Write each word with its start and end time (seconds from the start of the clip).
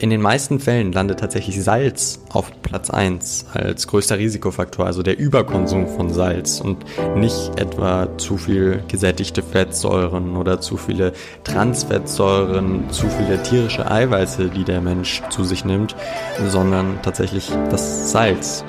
In 0.00 0.08
den 0.08 0.22
meisten 0.22 0.58
Fällen 0.58 0.92
landet 0.92 1.20
tatsächlich 1.20 1.62
Salz 1.62 2.20
auf 2.30 2.50
Platz 2.62 2.88
1 2.88 3.46
als 3.52 3.86
größter 3.86 4.16
Risikofaktor, 4.16 4.86
also 4.86 5.02
der 5.02 5.18
Überkonsum 5.18 5.86
von 5.86 6.12
Salz 6.12 6.60
und 6.60 6.84
nicht 7.16 7.52
etwa 7.60 8.08
zu 8.16 8.38
viel 8.38 8.82
gesättigte 8.88 9.42
Fettsäuren 9.42 10.36
oder 10.36 10.60
zu 10.60 10.78
viele 10.78 11.12
Transfettsäuren, 11.44 12.88
zu 12.90 13.06
viele 13.08 13.42
tierische 13.42 13.90
Eiweiße, 13.90 14.48
die 14.48 14.64
der 14.64 14.80
Mensch 14.80 15.22
zu 15.28 15.44
sich 15.44 15.64
nimmt, 15.64 15.94
sondern 16.48 17.02
tatsächlich 17.02 17.50
das 17.70 18.10
Salz. 18.12 18.64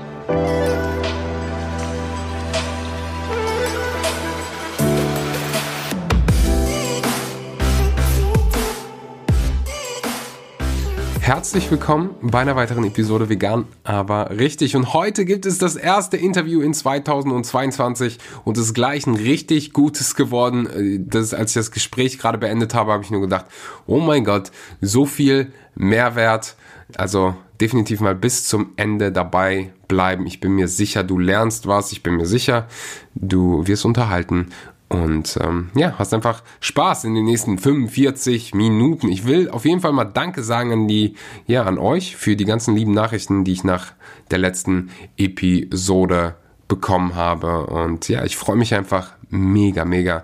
Herzlich 11.27 11.69
willkommen 11.69 12.15
bei 12.21 12.39
einer 12.39 12.55
weiteren 12.55 12.85
Episode 12.85 13.27
Vegan, 13.27 13.65
aber 13.83 14.29
richtig. 14.29 14.77
Und 14.77 14.93
heute 14.93 15.25
gibt 15.25 15.45
es 15.45 15.57
das 15.57 15.75
erste 15.75 16.15
Interview 16.15 16.61
in 16.61 16.73
2022 16.73 18.17
und 18.45 18.57
es 18.57 18.67
ist 18.67 18.73
gleich 18.73 19.05
ein 19.05 19.15
richtig 19.15 19.73
gutes 19.73 20.15
geworden. 20.15 20.67
Äh, 20.67 20.99
das, 21.05 21.33
als 21.33 21.51
ich 21.51 21.55
das 21.55 21.71
Gespräch 21.71 22.17
gerade 22.17 22.37
beendet 22.37 22.73
habe, 22.73 22.93
habe 22.93 23.03
ich 23.03 23.11
nur 23.11 23.19
gedacht, 23.19 23.43
oh 23.87 23.99
mein 23.99 24.23
Gott, 24.23 24.53
so 24.79 25.05
viel 25.05 25.51
Mehrwert. 25.75 26.55
Also 26.95 27.35
definitiv 27.59 27.99
mal 27.99 28.15
bis 28.15 28.47
zum 28.47 28.71
Ende 28.77 29.11
dabei 29.11 29.73
bleiben. 29.89 30.27
Ich 30.27 30.39
bin 30.39 30.53
mir 30.53 30.69
sicher, 30.69 31.03
du 31.03 31.19
lernst 31.19 31.67
was. 31.67 31.91
Ich 31.91 32.03
bin 32.03 32.15
mir 32.15 32.25
sicher, 32.25 32.67
du 33.15 33.67
wirst 33.67 33.83
unterhalten 33.83 34.47
und 34.89 35.37
ähm, 35.41 35.69
ja, 35.75 35.95
hast 35.99 36.13
einfach 36.13 36.43
Spaß 36.61 37.03
in 37.03 37.13
den 37.13 37.25
nächsten 37.25 37.57
45 37.57 38.53
Minuten. 38.53 39.09
Ich 39.09 39.25
will 39.25 39.49
auf 39.49 39.65
jeden 39.65 39.81
Fall 39.81 39.91
mal 39.91 40.05
Danke 40.05 40.43
sagen 40.43 40.71
an 40.71 40.87
die, 40.87 41.15
ja, 41.45 41.63
an 41.63 41.77
euch 41.77 42.15
für 42.15 42.37
die 42.37 42.45
ganzen 42.45 42.75
lieben 42.75 42.93
Nachrichten, 42.93 43.43
die 43.43 43.51
ich 43.51 43.65
nach 43.65 43.93
der 44.31 44.37
letzten 44.37 44.89
Episode 45.17 46.35
bekommen 46.69 47.15
habe. 47.15 47.67
Und 47.67 48.07
ja, 48.07 48.23
ich 48.23 48.37
freue 48.37 48.55
mich 48.55 48.73
einfach 48.75 49.13
mega, 49.29 49.83
mega 49.83 50.23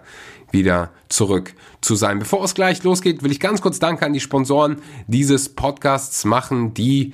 wieder 0.51 0.91
zurück 1.09 1.53
zu 1.81 1.95
sein. 1.95 2.19
Bevor 2.19 2.43
es 2.45 2.53
gleich 2.53 2.83
losgeht, 2.83 3.21
will 3.21 3.31
ich 3.31 3.41
ganz 3.41 3.61
kurz 3.61 3.79
Danke 3.79 4.05
an 4.05 4.13
die 4.13 4.21
Sponsoren 4.21 4.77
dieses 5.07 5.49
Podcasts 5.49 6.23
machen, 6.23 6.73
die 6.73 7.13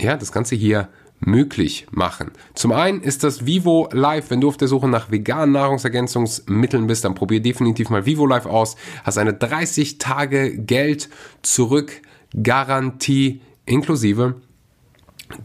ja 0.00 0.16
das 0.16 0.32
Ganze 0.32 0.54
hier 0.54 0.88
möglich 1.24 1.86
machen. 1.90 2.30
Zum 2.54 2.72
einen 2.72 3.00
ist 3.00 3.24
das 3.24 3.46
Vivo 3.46 3.88
Live. 3.92 4.30
Wenn 4.30 4.40
du 4.40 4.48
auf 4.48 4.56
der 4.56 4.68
Suche 4.68 4.88
nach 4.88 5.10
veganen 5.10 5.52
Nahrungsergänzungsmitteln 5.52 6.86
bist, 6.86 7.04
dann 7.04 7.14
probier 7.14 7.40
definitiv 7.40 7.90
mal 7.90 8.06
Vivo 8.06 8.26
Live 8.26 8.46
aus. 8.46 8.76
Hast 9.04 9.18
eine 9.18 9.34
30 9.34 9.98
Tage 9.98 10.56
Geld 10.58 11.08
zurück 11.42 12.02
Garantie 12.42 13.40
inklusive. 13.66 14.40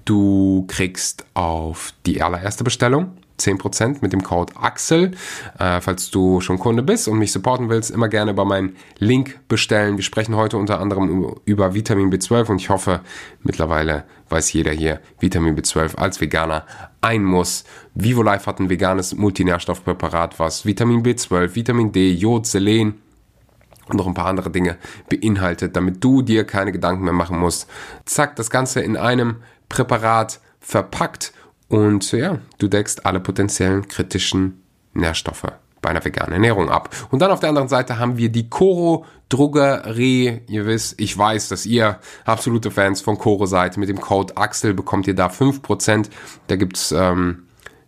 Du 0.05 0.65
kriegst 0.67 1.25
auf 1.33 1.93
die 2.05 2.21
allererste 2.21 2.63
Bestellung 2.63 3.11
10% 3.39 3.97
mit 4.01 4.13
dem 4.13 4.23
Code 4.23 4.53
AXEL. 4.59 5.11
Äh, 5.59 5.81
falls 5.81 6.09
du 6.11 6.41
schon 6.41 6.59
Kunde 6.59 6.83
bist 6.83 7.07
und 7.07 7.19
mich 7.19 7.31
supporten 7.31 7.69
willst, 7.69 7.91
immer 7.91 8.09
gerne 8.09 8.31
über 8.31 8.45
meinen 8.45 8.75
Link 8.97 9.39
bestellen. 9.47 9.97
Wir 9.97 10.03
sprechen 10.03 10.35
heute 10.35 10.57
unter 10.57 10.79
anderem 10.79 11.35
über 11.45 11.73
Vitamin 11.73 12.11
B12 12.11 12.49
und 12.49 12.61
ich 12.61 12.69
hoffe, 12.69 13.01
mittlerweile 13.43 14.05
weiß 14.29 14.51
jeder 14.53 14.71
hier, 14.71 14.99
Vitamin 15.19 15.55
B12 15.55 15.95
als 15.95 16.19
Veganer 16.19 16.65
ein 17.01 17.23
Muss. 17.23 17.63
VivoLife 17.95 18.45
hat 18.45 18.59
ein 18.59 18.69
veganes 18.69 19.15
Multinährstoffpräparat, 19.15 20.39
was 20.39 20.65
Vitamin 20.65 21.03
B12, 21.03 21.55
Vitamin 21.55 21.91
D, 21.91 22.11
Jod, 22.11 22.45
Selen 22.45 22.95
und 23.87 23.97
noch 23.97 24.07
ein 24.07 24.13
paar 24.13 24.25
andere 24.25 24.49
Dinge 24.49 24.77
beinhaltet, 25.09 25.75
damit 25.75 26.03
du 26.03 26.21
dir 26.21 26.43
keine 26.43 26.71
Gedanken 26.71 27.03
mehr 27.03 27.13
machen 27.13 27.39
musst. 27.39 27.69
Zack, 28.05 28.35
das 28.35 28.49
Ganze 28.49 28.81
in 28.81 28.97
einem 28.97 29.37
Präparat 29.69 30.39
verpackt 30.59 31.33
und 31.69 32.11
ja, 32.11 32.39
du 32.59 32.67
deckst 32.67 33.05
alle 33.05 33.19
potenziellen 33.19 33.87
kritischen 33.87 34.63
Nährstoffe 34.93 35.51
bei 35.81 35.89
einer 35.89 36.03
veganen 36.03 36.33
Ernährung 36.33 36.69
ab. 36.69 36.89
Und 37.11 37.21
dann 37.21 37.31
auf 37.31 37.39
der 37.39 37.49
anderen 37.49 37.67
Seite 37.67 37.99
haben 37.99 38.17
wir 38.17 38.29
die 38.29 38.49
Coro 38.49 39.05
Drogerie. 39.29 40.41
Ihr 40.47 40.65
wisst, 40.65 40.99
ich 40.99 41.15
weiß, 41.17 41.49
dass 41.49 41.65
ihr 41.65 41.99
absolute 42.25 42.71
Fans 42.71 43.01
von 43.01 43.17
Coro 43.17 43.45
seid. 43.45 43.77
Mit 43.77 43.89
dem 43.89 44.01
Code 44.01 44.37
Axel 44.37 44.73
bekommt 44.73 45.07
ihr 45.07 45.15
da 45.15 45.27
5%. 45.27 46.09
Da 46.47 46.55
gibt's 46.55 46.91
ähm, 46.91 47.47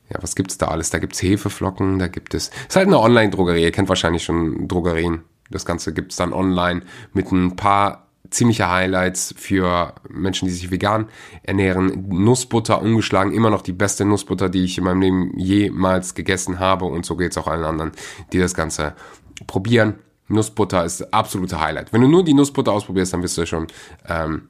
ja, 0.09 0.17
was 0.21 0.35
gibt's 0.35 0.57
da 0.57 0.67
alles? 0.67 0.89
Da 0.89 0.99
gibt's 0.99 1.21
Hefeflocken, 1.21 1.99
da 1.99 2.07
gibt 2.07 2.33
es. 2.33 2.49
Ist 2.67 2.75
halt 2.75 2.87
eine 2.87 2.99
Online-Drogerie. 2.99 3.63
Ihr 3.63 3.71
kennt 3.71 3.89
wahrscheinlich 3.89 4.23
schon 4.23 4.67
Drogerien. 4.67 5.23
Das 5.51 5.65
Ganze 5.65 5.93
gibt's 5.93 6.15
dann 6.15 6.33
online 6.33 6.81
mit 7.13 7.31
ein 7.31 7.55
paar 7.55 8.08
ziemliche 8.29 8.69
Highlights 8.69 9.33
für 9.37 9.93
Menschen, 10.07 10.47
die 10.47 10.53
sich 10.53 10.71
vegan 10.71 11.07
ernähren. 11.43 12.05
Nussbutter 12.09 12.81
ungeschlagen, 12.81 13.33
immer 13.33 13.49
noch 13.49 13.61
die 13.61 13.73
beste 13.73 14.05
Nussbutter, 14.05 14.49
die 14.49 14.63
ich 14.63 14.77
in 14.77 14.83
meinem 14.83 15.01
Leben 15.01 15.37
jemals 15.37 16.15
gegessen 16.15 16.59
habe. 16.59 16.85
Und 16.85 17.05
so 17.05 17.15
geht's 17.15 17.37
auch 17.37 17.47
allen 17.47 17.63
anderen, 17.63 17.91
die 18.31 18.39
das 18.39 18.53
Ganze 18.53 18.93
probieren. 19.47 19.95
Nussbutter 20.27 20.85
ist 20.85 21.13
absolute 21.13 21.59
Highlight. 21.59 21.91
Wenn 21.91 22.01
du 22.01 22.07
nur 22.07 22.23
die 22.23 22.33
Nussbutter 22.33 22.71
ausprobierst, 22.71 23.13
dann 23.13 23.23
wirst 23.23 23.37
du 23.37 23.45
schon, 23.45 23.67
ähm, 24.07 24.49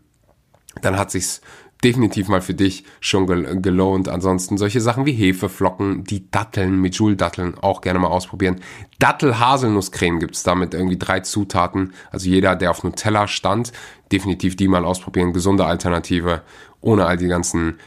dann 0.82 0.98
hat 0.98 1.12
sich's 1.12 1.42
definitiv 1.84 2.28
mal 2.28 2.42
für 2.42 2.54
dich 2.54 2.84
schon 3.00 3.26
gelohnt. 3.62 4.10
Ansonsten 4.10 4.58
solche 4.58 4.82
Sachen 4.82 5.06
wie 5.06 5.14
Hefeflocken, 5.14 6.04
die 6.04 6.30
Datteln 6.30 6.82
mit 6.82 6.96
Joule-Datteln 6.96 7.58
auch 7.58 7.82
gerne 7.82 8.00
mal 8.00 8.10
ausprobieren. 8.10 8.60
Dattel-Haselnusscreme 9.00 10.20
gibt's 10.20 10.44
da 10.44 10.56
mit 10.56 10.74
irgendwie 10.74 10.98
drei 10.98 11.22
Zutaten. 11.22 11.94
Also 12.12 12.30
jeder, 12.30 12.56
der 12.56 12.72
auf 12.72 12.84
Nutella 12.84 13.28
stand, 13.28 13.72
definitiv 14.12 14.58
die 14.58 14.68
mal 14.68 14.84
ausprobieren. 14.84 15.32
Gesunde 15.32 15.66
Alternative, 15.66 16.42
ohne 16.82 17.06
all 17.06 17.18
die 17.18 17.28
ganzen 17.28 17.80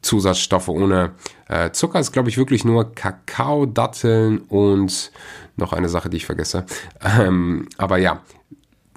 Zusatzstoffe, 0.00 0.68
ohne 0.68 1.12
äh, 1.48 1.72
Zucker. 1.72 2.00
Ist, 2.00 2.12
glaube 2.12 2.30
ich, 2.30 2.38
wirklich 2.38 2.64
nur 2.64 2.94
Kakao, 2.94 3.66
Datteln 3.66 4.38
und 4.38 5.12
noch 5.56 5.74
eine 5.74 5.90
Sache, 5.90 6.08
die 6.08 6.18
ich 6.18 6.26
vergesse. 6.26 6.64
Ähm, 7.02 7.68
aber 7.76 7.98
ja, 7.98 8.22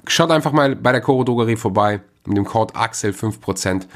schaut 0.06 0.30
einfach 0.30 0.52
mal 0.52 0.76
bei 0.76 0.92
der 0.92 1.00
Coro 1.02 1.24
Drogerie 1.24 1.56
vorbei 1.56 2.00
mit 2.26 2.36
dem 2.36 2.44
Code 2.44 2.74
AXEL 2.74 3.12
5% 3.12 3.86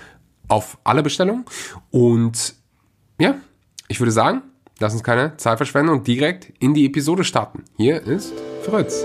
auf 0.49 0.78
alle 0.84 1.03
Bestellungen. 1.03 1.44
Und 1.91 2.55
ja, 3.19 3.34
ich 3.88 4.00
würde 4.00 4.12
sagen, 4.12 4.43
lass 4.78 4.93
uns 4.93 5.03
keine 5.03 5.37
Zeit 5.37 5.56
verschwenden 5.59 5.93
und 5.93 6.06
direkt 6.06 6.53
in 6.60 6.75
die 6.75 6.87
Episode 6.87 7.25
starten. 7.25 7.65
Hier 7.77 8.03
ist 8.03 8.32
Fritz. 8.62 9.05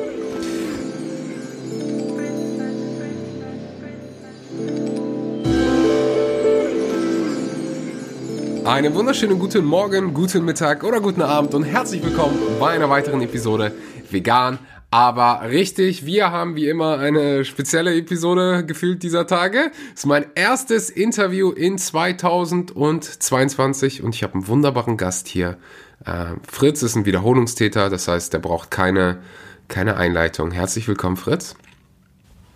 Einen 8.66 8.94
wunderschönen 8.94 9.39
guten 9.39 9.66
Morgen, 9.66 10.13
guten 10.13 10.45
Mittag 10.45 10.83
oder 10.83 11.01
guten 11.01 11.23
Abend 11.23 11.56
und 11.56 11.63
herzlich 11.63 12.03
willkommen 12.03 12.38
bei 12.59 12.69
einer 12.69 12.88
weiteren 12.88 13.19
Episode 13.21 13.71
Vegan 14.11 14.59
aber 14.91 15.50
richtig, 15.50 16.05
wir 16.05 16.31
haben 16.31 16.55
wie 16.55 16.67
immer 16.67 16.97
eine 16.97 17.45
spezielle 17.45 17.95
Episode 17.95 18.66
gefühlt 18.66 19.03
dieser 19.03 19.27
Tage. 19.27 19.69
Das 19.91 20.00
ist 20.00 20.07
mein 20.07 20.25
erstes 20.33 20.89
Interview 20.89 21.51
in 21.51 21.77
2022 21.77 24.01
und 24.01 24.16
ich 24.16 24.23
habe 24.23 24.33
einen 24.33 24.47
wunderbaren 24.47 24.97
Gast 24.97 25.27
hier. 25.27 25.59
Äh, 26.05 26.33
Fritz 26.50 26.81
ist 26.81 26.95
ein 26.95 27.05
Wiederholungstäter, 27.05 27.91
das 27.91 28.07
heißt, 28.07 28.33
der 28.33 28.39
braucht 28.39 28.72
keine, 28.72 29.19
keine 29.67 29.97
Einleitung. 29.97 30.50
Herzlich 30.51 30.88
willkommen, 30.88 31.17
Fritz. 31.17 31.56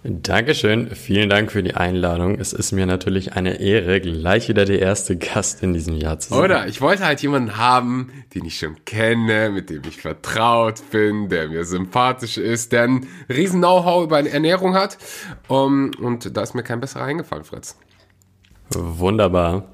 Dankeschön, 0.06 0.94
vielen 0.94 1.30
Dank 1.30 1.50
für 1.50 1.64
die 1.64 1.76
Einladung. 1.76 2.38
Es 2.38 2.52
ist 2.52 2.74
mir 2.74 2.86
natürlich 2.86 3.34
eine 3.34 3.62
Ehre, 3.62 4.02
gleich 4.02 4.50
wieder 4.50 4.66
der 4.66 4.80
erste 4.80 5.16
Gast 5.16 5.64
in 5.64 5.74
diesem 5.74 5.96
Jahr 5.96 6.20
zu 6.20 6.32
sein. 6.32 6.44
Oder 6.44 6.68
ich 6.68 6.82
wollte 6.82 7.06
halt 7.06 7.22
jemanden 7.22 7.56
haben, 7.56 8.12
den 8.36 8.44
ich 8.44 8.60
schon 8.60 8.84
kenne, 8.84 9.50
mit 9.50 9.70
dem 9.70 9.82
ich 9.88 10.02
vertraut 10.02 10.82
bin, 10.92 11.30
der 11.30 11.48
mir 11.48 11.64
sympathisch 11.64 12.38
ist, 12.38 12.74
der 12.74 12.84
ein 12.84 13.08
riesen 13.30 13.62
Know-how 13.62 14.04
über 14.04 14.20
Ernährung 14.20 14.76
hat. 14.76 14.98
Um, 15.48 15.92
und 16.02 16.36
da 16.36 16.42
ist 16.42 16.54
mir 16.54 16.64
kein 16.64 16.82
besserer 16.82 17.06
eingefallen, 17.06 17.46
Fritz. 17.46 17.78
Wunderbar. 18.76 19.73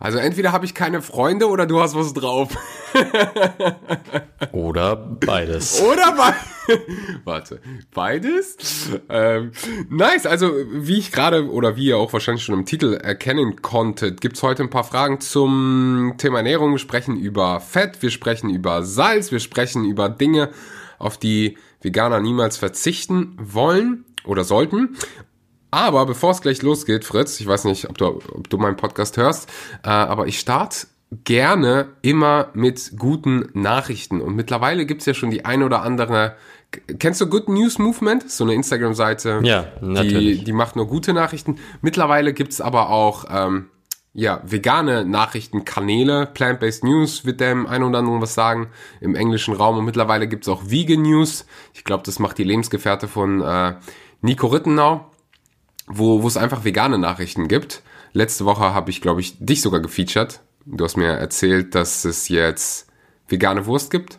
Also 0.00 0.18
entweder 0.18 0.52
habe 0.52 0.64
ich 0.64 0.74
keine 0.74 1.02
Freunde 1.02 1.48
oder 1.48 1.66
du 1.66 1.80
hast 1.80 1.94
was 1.94 2.12
drauf. 2.14 2.56
oder 4.52 4.96
beides. 4.96 5.80
Oder 5.80 6.12
beides. 6.16 6.58
Warte, 7.24 7.60
beides? 7.94 8.56
Ähm, 9.08 9.52
nice, 9.88 10.26
also 10.26 10.52
wie 10.70 10.98
ich 10.98 11.12
gerade 11.12 11.50
oder 11.50 11.76
wie 11.76 11.86
ihr 11.86 11.98
auch 11.98 12.12
wahrscheinlich 12.12 12.44
schon 12.44 12.54
im 12.54 12.66
Titel 12.66 12.94
erkennen 12.94 13.62
konntet, 13.62 14.20
gibt's 14.20 14.42
heute 14.42 14.62
ein 14.62 14.70
paar 14.70 14.84
Fragen 14.84 15.20
zum 15.20 16.14
Thema 16.18 16.38
Ernährung. 16.38 16.72
Wir 16.72 16.78
sprechen 16.78 17.16
über 17.16 17.60
Fett, 17.60 18.02
wir 18.02 18.10
sprechen 18.10 18.50
über 18.50 18.82
Salz, 18.82 19.32
wir 19.32 19.40
sprechen 19.40 19.84
über 19.84 20.08
Dinge, 20.08 20.50
auf 20.98 21.16
die 21.16 21.56
Veganer 21.80 22.20
niemals 22.20 22.56
verzichten 22.56 23.36
wollen 23.40 24.04
oder 24.24 24.44
sollten. 24.44 24.96
Aber 25.70 26.06
bevor 26.06 26.30
es 26.30 26.40
gleich 26.40 26.62
losgeht, 26.62 27.04
Fritz, 27.04 27.40
ich 27.40 27.46
weiß 27.46 27.64
nicht, 27.64 27.88
ob 27.88 27.98
du, 27.98 28.06
ob 28.06 28.48
du 28.48 28.58
meinen 28.58 28.76
Podcast 28.76 29.16
hörst, 29.16 29.50
äh, 29.84 29.88
aber 29.88 30.26
ich 30.26 30.38
starte 30.38 30.86
gerne 31.24 31.88
immer 32.02 32.48
mit 32.54 32.92
guten 32.98 33.48
Nachrichten. 33.54 34.20
Und 34.20 34.34
mittlerweile 34.34 34.86
gibt's 34.86 35.06
ja 35.06 35.14
schon 35.14 35.30
die 35.30 35.44
eine 35.44 35.64
oder 35.64 35.82
andere 35.82 36.36
Kennst 36.98 37.20
du 37.20 37.26
Good 37.26 37.48
News 37.48 37.78
Movement? 37.78 38.30
So 38.30 38.44
eine 38.44 38.52
Instagram-Seite. 38.52 39.40
Ja, 39.42 39.68
natürlich. 39.80 40.40
Die, 40.40 40.44
die 40.44 40.52
macht 40.52 40.76
nur 40.76 40.86
gute 40.86 41.14
Nachrichten. 41.14 41.56
Mittlerweile 41.80 42.34
gibt's 42.34 42.60
aber 42.60 42.90
auch 42.90 43.24
ähm, 43.30 43.70
ja, 44.12 44.42
vegane 44.44 45.06
Nachrichtenkanäle. 45.06 46.26
Plant-Based 46.26 46.84
News 46.84 47.24
wird 47.24 47.40
dem 47.40 47.66
ein 47.66 47.82
oder 47.82 48.00
anderen 48.00 48.20
was 48.20 48.34
sagen 48.34 48.68
im 49.00 49.14
englischen 49.14 49.54
Raum. 49.54 49.78
Und 49.78 49.86
mittlerweile 49.86 50.28
gibt's 50.28 50.48
auch 50.48 50.62
Vegan 50.66 51.02
News. 51.02 51.46
Ich 51.72 51.84
glaube, 51.84 52.02
das 52.04 52.18
macht 52.18 52.36
die 52.36 52.44
Lebensgefährte 52.44 53.08
von 53.08 53.40
äh, 53.40 53.76
Nico 54.20 54.48
Rittenau, 54.48 55.10
wo 55.88 56.22
wo 56.22 56.28
es 56.28 56.36
einfach 56.36 56.64
vegane 56.64 56.98
Nachrichten 56.98 57.48
gibt. 57.48 57.82
Letzte 58.12 58.44
Woche 58.44 58.74
habe 58.74 58.90
ich, 58.90 59.00
glaube 59.00 59.20
ich, 59.20 59.36
dich 59.38 59.60
sogar 59.60 59.80
gefeatured. 59.80 60.40
Du 60.66 60.84
hast 60.84 60.96
mir 60.96 61.12
erzählt, 61.12 61.74
dass 61.74 62.04
es 62.04 62.28
jetzt 62.28 62.88
vegane 63.26 63.66
Wurst 63.66 63.90
gibt. 63.90 64.18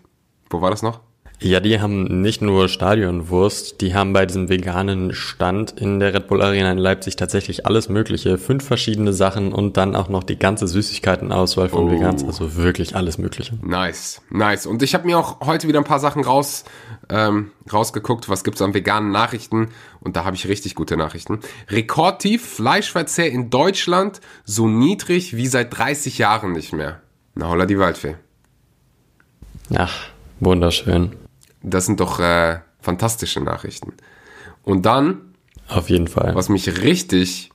Wo 0.49 0.61
war 0.61 0.71
das 0.71 0.81
noch? 0.81 1.01
Ja, 1.41 1.61
die 1.61 1.79
haben 1.79 2.21
nicht 2.21 2.41
nur 2.41 2.67
Stadionwurst, 2.67 3.79
die 3.79 3.93
haben 3.93 4.11
bei 4.11 4.25
diesem 4.25 4.49
veganen 4.49 5.13
Stand 5.13 5.71
in 5.79 6.01
der 6.01 6.13
Red 6.13 6.27
Bull 6.27 6.41
Arena 6.41 6.69
in 6.69 6.77
Leipzig 6.77 7.15
tatsächlich 7.15 7.65
alles 7.65 7.87
Mögliche. 7.87 8.37
Fünf 8.37 8.65
verschiedene 8.65 9.13
Sachen 9.13 9.53
und 9.53 9.77
dann 9.77 9.95
auch 9.95 10.09
noch 10.09 10.25
die 10.25 10.37
ganze 10.37 10.67
Süßigkeitenauswahl 10.67 11.69
von 11.69 11.87
Oh. 11.87 11.91
Vegans, 11.91 12.25
also 12.25 12.57
wirklich 12.57 12.97
alles 12.97 13.17
Mögliche. 13.17 13.57
Nice, 13.61 14.21
nice. 14.29 14.65
Und 14.65 14.83
ich 14.83 14.93
habe 14.93 15.05
mir 15.05 15.17
auch 15.17 15.39
heute 15.39 15.69
wieder 15.69 15.79
ein 15.79 15.85
paar 15.85 15.99
Sachen 16.01 16.25
raus, 16.25 16.65
ähm, 17.09 17.51
rausgeguckt, 17.71 18.27
was 18.27 18.43
gibt's 18.43 18.61
an 18.61 18.73
veganen 18.73 19.11
Nachrichten. 19.13 19.69
Und 20.01 20.17
da 20.17 20.25
habe 20.25 20.35
ich 20.35 20.45
richtig 20.49 20.75
gute 20.75 20.97
Nachrichten. 20.97 21.39
Rekordtief 21.69 22.45
Fleischverzehr 22.45 23.31
in 23.31 23.49
Deutschland 23.49 24.19
so 24.43 24.67
niedrig 24.67 25.37
wie 25.37 25.47
seit 25.47 25.77
30 25.77 26.17
Jahren 26.17 26.51
nicht 26.51 26.73
mehr. 26.73 27.01
Na 27.35 27.47
holla 27.47 27.65
die 27.65 27.79
Waldfee. 27.79 28.15
Ach, 29.73 29.93
wunderschön. 30.41 31.13
Das 31.61 31.85
sind 31.85 31.99
doch 31.99 32.19
äh, 32.19 32.59
fantastische 32.79 33.41
Nachrichten. 33.41 33.93
Und 34.63 34.85
dann 34.85 35.33
Auf 35.67 35.89
jeden 35.89 36.07
Fall. 36.07 36.33
was 36.35 36.49
mich 36.49 36.81
richtig 36.81 37.51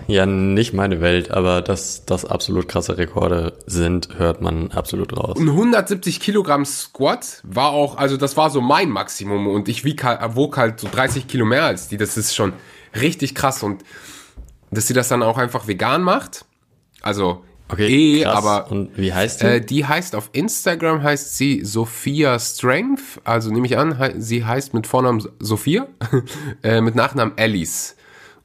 Ja, 0.06 0.26
nicht 0.26 0.72
meine 0.72 1.00
Welt, 1.00 1.30
aber 1.30 1.62
dass 1.62 2.04
das 2.04 2.24
absolut 2.24 2.68
krasse 2.68 2.98
Rekorde 2.98 3.52
sind, 3.66 4.18
hört 4.18 4.40
man 4.40 4.72
absolut 4.72 5.16
raus. 5.16 5.38
Ein 5.38 5.48
170 5.48 6.20
Kilogramm 6.20 6.64
Squat 6.64 7.40
war 7.44 7.70
auch, 7.70 7.96
also 7.96 8.16
das 8.16 8.36
war 8.36 8.50
so 8.50 8.60
mein 8.60 8.90
Maximum 8.90 9.46
und 9.46 9.68
ich 9.68 9.84
wieg 9.84 10.02
halt, 10.02 10.20
wog 10.34 10.56
halt 10.56 10.80
so 10.80 10.88
30 10.90 11.28
Kilo 11.28 11.44
mehr 11.44 11.64
als 11.64 11.88
die. 11.88 11.96
Das 11.96 12.16
ist 12.16 12.34
schon 12.34 12.52
richtig 13.00 13.34
krass 13.34 13.62
und 13.62 13.84
dass 14.70 14.86
sie 14.86 14.94
das 14.94 15.08
dann 15.08 15.22
auch 15.22 15.38
einfach 15.38 15.66
vegan 15.66 16.02
macht. 16.02 16.44
Also 17.02 17.44
eh, 17.76 18.22
krass. 18.22 18.36
aber 18.36 18.70
Und 18.70 18.96
wie 18.96 19.12
heißt 19.12 19.42
die? 19.42 19.46
äh, 19.46 19.60
die 19.60 19.86
heißt 19.86 20.14
auf 20.14 20.30
Instagram 20.32 21.02
heißt 21.02 21.36
sie 21.36 21.64
Sophia 21.64 22.38
Strength. 22.38 23.20
Also 23.24 23.50
nehme 23.50 23.66
ich 23.66 23.78
an, 23.78 24.14
sie 24.18 24.44
heißt 24.44 24.74
mit 24.74 24.86
Vornamen 24.86 25.26
Sophia, 25.38 25.86
äh, 26.62 26.80
mit 26.80 26.94
Nachnamen 26.94 27.34
Alice. 27.36 27.96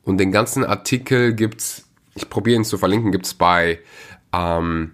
Und 0.06 0.18
den 0.20 0.32
ganzen 0.32 0.64
Artikel 0.64 1.34
gibt's, 1.34 1.90
ich 2.14 2.30
probiere 2.30 2.58
ihn 2.58 2.64
zu 2.64 2.78
verlinken, 2.78 3.12
gibt's 3.12 3.34
bei 3.34 3.80
ähm, 4.32 4.92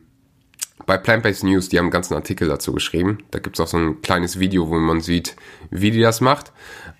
bei 0.86 0.98
Plant-Based 0.98 1.44
News, 1.44 1.70
die 1.70 1.78
haben 1.78 1.86
einen 1.86 1.92
ganzen 1.92 2.16
Artikel 2.16 2.48
dazu 2.48 2.74
geschrieben. 2.74 3.20
Da 3.32 3.40
gibt's 3.40 3.60
auch 3.60 3.68
so 3.68 3.78
ein 3.78 4.02
kleines 4.02 4.40
Video, 4.40 4.70
wo 4.70 4.80
man 4.80 5.02
sieht, 5.02 5.36
wie 5.70 5.92
die 5.92 6.02
das 6.02 6.22
macht. 6.22 6.52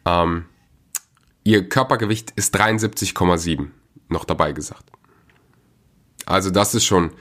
Ähm, 0.06 0.46
ihr 1.44 1.68
Körpergewicht 1.68 2.32
ist 2.36 2.56
73,7, 2.56 3.68
noch 4.10 4.26
dabei 4.26 4.52
gesagt. 4.52 4.92
Also 6.26 6.52
das 6.52 6.76
ist 6.76 6.86
schon, 6.86 7.12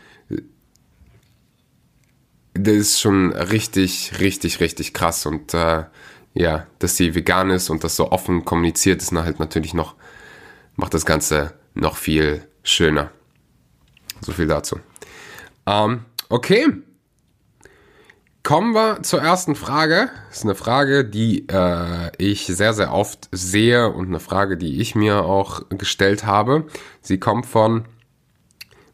das 2.54 2.74
ist 2.74 3.00
schon 3.00 3.32
richtig, 3.32 4.20
richtig, 4.20 4.60
richtig 4.60 4.92
krass. 4.92 5.26
Und 5.26 5.54
äh, 5.54 5.84
ja, 6.34 6.66
dass 6.78 6.96
sie 6.96 7.14
vegan 7.14 7.50
ist 7.50 7.70
und 7.70 7.82
das 7.82 7.96
so 7.96 8.12
offen 8.12 8.44
kommuniziert, 8.44 9.02
ist 9.02 9.12
halt 9.12 9.40
natürlich 9.40 9.74
noch, 9.74 9.96
macht 10.80 10.94
das 10.94 11.06
Ganze 11.06 11.52
noch 11.74 11.96
viel 11.96 12.48
schöner. 12.62 13.10
So 14.22 14.32
viel 14.32 14.46
dazu. 14.46 14.80
Ähm, 15.66 16.04
okay. 16.28 16.66
Kommen 18.42 18.74
wir 18.74 19.02
zur 19.02 19.20
ersten 19.20 19.54
Frage. 19.54 20.10
Das 20.28 20.38
ist 20.38 20.44
eine 20.44 20.54
Frage, 20.54 21.04
die 21.04 21.46
äh, 21.48 22.10
ich 22.16 22.46
sehr, 22.46 22.72
sehr 22.72 22.92
oft 22.92 23.28
sehe 23.30 23.90
und 23.92 24.08
eine 24.08 24.20
Frage, 24.20 24.56
die 24.56 24.80
ich 24.80 24.94
mir 24.94 25.24
auch 25.24 25.62
gestellt 25.68 26.24
habe. 26.24 26.66
Sie 27.02 27.20
kommt 27.20 27.44
von 27.44 27.84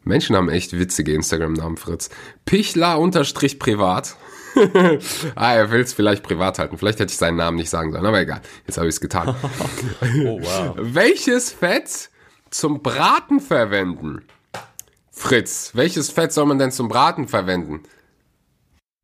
Menschen 0.03 0.35
haben 0.35 0.49
echt 0.49 0.77
witzige 0.77 1.13
Instagram-Namen, 1.13 1.77
Fritz. 1.77 2.09
Pichler 2.45 2.99
unterstrich 2.99 3.59
privat. 3.59 4.15
ah, 5.35 5.53
er 5.53 5.71
will 5.71 5.81
es 5.81 5.93
vielleicht 5.93 6.23
privat 6.23 6.59
halten. 6.59 6.77
Vielleicht 6.77 6.99
hätte 6.99 7.11
ich 7.11 7.17
seinen 7.17 7.37
Namen 7.37 7.57
nicht 7.57 7.69
sagen 7.69 7.91
sollen, 7.91 8.05
aber 8.05 8.19
egal. 8.19 8.41
Jetzt 8.65 8.77
habe 8.77 8.87
ich 8.87 8.95
es 8.95 9.01
getan. 9.01 9.35
oh, 10.25 10.39
wow. 10.41 10.75
Welches 10.77 11.51
Fett 11.51 12.09
zum 12.49 12.81
Braten 12.81 13.39
verwenden? 13.39 14.23
Fritz, 15.11 15.71
welches 15.73 16.09
Fett 16.09 16.31
soll 16.31 16.45
man 16.45 16.59
denn 16.59 16.71
zum 16.71 16.87
Braten 16.87 17.27
verwenden? 17.27 17.83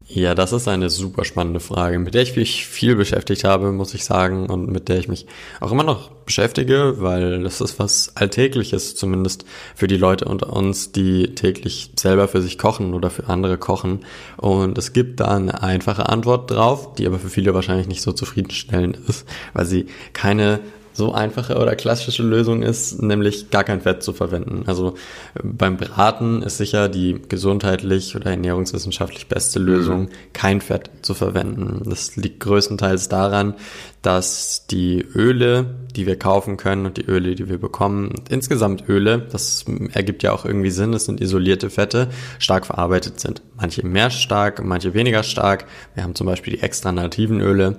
Ja, 0.06 0.36
das 0.36 0.52
ist 0.52 0.68
eine 0.68 0.90
super 0.90 1.24
spannende 1.24 1.62
Frage, 1.62 1.98
mit 1.98 2.14
der 2.14 2.24
ich 2.24 2.36
mich 2.36 2.68
viel 2.68 2.96
beschäftigt 2.96 3.46
habe, 3.46 3.72
muss 3.72 3.94
ich 3.94 4.04
sagen, 4.04 4.50
und 4.50 4.70
mit 4.70 4.90
der 4.90 5.00
ich 5.00 5.08
mich 5.08 5.26
auch 5.62 5.72
immer 5.72 5.84
noch 5.84 6.12
beschäftige, 6.12 6.96
weil 6.98 7.42
das 7.42 7.62
ist 7.62 7.80
was 7.80 8.12
Alltägliches, 8.16 8.96
zumindest 8.96 9.46
für 9.76 9.88
die 9.88 9.98
Leute 9.98 10.26
unter 10.26 10.52
uns, 10.52 10.92
die 10.92 11.36
täglich 11.36 11.92
selber 11.98 12.28
für 12.28 12.42
sich 12.42 12.58
kochen 12.58 12.94
oder 12.94 13.10
für 13.10 13.28
andere 13.30 13.58
kochen. 13.58 14.06
Und 14.38 14.78
es 14.78 14.92
gibt 14.92 15.22
da 15.22 15.30
eine 15.30 15.64
einfache 15.64 16.10
Antwort 16.10 16.52
drauf, 16.52 16.94
die 16.96 17.08
aber 17.08 17.18
für 17.18 17.30
viele 17.30 17.54
wahrscheinlich 17.54 17.88
nicht 17.88 18.02
so 18.02 18.12
zufriedenstellend 18.12 18.98
ist, 19.08 19.26
weil 19.54 19.66
sie 19.66 19.88
keine 20.12 20.60
so 20.94 21.12
einfache 21.14 21.58
oder 21.58 21.76
klassische 21.76 22.24
Lösung 22.24 22.62
ist, 22.62 23.02
nämlich 23.02 23.50
gar 23.50 23.64
kein 23.64 23.82
Fett 23.82 24.04
zu 24.04 24.14
verwenden. 24.14 24.64
Also 24.68 24.96
äh, 25.36 25.42
beim 25.44 25.78
Braten 25.78 26.42
ist 26.44 26.58
sicher 26.58 26.90
die 26.90 27.22
gesundheitlich 27.28 28.16
oder 28.16 28.32
ernährungswissenschaftlich 28.32 29.28
beste 29.28 29.60
Lösung, 29.60 30.10
kein 30.34 30.62
Fett 30.62 30.90
zu 31.02 31.14
verwenden. 31.14 31.82
Das 31.90 32.16
liegt 32.16 32.40
größtenteils 32.40 33.10
daran, 33.10 33.56
dass 34.02 34.68
die 34.68 35.02
Öle, 35.16 35.66
die 35.96 36.06
wir 36.06 36.20
kaufen 36.20 36.58
können 36.58 36.86
und 36.86 36.98
die 36.98 37.06
Öle, 37.06 37.36
die 37.36 37.50
wir 37.50 37.58
bekommen, 37.58 38.14
insgesamt 38.30 38.88
Öle, 38.90 39.26
das 39.32 39.66
ergibt 39.94 40.24
ja 40.24 40.34
auch 40.34 40.46
irgendwie 40.46 40.72
Sinn, 40.72 40.94
es 40.94 41.06
sind 41.06 41.22
isolierte 41.22 41.70
Fette, 41.70 42.10
stark 42.38 42.66
verarbeitet 42.66 43.20
sind. 43.20 43.42
Manche 43.56 43.86
mehr 43.86 44.10
stark, 44.10 44.64
manche 44.64 44.94
weniger 44.94 45.24
stark. 45.24 45.66
Wir 45.96 46.04
haben 46.04 46.16
zum 46.16 46.28
Beispiel 46.28 46.54
die 46.54 46.62
extra 46.62 46.92
nativen 46.92 47.40
Öle, 47.40 47.78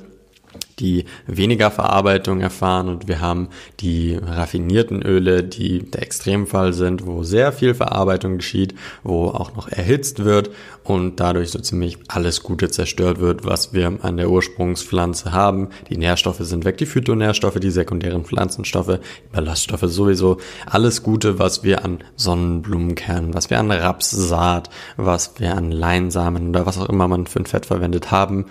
die 0.78 1.04
weniger 1.26 1.70
Verarbeitung 1.70 2.40
erfahren 2.40 2.88
und 2.88 3.08
wir 3.08 3.20
haben 3.20 3.48
die 3.80 4.16
raffinierten 4.16 5.02
Öle, 5.02 5.44
die 5.44 5.90
der 5.90 6.02
Extremfall 6.02 6.72
sind, 6.72 7.06
wo 7.06 7.22
sehr 7.22 7.52
viel 7.52 7.74
Verarbeitung 7.74 8.38
geschieht, 8.38 8.74
wo 9.02 9.26
auch 9.28 9.54
noch 9.54 9.68
erhitzt 9.68 10.24
wird 10.24 10.50
und 10.84 11.18
dadurch 11.18 11.50
so 11.50 11.58
ziemlich 11.58 11.98
alles 12.08 12.42
Gute 12.42 12.70
zerstört 12.70 13.18
wird, 13.18 13.44
was 13.44 13.72
wir 13.72 13.98
an 14.02 14.16
der 14.16 14.30
Ursprungspflanze 14.30 15.32
haben. 15.32 15.70
Die 15.88 15.96
Nährstoffe 15.96 16.40
sind 16.40 16.64
weg, 16.64 16.76
die 16.76 16.86
Phytonährstoffe, 16.86 17.58
die 17.58 17.70
sekundären 17.70 18.24
Pflanzenstoffe, 18.24 18.98
Ballaststoffe 19.32 19.84
sowieso, 19.86 20.38
alles 20.66 21.02
Gute, 21.02 21.38
was 21.38 21.64
wir 21.64 21.84
an 21.84 22.04
Sonnenblumenkernen, 22.16 23.34
was 23.34 23.50
wir 23.50 23.58
an 23.58 23.70
Rapssaat, 23.70 24.68
was 24.96 25.32
wir 25.38 25.56
an 25.56 25.70
Leinsamen 25.70 26.50
oder 26.50 26.66
was 26.66 26.78
auch 26.78 26.88
immer 26.88 27.08
man 27.08 27.26
für 27.26 27.40
ein 27.40 27.46
Fett 27.46 27.66
verwendet 27.66 28.10
haben, 28.10 28.46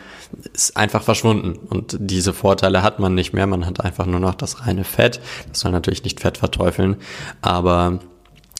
ist 0.53 0.75
einfach 0.75 1.03
verschwunden 1.03 1.60
und 1.70 1.98
diese 2.13 2.34
Vorteile 2.34 2.84
hat 2.84 3.00
man 3.00 3.15
nicht 3.15 3.34
mehr. 3.34 3.48
Man 3.48 3.65
hat 3.65 3.82
einfach 3.82 4.05
nur 4.05 4.20
noch 4.20 4.36
das 4.36 4.65
reine 4.65 4.84
Fett. 4.84 5.20
Das 5.50 5.62
soll 5.62 5.72
natürlich 5.72 6.03
nicht 6.03 6.20
Fett 6.20 6.38
verteufeln, 6.38 6.98
aber 7.41 8.00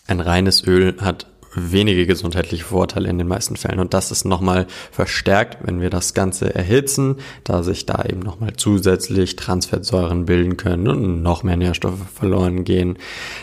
ein 0.07 0.19
reines 0.19 0.65
Öl 0.65 0.95
hat 1.00 1.27
wenige 1.55 2.07
gesundheitliche 2.07 2.63
Vorteile 2.63 3.10
in 3.10 3.19
den 3.19 3.27
meisten 3.27 3.55
Fällen. 3.55 3.79
Und 3.79 3.93
das 3.93 4.12
ist 4.12 4.25
nochmal 4.25 4.65
verstärkt, 4.91 5.60
wenn 5.62 5.81
wir 5.81 5.91
das 5.91 6.15
Ganze 6.15 6.53
erhitzen, 6.53 7.17
da 7.43 7.62
sich 7.62 7.86
da 7.86 8.03
eben 8.05 8.22
nochmal 8.22 8.53
zusätzlich 8.57 9.36
Transfettsäuren 9.36 10.25
bilden 10.25 10.57
können 10.57 10.88
und 10.88 11.22
noch 11.22 11.43
mehr 11.43 11.57
Nährstoffe 11.57 12.10
verloren 12.12 12.63
gehen. 12.63 12.98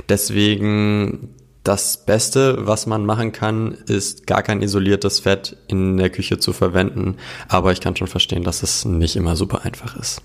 Deswegen 0.08 1.36
das 1.62 2.04
Beste, 2.06 2.66
was 2.66 2.86
man 2.86 3.04
machen 3.04 3.32
kann, 3.32 3.72
ist 3.86 4.26
gar 4.26 4.42
kein 4.42 4.62
isoliertes 4.62 5.20
Fett 5.20 5.56
in 5.68 5.98
der 5.98 6.10
Küche 6.10 6.38
zu 6.38 6.52
verwenden. 6.52 7.18
Aber 7.48 7.72
ich 7.72 7.80
kann 7.80 7.96
schon 7.96 8.06
verstehen, 8.06 8.44
dass 8.44 8.62
es 8.62 8.84
nicht 8.84 9.16
immer 9.16 9.36
super 9.36 9.64
einfach 9.64 9.96
ist. 9.96 10.22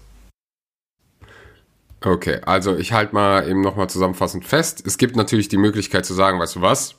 Okay, 2.02 2.40
also 2.46 2.78
ich 2.78 2.94
halte 2.94 3.16
mal 3.16 3.50
eben 3.50 3.62
nochmal 3.62 3.90
zusammenfassend 3.90 4.46
fest. 4.46 4.84
Es 4.86 4.98
gibt 4.98 5.16
natürlich 5.16 5.48
die 5.48 5.58
Möglichkeit 5.58 6.06
zu 6.06 6.14
sagen, 6.14 6.40
weißt 6.40 6.58
du 6.58 6.62
was? 6.62 6.96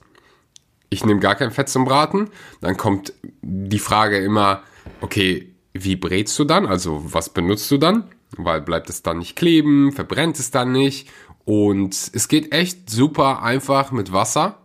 Ich 0.90 1.05
nehme 1.05 1.21
gar 1.21 1.37
kein 1.37 1.52
Fett 1.52 1.69
zum 1.69 1.85
Braten. 1.85 2.31
Dann 2.61 2.76
kommt 2.76 3.12
die 3.43 3.78
Frage 3.78 4.19
immer, 4.19 4.62
okay, 5.00 5.55
wie 5.73 5.97
brätst 5.97 6.38
du 6.38 6.45
dann? 6.45 6.66
Also 6.66 7.02
was 7.05 7.31
benutzt 7.31 7.71
du 7.71 7.78
dann? 7.78 8.11
Weil 8.37 8.61
bleibt 8.61 8.90
es 8.90 9.02
dann 9.02 9.19
nicht 9.19 9.37
kleben, 9.37 9.93
verbrennt 9.93 10.38
es 10.38 10.50
dann 10.50 10.73
nicht 10.73 11.09
und 11.47 12.11
es 12.12 12.26
geht 12.26 12.53
echt 12.53 12.91
super 12.91 13.43
einfach 13.43 13.93
mit 13.93 14.12
Wasser. 14.12 14.59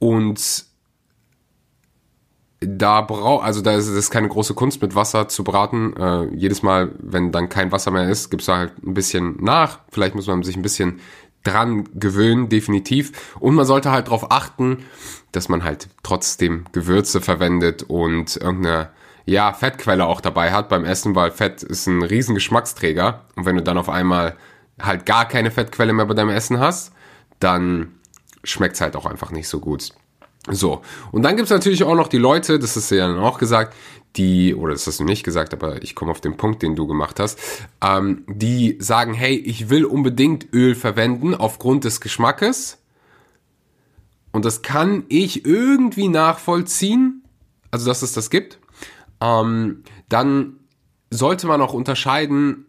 Und 0.00 0.64
da 2.58 3.00
braucht, 3.02 3.44
also 3.44 3.62
da 3.62 3.72
ist 3.74 3.86
es 3.86 4.10
keine 4.10 4.28
große 4.28 4.54
Kunst 4.54 4.82
mit 4.82 4.96
Wasser 4.96 5.28
zu 5.28 5.44
braten. 5.44 5.96
Äh, 5.96 6.34
jedes 6.34 6.64
Mal, 6.64 6.90
wenn 6.98 7.30
dann 7.30 7.48
kein 7.48 7.70
Wasser 7.70 7.92
mehr 7.92 8.08
ist, 8.08 8.30
gibt's 8.30 8.46
da 8.46 8.56
halt 8.56 8.82
ein 8.84 8.94
bisschen 8.94 9.36
nach. 9.40 9.78
Vielleicht 9.92 10.16
muss 10.16 10.26
man 10.26 10.42
sich 10.42 10.56
ein 10.56 10.62
bisschen 10.62 10.98
dran 11.44 11.88
gewöhnen, 11.94 12.48
definitiv. 12.48 13.36
Und 13.38 13.54
man 13.54 13.64
sollte 13.64 13.92
halt 13.92 14.08
darauf 14.08 14.32
achten, 14.32 14.84
dass 15.30 15.48
man 15.48 15.62
halt 15.62 15.88
trotzdem 16.02 16.64
Gewürze 16.72 17.20
verwendet 17.20 17.84
und 17.84 18.36
irgendeine 18.36 18.90
ja, 19.24 19.52
Fettquelle 19.52 20.04
auch 20.04 20.20
dabei 20.20 20.50
hat 20.50 20.68
beim 20.68 20.84
Essen, 20.84 21.14
weil 21.14 21.30
Fett 21.30 21.62
ist 21.62 21.86
ein 21.86 22.02
riesen 22.02 22.34
Geschmacksträger. 22.34 23.24
Und 23.36 23.46
wenn 23.46 23.54
du 23.54 23.62
dann 23.62 23.78
auf 23.78 23.88
einmal 23.88 24.36
halt 24.82 25.06
gar 25.06 25.26
keine 25.26 25.50
Fettquelle 25.50 25.92
mehr 25.92 26.06
bei 26.06 26.14
deinem 26.14 26.30
Essen 26.30 26.58
hast, 26.58 26.92
dann 27.38 27.94
schmeckt's 28.44 28.80
halt 28.80 28.96
auch 28.96 29.06
einfach 29.06 29.30
nicht 29.30 29.48
so 29.48 29.60
gut. 29.60 29.90
So, 30.48 30.80
und 31.12 31.22
dann 31.22 31.36
gibt's 31.36 31.50
natürlich 31.50 31.84
auch 31.84 31.94
noch 31.94 32.08
die 32.08 32.18
Leute, 32.18 32.58
das 32.58 32.76
ist 32.76 32.90
ja 32.90 33.06
dann 33.06 33.18
auch 33.18 33.38
gesagt, 33.38 33.74
die, 34.16 34.54
oder 34.54 34.72
das 34.72 34.86
hast 34.86 34.98
du 34.98 35.04
nicht 35.04 35.22
gesagt, 35.22 35.52
aber 35.52 35.82
ich 35.82 35.94
komme 35.94 36.10
auf 36.10 36.20
den 36.20 36.36
Punkt, 36.36 36.62
den 36.62 36.74
du 36.74 36.86
gemacht 36.86 37.20
hast, 37.20 37.38
ähm, 37.82 38.24
die 38.26 38.76
sagen, 38.80 39.14
hey, 39.14 39.36
ich 39.36 39.68
will 39.68 39.84
unbedingt 39.84 40.52
Öl 40.52 40.74
verwenden 40.74 41.34
aufgrund 41.34 41.84
des 41.84 42.00
Geschmackes. 42.00 42.78
Und 44.32 44.44
das 44.44 44.62
kann 44.62 45.04
ich 45.08 45.44
irgendwie 45.44 46.08
nachvollziehen, 46.08 47.22
also 47.70 47.86
dass 47.86 48.02
es 48.02 48.12
das 48.12 48.30
gibt. 48.30 48.58
Ähm, 49.20 49.84
dann 50.08 50.56
sollte 51.10 51.46
man 51.46 51.60
auch 51.60 51.74
unterscheiden, 51.74 52.66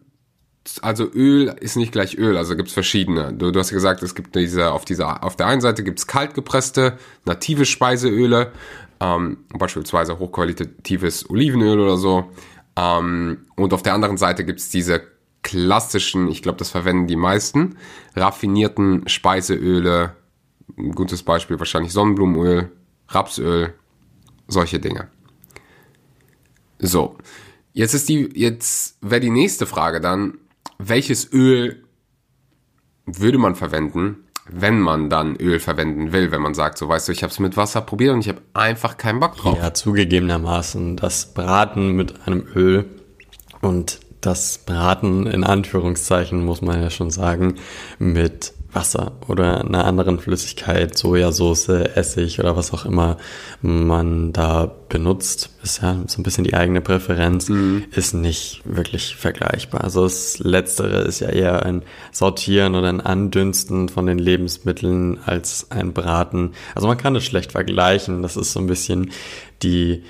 also 0.80 1.10
Öl 1.12 1.54
ist 1.60 1.76
nicht 1.76 1.92
gleich 1.92 2.16
Öl, 2.16 2.36
also 2.36 2.56
gibt's 2.56 2.72
verschiedene. 2.72 3.32
Du, 3.32 3.50
du 3.50 3.58
hast 3.58 3.70
gesagt, 3.70 4.02
es 4.02 4.14
gibt 4.14 4.34
diese, 4.36 4.72
auf 4.72 4.84
dieser, 4.84 5.24
auf 5.24 5.36
der 5.36 5.46
einen 5.46 5.60
Seite 5.60 5.82
gibt's 5.82 6.06
kaltgepresste, 6.06 6.98
native 7.24 7.64
Speiseöle, 7.64 8.52
ähm, 9.00 9.38
beispielsweise 9.52 10.18
hochqualitatives 10.18 11.28
Olivenöl 11.28 11.80
oder 11.80 11.96
so. 11.96 12.30
Ähm, 12.76 13.46
und 13.56 13.72
auf 13.72 13.82
der 13.82 13.94
anderen 13.94 14.16
Seite 14.16 14.44
gibt's 14.44 14.68
diese 14.68 15.02
klassischen, 15.42 16.28
ich 16.28 16.42
glaube, 16.42 16.58
das 16.58 16.70
verwenden 16.70 17.08
die 17.08 17.16
meisten, 17.16 17.76
raffinierten 18.14 19.08
Speiseöle. 19.08 20.16
Ein 20.78 20.92
gutes 20.92 21.22
Beispiel 21.24 21.58
wahrscheinlich 21.58 21.92
Sonnenblumenöl, 21.92 22.70
Rapsöl, 23.08 23.74
solche 24.46 24.78
Dinge. 24.78 25.08
So. 26.78 27.16
Jetzt 27.74 27.94
ist 27.94 28.08
die, 28.08 28.28
jetzt 28.34 28.98
wäre 29.00 29.20
die 29.20 29.30
nächste 29.30 29.66
Frage 29.66 30.00
dann, 30.00 30.38
welches 30.78 31.32
Öl 31.32 31.84
würde 33.06 33.38
man 33.38 33.54
verwenden, 33.54 34.24
wenn 34.48 34.80
man 34.80 35.08
dann 35.08 35.36
Öl 35.36 35.60
verwenden 35.60 36.12
will, 36.12 36.30
wenn 36.30 36.42
man 36.42 36.54
sagt, 36.54 36.78
so 36.78 36.88
weißt 36.88 37.08
du, 37.08 37.12
ich 37.12 37.22
habe 37.22 37.30
es 37.30 37.38
mit 37.38 37.56
Wasser 37.56 37.80
probiert 37.80 38.14
und 38.14 38.20
ich 38.20 38.28
habe 38.28 38.42
einfach 38.54 38.96
keinen 38.96 39.20
Bock 39.20 39.36
drauf. 39.36 39.56
Ja, 39.56 39.72
zugegebenermaßen 39.72 40.96
das 40.96 41.32
Braten 41.32 41.92
mit 41.92 42.26
einem 42.26 42.44
Öl 42.54 42.86
und 43.60 44.00
das 44.20 44.58
Braten 44.58 45.26
in 45.26 45.44
Anführungszeichen 45.44 46.44
muss 46.44 46.62
man 46.62 46.80
ja 46.80 46.90
schon 46.90 47.10
sagen 47.10 47.56
mit 47.98 48.52
Wasser 48.72 49.12
oder 49.28 49.64
einer 49.64 49.84
anderen 49.84 50.18
Flüssigkeit, 50.18 50.96
Sojasauce, 50.96 51.68
Essig 51.68 52.40
oder 52.40 52.56
was 52.56 52.72
auch 52.72 52.84
immer 52.84 53.18
man 53.60 54.32
da 54.32 54.70
benutzt, 54.88 55.50
ist 55.62 55.82
ja 55.82 56.02
so 56.06 56.20
ein 56.20 56.22
bisschen 56.22 56.44
die 56.44 56.54
eigene 56.54 56.80
Präferenz, 56.80 57.48
mhm. 57.48 57.84
ist 57.90 58.14
nicht 58.14 58.62
wirklich 58.64 59.16
vergleichbar. 59.16 59.84
Also 59.84 60.04
das 60.04 60.38
Letztere 60.38 61.02
ist 61.02 61.20
ja 61.20 61.28
eher 61.28 61.64
ein 61.64 61.82
Sortieren 62.12 62.74
oder 62.74 62.88
ein 62.88 63.00
Andünsten 63.00 63.88
von 63.88 64.06
den 64.06 64.18
Lebensmitteln 64.18 65.18
als 65.24 65.70
ein 65.70 65.92
Braten. 65.92 66.52
Also 66.74 66.88
man 66.88 66.98
kann 66.98 67.16
es 67.16 67.24
schlecht 67.24 67.52
vergleichen. 67.52 68.22
Das 68.22 68.36
ist 68.36 68.52
so 68.52 68.60
ein 68.60 68.66
bisschen 68.66 69.10
die 69.62 70.02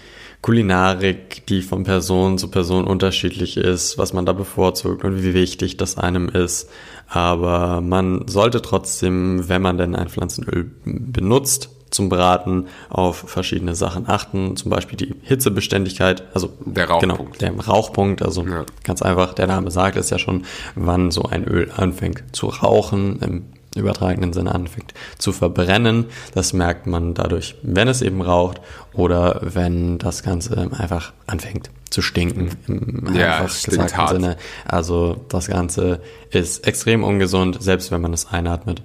Kulinarik, 0.43 1.47
die 1.47 1.63
von 1.63 1.85
Person 1.85 2.37
zu 2.37 2.49
Person 2.49 2.85
unterschiedlich 2.85 3.57
ist, 3.57 3.97
was 3.97 4.13
man 4.13 4.27
da 4.27 4.33
bevorzugt 4.33 5.05
und 5.05 5.23
wie 5.23 5.35
wichtig 5.35 5.77
das 5.77 5.97
einem 5.97 6.29
ist. 6.29 6.69
Aber 7.13 7.83
man 7.83 8.27
sollte 8.27 8.63
trotzdem, 8.63 9.49
wenn 9.49 9.61
man 9.61 9.77
denn 9.77 9.95
ein 9.95 10.09
Pflanzenöl 10.09 10.71
benutzt, 10.85 11.69
zum 11.91 12.09
Braten 12.09 12.69
auf 12.89 13.17
verschiedene 13.27 13.75
Sachen 13.75 14.09
achten, 14.09 14.57
zum 14.57 14.71
Beispiel 14.71 14.97
die 14.97 15.15
Hitzebeständigkeit, 15.21 16.25
also 16.33 16.55
der 16.65 16.89
Rauchpunkt. 16.89 17.39
Genau, 17.39 17.55
der 17.55 17.65
Rauchpunkt, 17.67 18.23
also 18.23 18.47
ja. 18.47 18.65
ganz 18.83 19.03
einfach, 19.03 19.35
der 19.35 19.47
Name 19.47 19.71
sagt 19.71 19.99
es 19.99 20.09
ja 20.09 20.19
schon, 20.19 20.45
wann 20.75 21.11
so 21.11 21.25
ein 21.25 21.45
Öl 21.45 21.71
anfängt 21.77 22.25
zu 22.33 22.47
rauchen, 22.47 23.19
im 23.21 23.45
übertragenen 23.75 24.33
Sinne 24.33 24.55
anfängt 24.55 24.95
zu 25.19 25.33
verbrennen. 25.33 26.07
Das 26.35 26.53
merkt 26.53 26.87
man 26.87 27.15
dadurch, 27.15 27.57
wenn 27.63 27.89
es 27.89 28.03
eben 28.03 28.21
raucht 28.21 28.61
oder 28.93 29.41
wenn 29.43 29.99
das 29.99 30.23
Ganze 30.23 30.71
einfach 30.73 31.13
anfängt 31.27 31.71
zu 31.91 32.03
stinken 32.03 32.51
im 32.67 33.15
ja, 33.15 33.39
einfach 33.39 33.63
gesagten 33.63 33.97
hart. 33.97 34.11
Sinne. 34.11 34.37
Also 34.65 35.25
das 35.29 35.49
Ganze 35.49 36.01
ist 36.31 36.67
extrem 36.67 37.05
ungesund, 37.05 37.63
selbst 37.63 37.91
wenn 37.91 38.01
man 38.01 38.13
es 38.13 38.27
einatmet. 38.27 38.83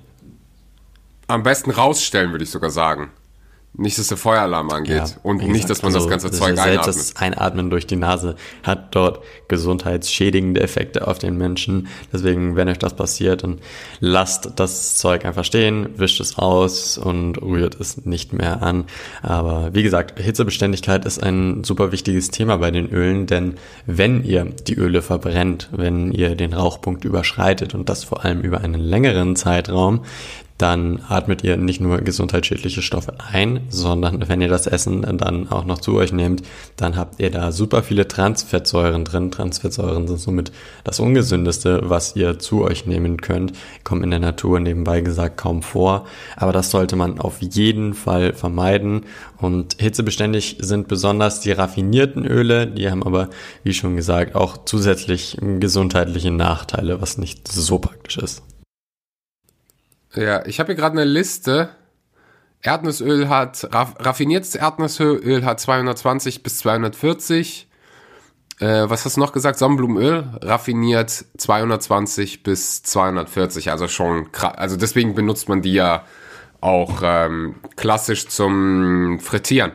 Am 1.27 1.43
besten 1.43 1.71
rausstellen, 1.71 2.31
würde 2.31 2.43
ich 2.43 2.51
sogar 2.51 2.69
sagen. 2.69 3.11
Nicht, 3.79 3.99
dass 3.99 4.07
der 4.07 4.17
Feueralarm 4.17 4.71
angeht 4.71 4.95
ja, 4.95 5.05
und 5.21 5.37
gesagt, 5.37 5.53
nicht, 5.53 5.69
dass 5.69 5.83
man 5.83 5.93
also 5.93 6.09
das 6.09 6.09
ganze 6.09 6.31
Zeug 6.31 6.57
einatmet. 6.57 6.83
Selbst 6.83 7.13
das 7.13 7.21
Einatmen 7.21 7.69
durch 7.69 7.85
die 7.85 7.95
Nase 7.95 8.35
hat 8.63 8.95
dort 8.95 9.23
gesundheitsschädigende 9.49 10.61
Effekte 10.61 11.07
auf 11.07 11.19
den 11.19 11.37
Menschen. 11.37 11.87
Deswegen, 12.11 12.55
wenn 12.55 12.69
euch 12.69 12.79
das 12.79 12.95
passiert, 12.95 13.43
dann 13.43 13.59
lasst 13.99 14.53
das 14.55 14.95
Zeug 14.95 15.25
einfach 15.25 15.45
stehen, 15.45 15.89
wischt 15.97 16.19
es 16.19 16.39
aus 16.39 16.97
und 16.97 17.39
rührt 17.39 17.79
es 17.79 18.03
nicht 18.03 18.33
mehr 18.33 18.63
an. 18.63 18.85
Aber 19.21 19.69
wie 19.73 19.83
gesagt, 19.83 20.19
Hitzebeständigkeit 20.19 21.05
ist 21.05 21.21
ein 21.21 21.63
super 21.63 21.91
wichtiges 21.91 22.31
Thema 22.31 22.57
bei 22.57 22.71
den 22.71 22.89
Ölen, 22.89 23.27
denn 23.27 23.57
wenn 23.85 24.23
ihr 24.23 24.45
die 24.45 24.75
Öle 24.75 25.03
verbrennt, 25.03 25.69
wenn 25.71 26.11
ihr 26.11 26.35
den 26.35 26.53
Rauchpunkt 26.53 27.05
überschreitet 27.05 27.75
und 27.75 27.89
das 27.89 28.03
vor 28.03 28.25
allem 28.25 28.41
über 28.41 28.61
einen 28.61 28.79
längeren 28.81 29.35
Zeitraum, 29.35 30.01
dann 30.57 31.01
atmet 31.07 31.43
ihr 31.43 31.55
nicht 31.57 31.81
nur 31.81 31.99
gesundheitsschädliche 31.99 32.81
Stoffe 32.81 33.13
ein, 33.31 33.61
sondern 33.69 34.27
wenn 34.27 34.41
ihr 34.41 34.47
das 34.47 34.65
Essen 34.65 35.03
dann 35.17 35.49
auch 35.49 35.65
noch 35.65 35.79
zu 35.79 35.95
euch 35.95 36.11
nehmt, 36.11 36.41
dann 36.77 36.97
habt 36.97 37.19
ihr 37.19 37.29
da 37.29 37.51
super 37.51 37.83
viele 37.83 38.07
Transfettsäuren 38.07 39.05
drin. 39.05 39.29
Transfettsäuren 39.29 40.07
sind 40.07 40.19
somit 40.19 40.51
das 40.83 40.99
Ungesündeste, 40.99 41.81
was 41.83 42.15
ihr 42.15 42.39
zu 42.39 42.63
euch 42.63 42.87
nehmen 42.87 43.17
könnt. 43.21 43.53
Kommen 43.83 44.03
in 44.03 44.11
der 44.11 44.19
Natur 44.19 44.59
nebenbei 44.59 45.01
gesagt 45.01 45.37
kaum 45.37 45.61
vor, 45.61 46.07
aber 46.35 46.53
das 46.53 46.71
sollte 46.71 46.95
man 46.95 47.19
auf 47.19 47.41
jeden 47.41 47.93
Fall 47.93 48.33
vermeiden. 48.33 49.05
Und 49.37 49.75
hitzebeständig 49.79 50.57
sind 50.59 50.87
besonders 50.87 51.39
die 51.41 51.51
raffinierten 51.51 52.25
Öle, 52.25 52.65
die 52.65 52.89
haben 52.89 53.03
aber, 53.03 53.29
wie 53.63 53.73
schon 53.73 53.95
gesagt, 53.95 54.33
auch 54.33 54.65
zusätzlich 54.65 55.37
gesundheitliche 55.59 56.31
Nachteile, 56.31 56.99
was 57.01 57.19
nicht 57.19 57.47
so 57.47 57.77
praktisch 57.77 58.17
ist. 58.17 58.46
Ja, 60.17 60.45
ich 60.45 60.59
habe 60.59 60.67
hier 60.67 60.75
gerade 60.75 60.99
eine 60.99 61.09
Liste. 61.09 61.69
Erdnussöl 62.63 63.29
hat, 63.29 63.69
raff, 63.71 63.93
raffiniertes 63.99 64.55
Erdnussöl 64.55 65.45
hat 65.45 65.59
220 65.59 66.41
bis 66.41 66.57
240. 66.57 67.67
Äh, 68.59 68.89
was 68.89 69.05
hast 69.05 69.17
du 69.17 69.21
noch 69.21 69.31
gesagt? 69.31 69.59
Sonnenblumenöl 69.59 70.25
raffiniert 70.41 71.25
220 71.37 72.41
bis 72.41 72.81
240. 72.81 73.69
Also 73.69 73.87
schon 73.87 74.31
krass. 74.31 74.55
Also 74.57 74.75
deswegen 74.75 75.13
benutzt 75.13 75.49
man 75.49 75.61
die 75.61 75.73
ja 75.73 76.03
auch 76.59 77.01
ähm, 77.03 77.55
klassisch 77.75 78.27
zum 78.27 79.19
Frittieren. 79.19 79.73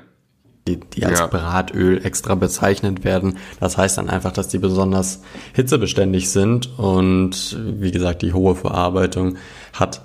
Die, 0.67 0.79
die 0.79 1.05
als 1.05 1.21
ja. 1.21 1.27
Bratöl 1.27 2.05
extra 2.05 2.35
bezeichnet 2.35 3.05
werden. 3.05 3.39
Das 3.61 3.79
heißt 3.79 3.99
dann 3.99 4.09
einfach, 4.09 4.33
dass 4.33 4.49
die 4.49 4.59
besonders 4.59 5.23
hitzebeständig 5.55 6.31
sind 6.31 6.79
und 6.79 7.59
wie 7.81 7.91
gesagt, 7.91 8.23
die 8.23 8.33
hohe 8.33 8.55
Verarbeitung 8.55 9.39
hat 9.73 10.03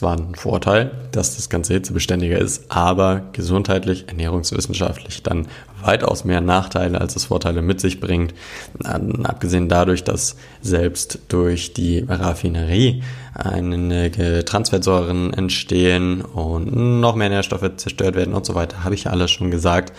zwar 0.00 0.16
ein 0.16 0.34
Vorteil, 0.34 0.90
dass 1.12 1.36
das 1.36 1.50
Ganze 1.50 1.74
hitzebeständiger 1.74 2.38
ist, 2.38 2.64
aber 2.70 3.20
gesundheitlich, 3.32 4.08
ernährungswissenschaftlich 4.08 5.22
dann 5.22 5.46
weitaus 5.82 6.24
mehr 6.24 6.40
Nachteile, 6.40 6.98
als 6.98 7.16
es 7.16 7.26
Vorteile 7.26 7.60
mit 7.60 7.80
sich 7.80 8.00
bringt. 8.00 8.32
Abgesehen 8.82 9.68
dadurch, 9.68 10.02
dass 10.02 10.36
selbst 10.62 11.18
durch 11.28 11.74
die 11.74 11.98
Raffinerie 12.08 13.02
einige 13.34 14.42
Transfettsäuren 14.46 15.34
entstehen 15.34 16.22
und 16.22 17.00
noch 17.00 17.14
mehr 17.14 17.28
Nährstoffe 17.28 17.70
zerstört 17.76 18.14
werden 18.14 18.32
und 18.32 18.46
so 18.46 18.54
weiter, 18.54 18.84
habe 18.84 18.94
ich 18.94 19.04
ja 19.04 19.10
alles 19.10 19.30
schon 19.30 19.50
gesagt 19.50 19.92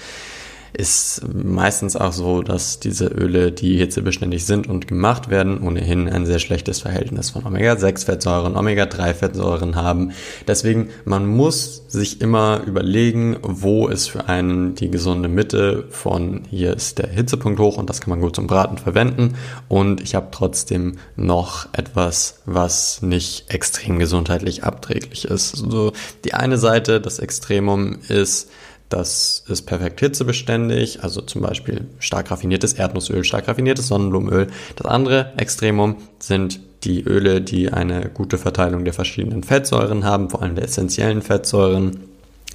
ist 0.74 1.22
meistens 1.34 1.96
auch 1.96 2.14
so, 2.14 2.42
dass 2.42 2.80
diese 2.80 3.08
Öle, 3.08 3.52
die 3.52 3.78
hitzebeständig 3.78 4.46
sind 4.46 4.68
und 4.68 4.88
gemacht 4.88 5.30
werden, 5.30 5.62
ohnehin 5.62 6.08
ein 6.08 6.26
sehr 6.26 6.40
schlechtes 6.40 6.80
Verhältnis 6.80 7.32
von 7.32 7.46
Omega-6-Fettsäuren, 7.46 8.56
Omega-3-Fettsäuren 8.56 9.76
haben. 9.76 10.12
Deswegen, 10.48 10.90
man 11.06 11.26
muss 11.28 11.84
sich 11.88 12.22
immer 12.22 12.62
überlegen, 12.66 13.38
wo 13.42 13.88
ist 13.88 14.08
für 14.08 14.30
einen 14.30 14.76
die 14.76 14.90
gesunde 14.90 15.28
Mitte 15.28 15.86
von 15.90 16.44
hier 16.50 16.74
ist 16.74 17.00
der 17.00 17.10
Hitzepunkt 17.10 17.60
hoch 17.60 17.78
und 17.78 17.90
das 17.90 18.00
kann 18.00 18.12
man 18.12 18.22
gut 18.22 18.36
zum 18.36 18.48
Braten 18.48 18.78
verwenden. 18.78 19.36
Und 19.68 20.02
ich 20.02 20.16
habe 20.16 20.28
trotzdem 20.32 20.98
noch 21.16 21.68
etwas, 21.74 22.42
was 22.46 23.02
nicht 23.02 23.54
extrem 23.54 24.00
gesundheitlich 24.00 24.64
abträglich 24.64 25.26
ist. 25.26 25.62
Also 25.62 25.92
die 26.24 26.34
eine 26.34 26.58
Seite, 26.58 27.02
das 27.02 27.20
Extremum 27.20 28.00
ist, 28.08 28.50
das 28.92 29.44
ist 29.48 29.64
perfekt 29.64 30.00
hitzebeständig, 30.00 31.04
also 31.04 31.22
zum 31.22 31.42
Beispiel 31.42 31.86
stark 32.00 32.30
raffiniertes 32.30 32.74
Erdnussöl, 32.74 33.24
stark 33.24 33.48
raffiniertes 33.48 33.88
Sonnenblumenöl. 33.88 34.48
Das 34.76 34.88
andere 34.88 35.32
Extremum 35.38 35.98
sind 36.20 36.60
die 36.84 37.04
Öle, 37.04 37.42
die 37.42 37.72
eine 37.72 38.10
gute 38.10 38.38
Verteilung 38.38 38.84
der 38.84 38.94
verschiedenen 38.94 39.44
Fettsäuren 39.44 40.04
haben, 40.04 40.30
vor 40.30 40.42
allem 40.42 40.56
der 40.56 40.66
essentiellen 40.66 41.22
Fettsäuren. 41.22 42.04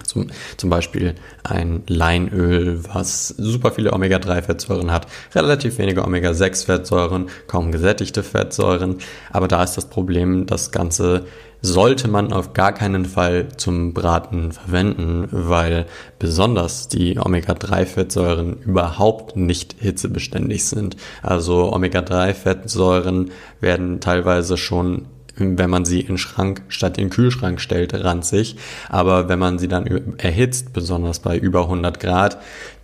Zum, 0.04 0.28
zum 0.56 0.70
Beispiel 0.70 1.14
ein 1.42 1.82
Leinöl, 1.86 2.80
was 2.92 3.28
super 3.28 3.72
viele 3.72 3.92
Omega-3-Fettsäuren 3.92 4.92
hat, 4.92 5.06
relativ 5.34 5.78
wenige 5.78 6.04
Omega-6-Fettsäuren, 6.04 7.28
kaum 7.46 7.72
gesättigte 7.72 8.22
Fettsäuren. 8.22 8.98
Aber 9.30 9.48
da 9.48 9.62
ist 9.62 9.76
das 9.76 9.86
Problem, 9.86 10.46
das 10.46 10.70
Ganze 10.70 11.26
sollte 11.62 12.08
man 12.08 12.32
auf 12.32 12.52
gar 12.52 12.72
keinen 12.72 13.06
Fall 13.06 13.48
zum 13.56 13.92
Braten 13.94 14.52
verwenden, 14.52 15.28
weil 15.30 15.86
besonders 16.18 16.88
die 16.88 17.18
Omega-3-Fettsäuren 17.18 18.60
überhaupt 18.62 19.36
nicht 19.36 19.76
hitzebeständig 19.78 20.64
sind. 20.66 20.96
Also 21.22 21.72
Omega-3-Fettsäuren 21.72 23.30
werden 23.60 24.00
teilweise 24.00 24.56
schon 24.56 25.06
wenn 25.38 25.70
man 25.70 25.84
sie 25.84 26.00
in 26.00 26.06
den 26.06 26.18
Schrank 26.18 26.62
statt 26.68 26.98
in 26.98 27.04
den 27.04 27.10
Kühlschrank 27.10 27.60
stellt, 27.60 27.92
ranzig. 27.94 28.56
Aber 28.88 29.28
wenn 29.28 29.38
man 29.38 29.58
sie 29.58 29.68
dann 29.68 29.86
erhitzt, 30.18 30.72
besonders 30.72 31.20
bei 31.20 31.36
über 31.36 31.62
100 31.62 32.00
Grad, 32.00 32.38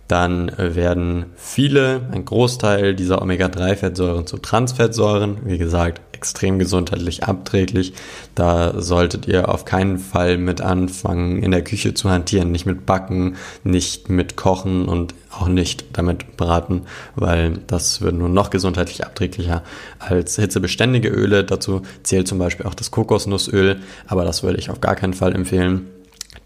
dann 0.07 0.51
werden 0.57 1.27
viele, 1.35 2.01
ein 2.11 2.25
Großteil 2.25 2.93
dieser 2.95 3.21
Omega-3-Fettsäuren 3.21 4.27
zu 4.27 4.37
Transfettsäuren. 4.37 5.37
Wie 5.45 5.57
gesagt, 5.57 6.01
extrem 6.23 6.57
gesundheitlich 6.57 7.25
abträglich. 7.25 7.93
Da 8.33 8.81
solltet 8.81 9.27
ihr 9.27 9.49
auf 9.49 9.65
keinen 9.65 9.97
Fall 9.97 10.37
mit 10.37 10.61
anfangen, 10.61 11.43
in 11.43 11.51
der 11.51 11.65
Küche 11.65 11.93
zu 11.93 12.09
hantieren, 12.09 12.49
nicht 12.49 12.65
mit 12.65 12.85
Backen, 12.85 13.35
nicht 13.65 14.09
mit 14.09 14.37
Kochen 14.37 14.85
und 14.85 15.13
auch 15.31 15.49
nicht 15.49 15.85
damit 15.93 16.37
braten, 16.37 16.83
weil 17.15 17.59
das 17.67 18.01
wird 18.01 18.15
nur 18.15 18.29
noch 18.29 18.51
gesundheitlich 18.51 19.05
abträglicher 19.05 19.63
als 19.99 20.37
hitzebeständige 20.37 21.09
Öle. 21.09 21.43
Dazu 21.43 21.81
zählt 22.03 22.29
zum 22.29 22.39
Beispiel 22.39 22.67
auch 22.67 22.75
das 22.75 22.91
Kokosnussöl, 22.91 23.81
aber 24.07 24.23
das 24.23 24.43
würde 24.43 24.59
ich 24.59 24.69
auf 24.69 24.79
gar 24.79 24.95
keinen 24.95 25.13
Fall 25.13 25.35
empfehlen. 25.35 25.87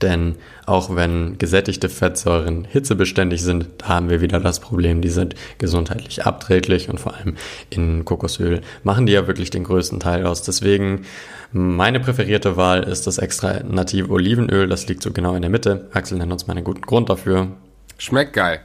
Denn 0.01 0.35
auch 0.65 0.95
wenn 0.95 1.37
gesättigte 1.37 1.89
Fettsäuren 1.89 2.65
hitzebeständig 2.65 3.41
sind, 3.41 3.67
da 3.79 3.89
haben 3.89 4.09
wir 4.09 4.21
wieder 4.21 4.39
das 4.39 4.59
Problem, 4.59 5.01
die 5.01 5.09
sind 5.09 5.35
gesundheitlich 5.57 6.25
abträglich 6.25 6.89
und 6.89 6.99
vor 6.99 7.15
allem 7.15 7.35
in 7.69 8.05
Kokosöl 8.05 8.61
machen 8.83 9.05
die 9.05 9.13
ja 9.13 9.27
wirklich 9.27 9.49
den 9.49 9.63
größten 9.63 9.99
Teil 9.99 10.25
aus. 10.25 10.43
Deswegen 10.43 11.05
meine 11.51 11.99
präferierte 11.99 12.57
Wahl 12.57 12.83
ist 12.83 13.07
das 13.07 13.17
extra 13.17 13.63
native 13.63 14.11
Olivenöl, 14.11 14.67
das 14.67 14.87
liegt 14.87 15.01
so 15.01 15.11
genau 15.11 15.35
in 15.35 15.41
der 15.41 15.51
Mitte. 15.51 15.87
Axel 15.93 16.17
nennt 16.17 16.31
uns 16.31 16.45
mal 16.45 16.55
einen 16.55 16.65
guten 16.65 16.81
Grund 16.81 17.09
dafür. 17.09 17.47
Schmeckt 17.97 18.33
geil. 18.33 18.59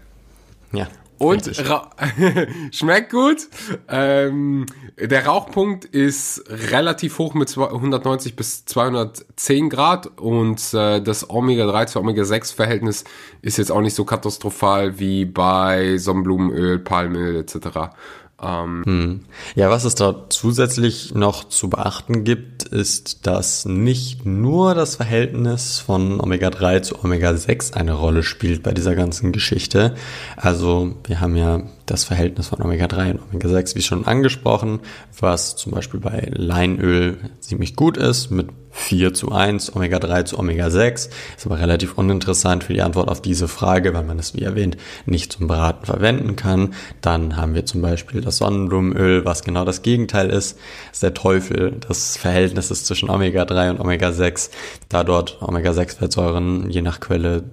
Ja, 0.72 0.88
und 1.18 1.50
schmeckt 2.72 3.12
gut. 3.12 3.48
Ähm, 3.88 4.66
der 4.98 5.26
Rauchpunkt 5.26 5.84
ist 5.84 6.44
relativ 6.48 7.18
hoch 7.18 7.34
mit 7.34 7.56
190 7.56 8.36
bis 8.36 8.64
210 8.64 9.70
Grad 9.70 10.18
und 10.18 10.74
äh, 10.74 11.00
das 11.00 11.30
Omega-3 11.30 11.86
zu 11.86 12.00
Omega-6 12.00 12.54
Verhältnis 12.54 13.04
ist 13.40 13.58
jetzt 13.58 13.70
auch 13.70 13.80
nicht 13.80 13.94
so 13.94 14.04
katastrophal 14.04 14.98
wie 14.98 15.24
bei 15.24 15.96
Sonnenblumenöl, 15.98 16.78
Palmöl 16.78 17.36
etc. 17.36 17.94
Ähm, 18.42 18.82
hm. 18.84 19.20
Ja, 19.54 19.70
was 19.70 19.84
es 19.84 19.94
da 19.94 20.26
zusätzlich 20.28 21.14
noch 21.14 21.44
zu 21.44 21.70
beachten 21.70 22.24
gibt, 22.24 22.64
ist, 22.64 23.26
dass 23.26 23.64
nicht 23.64 24.26
nur 24.26 24.74
das 24.74 24.96
Verhältnis 24.96 25.78
von 25.78 26.20
Omega-3 26.20 26.82
zu 26.82 27.04
Omega-6 27.04 27.74
eine 27.74 27.92
Rolle 27.92 28.22
spielt 28.22 28.62
bei 28.62 28.72
dieser 28.72 28.94
ganzen 28.94 29.32
Geschichte. 29.32 29.94
Also 30.36 30.96
wir 31.04 31.20
haben 31.20 31.36
ja 31.36 31.62
das 31.86 32.04
Verhältnis 32.04 32.48
von 32.48 32.62
Omega-3 32.62 33.12
und 33.12 33.20
Omega-6, 33.30 33.74
wie 33.74 33.82
schon 33.82 34.06
angesprochen, 34.06 34.80
was 35.18 35.56
zum 35.56 35.72
Beispiel 35.72 36.00
bei 36.00 36.28
Leinöl 36.32 37.18
ziemlich 37.40 37.76
gut 37.76 37.96
ist, 37.96 38.30
mit 38.30 38.48
4 38.72 39.12
zu 39.12 39.30
1, 39.30 39.76
Omega-3 39.76 40.24
zu 40.24 40.38
Omega-6. 40.38 41.10
Ist 41.36 41.46
aber 41.46 41.58
relativ 41.58 41.98
uninteressant 41.98 42.64
für 42.64 42.72
die 42.72 42.82
Antwort 42.82 43.08
auf 43.08 43.20
diese 43.20 43.46
Frage, 43.46 43.92
weil 43.94 44.02
man 44.02 44.18
es, 44.18 44.34
wie 44.34 44.42
erwähnt, 44.42 44.76
nicht 45.04 45.32
zum 45.32 45.46
Braten 45.46 45.84
verwenden 45.84 46.36
kann. 46.36 46.74
Dann 47.02 47.36
haben 47.36 47.54
wir 47.54 47.66
zum 47.66 47.82
Beispiel 47.82 48.22
das 48.22 48.38
Sonnenblumenöl, 48.38 49.24
was 49.24 49.44
genau 49.44 49.64
das 49.64 49.82
Gegenteil 49.82 50.30
ist. 50.30 50.56
Das 50.88 50.94
ist 50.94 51.02
der 51.02 51.14
Teufel 51.14 51.72
des 51.72 52.16
Verhältnisses 52.16 52.84
zwischen 52.84 53.10
Omega-3 53.10 53.70
und 53.70 53.80
Omega-6, 53.80 54.50
da 54.88 55.04
dort 55.04 55.40
Omega-6-Fettsäuren 55.42 56.70
je 56.70 56.82
nach 56.82 57.00
Quelle 57.00 57.44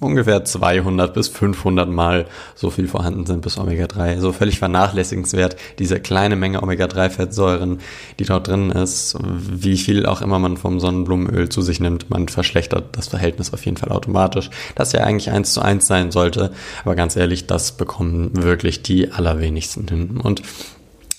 ungefähr 0.00 0.44
200 0.44 1.14
bis 1.14 1.28
500 1.28 1.88
Mal 1.88 2.26
so 2.54 2.70
viel 2.70 2.88
vorhanden 2.88 3.26
sind 3.26 3.42
bis 3.42 3.58
Omega-3. 3.58 4.18
So 4.18 4.32
völlig 4.32 4.58
vernachlässigenswert, 4.58 5.56
diese 5.78 6.00
kleine 6.00 6.36
Menge 6.36 6.62
Omega-3-Fettsäuren, 6.62 7.78
die 8.18 8.24
dort 8.24 8.48
drin 8.48 8.70
ist, 8.70 9.16
wie 9.22 9.76
viel 9.76 10.06
auch 10.06 10.22
immer 10.22 10.38
man 10.38 10.56
vom 10.56 10.80
Sonnenblumenöl 10.80 11.48
zu 11.48 11.62
sich 11.62 11.80
nimmt, 11.80 12.10
man 12.10 12.28
verschlechtert 12.28 12.96
das 12.96 13.08
Verhältnis 13.08 13.52
auf 13.52 13.64
jeden 13.64 13.76
Fall 13.76 13.90
automatisch, 13.90 14.50
das 14.74 14.92
ja 14.92 15.00
eigentlich 15.00 15.30
eins 15.30 15.52
zu 15.52 15.60
eins 15.60 15.86
sein 15.86 16.10
sollte. 16.10 16.52
Aber 16.84 16.94
ganz 16.94 17.16
ehrlich, 17.16 17.46
das 17.46 17.72
bekommen 17.72 18.30
wirklich 18.34 18.82
die 18.82 19.12
allerwenigsten 19.12 19.88
hin. 19.88 20.20
Und 20.22 20.42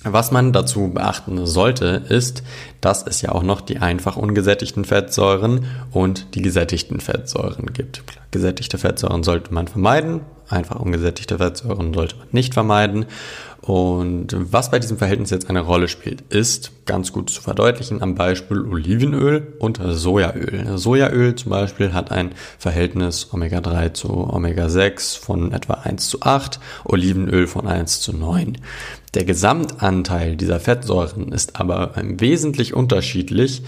was 0.04 0.32
man 0.32 0.52
dazu 0.52 0.90
beachten 0.90 1.46
sollte, 1.46 2.02
ist, 2.10 2.44
dass 2.80 3.06
es 3.06 3.22
ja 3.22 3.32
auch 3.32 3.44
noch 3.44 3.62
die 3.62 3.78
einfach 3.80 4.18
ungesättigten 4.18 4.86
Fettsäuren 4.86 5.66
und 5.92 6.36
die 6.36 6.42
gesättigten 6.42 7.00
Fettsäuren 7.00 7.68
gibt. 7.68 8.04
Gesättigte 8.32 8.78
Fettsäuren 8.78 9.24
sollte 9.24 9.54
man 9.54 9.68
vermeiden, 9.68 10.22
einfach 10.52 10.80
ungesättigte 10.80 11.38
Fettsäuren 11.38 11.94
sollte 11.94 12.18
man 12.18 12.28
nicht 12.32 12.54
vermeiden. 12.54 13.06
Und 13.62 14.36
was 14.36 14.72
bei 14.72 14.80
diesem 14.80 14.98
Verhältnis 14.98 15.30
jetzt 15.30 15.48
eine 15.48 15.60
Rolle 15.60 15.88
spielt, 15.88 16.22
ist 16.30 16.72
ganz 16.88 17.14
gut 17.14 17.30
zu 17.30 17.44
verdeutlichen 17.44 18.02
am 18.02 18.16
Beispiel 18.16 18.62
Olivenöl 18.62 19.54
und 19.60 19.80
Sojaöl. 19.84 20.80
Sojaöl 20.80 21.36
zum 21.36 21.52
Beispiel 21.52 21.94
hat 21.94 22.12
ein 22.12 22.32
Verhältnis 22.58 23.32
Omega-3 23.32 23.94
zu 23.94 24.10
Omega-6 24.10 25.20
von 25.20 25.52
etwa 25.52 25.76
1 25.76 26.10
zu 26.10 26.24
8, 26.24 26.60
Olivenöl 26.86 27.46
von 27.46 27.68
1 27.68 28.02
zu 28.02 28.18
9. 28.18 28.58
Der 29.14 29.26
Gesamtanteil 29.26 30.38
dieser 30.38 30.60
Fettsäuren 30.60 31.32
ist 31.32 31.60
aber 31.60 31.92
wesentlich 31.96 32.74
unterschiedlich. 32.74 33.62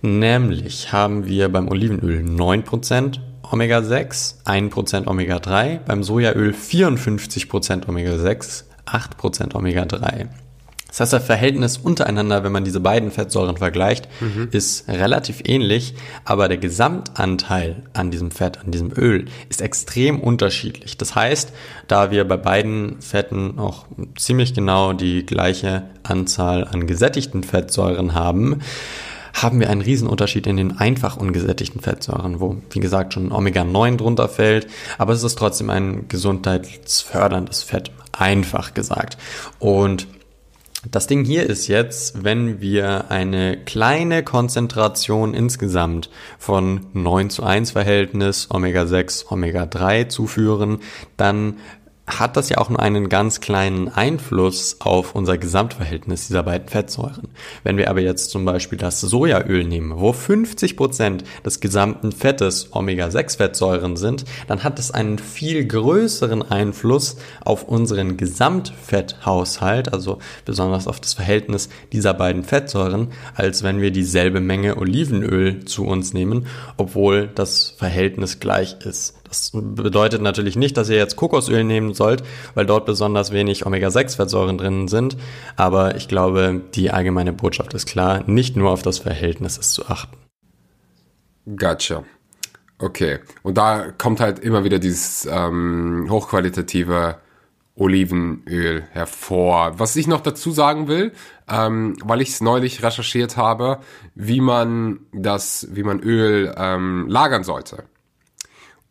Nämlich 0.00 0.92
haben 0.92 1.26
wir 1.26 1.50
beim 1.50 1.68
Olivenöl 1.68 2.24
9% 2.24 3.18
Omega-6, 3.50 4.44
1% 4.44 5.06
Omega-3, 5.06 5.80
beim 5.86 6.02
Sojaöl 6.02 6.52
54% 6.52 7.88
Omega-6, 7.88 8.64
8% 8.86 9.54
Omega-3. 9.54 10.28
Das 10.88 11.00
heißt, 11.00 11.12
das 11.12 11.24
Verhältnis 11.26 11.76
untereinander, 11.76 12.42
wenn 12.42 12.52
man 12.52 12.64
diese 12.64 12.80
beiden 12.80 13.10
Fettsäuren 13.10 13.58
vergleicht, 13.58 14.08
mhm. 14.20 14.48
ist 14.52 14.88
relativ 14.88 15.42
ähnlich, 15.44 15.94
aber 16.24 16.48
der 16.48 16.56
Gesamtanteil 16.56 17.82
an 17.92 18.10
diesem 18.10 18.30
Fett, 18.30 18.60
an 18.64 18.70
diesem 18.70 18.92
Öl, 18.96 19.26
ist 19.50 19.60
extrem 19.60 20.20
unterschiedlich. 20.20 20.96
Das 20.96 21.14
heißt, 21.14 21.52
da 21.86 22.10
wir 22.10 22.26
bei 22.26 22.38
beiden 22.38 23.02
Fetten 23.02 23.58
auch 23.58 23.84
ziemlich 24.16 24.54
genau 24.54 24.94
die 24.94 25.26
gleiche 25.26 25.82
Anzahl 26.02 26.64
an 26.64 26.86
gesättigten 26.86 27.42
Fettsäuren 27.42 28.14
haben, 28.14 28.60
haben 29.42 29.60
wir 29.60 29.70
einen 29.70 29.82
Riesenunterschied 29.82 30.46
in 30.46 30.56
den 30.56 30.78
einfach 30.78 31.16
ungesättigten 31.16 31.80
Fettsäuren, 31.80 32.40
wo, 32.40 32.56
wie 32.70 32.80
gesagt, 32.80 33.14
schon 33.14 33.32
Omega-9 33.32 33.96
drunter 33.96 34.28
fällt, 34.28 34.66
aber 34.98 35.12
es 35.12 35.22
ist 35.22 35.38
trotzdem 35.38 35.70
ein 35.70 36.08
gesundheitsförderndes 36.08 37.62
Fett, 37.62 37.90
einfach 38.12 38.72
gesagt. 38.72 39.18
Und 39.58 40.06
das 40.90 41.06
Ding 41.06 41.24
hier 41.24 41.44
ist 41.48 41.66
jetzt, 41.66 42.22
wenn 42.24 42.60
wir 42.60 43.10
eine 43.10 43.56
kleine 43.56 44.22
Konzentration 44.22 45.34
insgesamt 45.34 46.10
von 46.38 46.86
9 46.92 47.30
zu 47.30 47.42
1 47.42 47.72
Verhältnis 47.72 48.48
Omega-6, 48.50 49.30
Omega-3 49.30 50.08
zuführen, 50.08 50.78
dann 51.16 51.56
hat 52.06 52.36
das 52.36 52.48
ja 52.48 52.58
auch 52.58 52.70
nur 52.70 52.80
einen 52.80 53.08
ganz 53.08 53.40
kleinen 53.40 53.88
Einfluss 53.88 54.76
auf 54.78 55.14
unser 55.14 55.38
Gesamtverhältnis 55.38 56.28
dieser 56.28 56.44
beiden 56.44 56.68
Fettsäuren. 56.68 57.28
Wenn 57.64 57.76
wir 57.76 57.90
aber 57.90 58.00
jetzt 58.00 58.30
zum 58.30 58.44
Beispiel 58.44 58.78
das 58.78 59.00
Sojaöl 59.00 59.64
nehmen, 59.64 59.98
wo 59.98 60.12
50 60.12 60.76
Prozent 60.76 61.24
des 61.44 61.60
gesamten 61.60 62.12
Fettes 62.12 62.68
Omega-6-Fettsäuren 62.72 63.96
sind, 63.96 64.24
dann 64.46 64.62
hat 64.62 64.78
es 64.78 64.92
einen 64.92 65.18
viel 65.18 65.66
größeren 65.66 66.42
Einfluss 66.42 67.16
auf 67.44 67.64
unseren 67.64 68.16
Gesamtfetthaushalt, 68.16 69.92
also 69.92 70.18
besonders 70.44 70.86
auf 70.86 71.00
das 71.00 71.14
Verhältnis 71.14 71.68
dieser 71.92 72.14
beiden 72.14 72.44
Fettsäuren, 72.44 73.08
als 73.34 73.64
wenn 73.64 73.80
wir 73.80 73.90
dieselbe 73.90 74.40
Menge 74.40 74.76
Olivenöl 74.76 75.64
zu 75.64 75.84
uns 75.84 76.14
nehmen, 76.14 76.46
obwohl 76.76 77.28
das 77.34 77.74
Verhältnis 77.76 78.38
gleich 78.38 78.76
ist. 78.84 79.15
Das 79.36 79.50
bedeutet 79.52 80.22
natürlich 80.22 80.56
nicht, 80.56 80.76
dass 80.76 80.88
ihr 80.88 80.96
jetzt 80.96 81.16
Kokosöl 81.16 81.62
nehmen 81.62 81.94
sollt, 81.94 82.22
weil 82.54 82.64
dort 82.64 82.86
besonders 82.86 83.32
wenig 83.32 83.66
Omega-6-Fettsäuren 83.66 84.58
drin 84.58 84.88
sind. 84.88 85.16
Aber 85.56 85.96
ich 85.96 86.08
glaube, 86.08 86.62
die 86.74 86.90
allgemeine 86.90 87.32
Botschaft 87.32 87.74
ist 87.74 87.86
klar, 87.86 88.22
nicht 88.26 88.56
nur 88.56 88.70
auf 88.70 88.82
das 88.82 88.98
Verhältnis 88.98 89.58
ist 89.58 89.72
zu 89.72 89.86
achten. 89.86 90.16
Gotcha. 91.56 92.04
Okay. 92.78 93.18
Und 93.42 93.58
da 93.58 93.92
kommt 93.92 94.20
halt 94.20 94.38
immer 94.38 94.64
wieder 94.64 94.78
dieses 94.78 95.28
ähm, 95.30 96.06
hochqualitative 96.10 97.16
Olivenöl 97.76 98.84
hervor. 98.90 99.78
Was 99.78 99.96
ich 99.96 100.06
noch 100.06 100.22
dazu 100.22 100.50
sagen 100.50 100.88
will, 100.88 101.12
ähm, 101.48 101.96
weil 102.02 102.22
ich 102.22 102.30
es 102.30 102.40
neulich 102.40 102.82
recherchiert 102.82 103.36
habe, 103.36 103.80
wie 104.14 104.40
man 104.40 105.00
das, 105.12 105.68
wie 105.72 105.82
man 105.82 106.00
Öl 106.00 106.54
ähm, 106.56 107.06
lagern 107.08 107.44
sollte. 107.44 107.84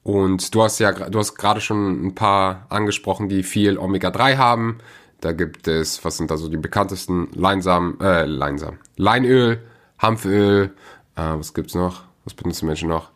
Und 0.06 0.54
du 0.54 0.62
hast 0.62 0.78
ja, 0.78 0.92
du 0.92 1.18
hast 1.18 1.34
gerade 1.34 1.60
schon 1.62 2.06
ein 2.06 2.14
paar 2.14 2.68
angesprochen, 2.70 3.28
die 3.28 3.42
viel 3.42 3.80
Omega-3 3.80 4.38
haben. 4.38 4.78
Da 5.20 5.32
gibt 5.32 5.68
es, 5.68 6.06
was 6.06 6.18
sind 6.18 6.30
da 6.30 6.38
so 6.38 6.48
die 6.48 6.58
bekanntesten? 6.58 7.30
Leinsamen, 7.34 8.00
äh, 8.00 8.26
Leinsamen. 8.26 8.78
Leinöl, 8.98 9.64
Hanföl, 9.98 10.76
äh, 11.16 11.22
was 11.22 11.56
gibt's 11.56 11.74
noch? 11.74 12.04
Was 12.24 12.36
benutzen 12.36 12.68
Menschen 12.68 12.88
noch? 12.88 13.10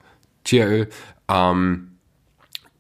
Tieröl. 0.44 0.90
Ähm, 1.28 1.92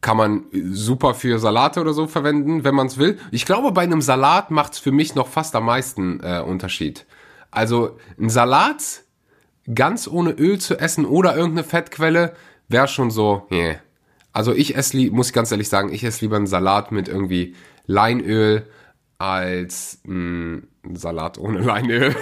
kann 0.01 0.17
man 0.17 0.45
super 0.71 1.13
für 1.13 1.37
Salate 1.37 1.79
oder 1.79 1.93
so 1.93 2.07
verwenden, 2.07 2.63
wenn 2.63 2.73
man 2.73 2.87
es 2.87 2.97
will. 2.97 3.19
Ich 3.29 3.45
glaube, 3.45 3.71
bei 3.73 3.83
einem 3.83 4.01
Salat 4.01 4.49
macht 4.49 4.73
es 4.73 4.79
für 4.79 4.91
mich 4.91 5.13
noch 5.13 5.27
fast 5.27 5.55
am 5.55 5.65
meisten 5.65 6.19
äh, 6.23 6.41
Unterschied. 6.41 7.05
Also 7.51 7.99
ein 8.19 8.31
Salat 8.31 9.03
ganz 9.71 10.07
ohne 10.07 10.31
Öl 10.31 10.57
zu 10.57 10.79
essen 10.79 11.05
oder 11.05 11.35
irgendeine 11.35 11.63
Fettquelle 11.63 12.33
wäre 12.69 12.87
schon 12.87 13.11
so, 13.11 13.45
yeah. 13.51 13.75
Also 14.39 14.53
ich 14.53 14.77
esse, 14.77 14.95
muss 15.11 15.27
ich 15.27 15.33
ganz 15.33 15.51
ehrlich 15.51 15.67
sagen, 15.67 15.91
ich 15.91 16.01
esse 16.01 16.23
lieber 16.23 16.37
einen 16.37 16.47
Salat 16.47 16.93
mit 16.93 17.09
irgendwie 17.09 17.55
Leinöl 17.87 18.65
als 19.17 19.99
ein 20.07 20.65
Salat 20.93 21.37
ohne 21.37 21.59
Leinöl. 21.59 22.15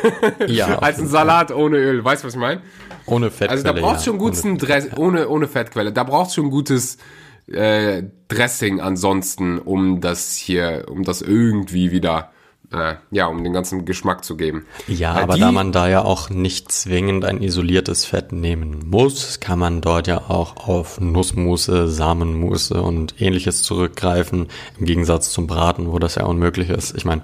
Ja. 0.48 0.80
als 0.82 0.98
ein 0.98 1.06
Salat 1.06 1.52
ohne 1.52 1.78
Öl. 1.78 2.04
Weißt 2.04 2.24
du, 2.24 2.28
was 2.28 2.34
ich 2.34 2.40
meine? 2.40 2.64
Ohne 3.06 3.30
Fettquelle. 3.30 3.52
Also 3.52 3.64
da 3.66 3.72
brauchst 3.74 4.08
du 4.08 4.10
ja. 4.10 4.14
schon 4.14 4.18
gutes 4.18 4.44
ohne, 4.44 4.58
Dress 4.58 4.98
ohne, 4.98 5.30
ohne 5.30 5.48
Fettquelle. 5.48 5.94
Da 5.94 6.06
brauchst 6.06 6.36
du 6.36 6.42
schon 6.42 6.50
gutes 6.50 6.98
äh, 7.46 8.02
Dressing 8.30 8.82
ansonsten, 8.82 9.60
um 9.60 10.02
das 10.02 10.36
hier, 10.36 10.86
um 10.90 11.04
das 11.04 11.22
irgendwie 11.22 11.92
wieder 11.92 12.32
äh, 12.72 12.96
ja, 13.12 13.28
um 13.28 13.44
den 13.44 13.54
ganzen 13.54 13.86
Geschmack 13.86 14.26
zu 14.26 14.36
geben. 14.36 14.66
Ja, 14.88 15.16
Weil 15.16 15.24
aber 15.24 15.38
da 15.38 15.52
man 15.52 15.72
da 15.72 15.88
ja 15.88 16.04
auch 16.04 16.30
nicht 16.30 16.72
zwingend 16.72 17.24
ein 17.24 17.42
isoliertes 17.42 18.06
Fett 18.06 18.32
nehmen 18.32 18.90
muss, 18.90 19.40
kann 19.40 19.60
man 19.60 19.82
dort 19.82 20.08
ja 20.08 20.30
auch 20.30 20.68
auf 20.68 21.00
Nussmusse, 21.00 21.88
Samenmusse 21.88 22.82
und 22.82 23.22
ähnliches 23.22 23.64
zurückgreifen, 23.64 24.48
im 24.80 24.86
Gegensatz 24.86 25.32
zum 25.32 25.48
Braten, 25.48 25.92
wo 25.92 26.00
das 26.00 26.16
ja 26.16 26.26
unmöglich 26.26 26.70
ist. 26.70 26.96
Ich 26.98 27.06
meine, 27.06 27.22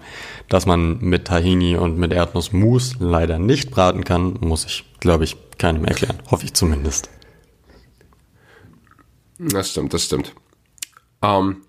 dass 0.48 0.66
man 0.66 1.00
mit 1.00 1.26
Tahini 1.26 1.76
und 1.76 1.98
mit 1.98 2.14
Erdnussmus 2.14 2.96
leider 3.00 3.38
nicht 3.40 3.72
braten 3.72 4.04
kann, 4.06 4.38
muss 4.40 4.66
ich, 4.66 4.86
glaube 5.00 5.26
ich, 5.26 5.36
keinem 5.58 5.84
erklären. 5.86 6.20
Hoffe 6.32 6.46
ich 6.46 6.54
zumindest. 6.54 7.10
Das 9.40 9.72
stimmt, 9.72 9.94
das 9.94 10.06
stimmt. 10.06 10.34
Ähm, 11.22 11.64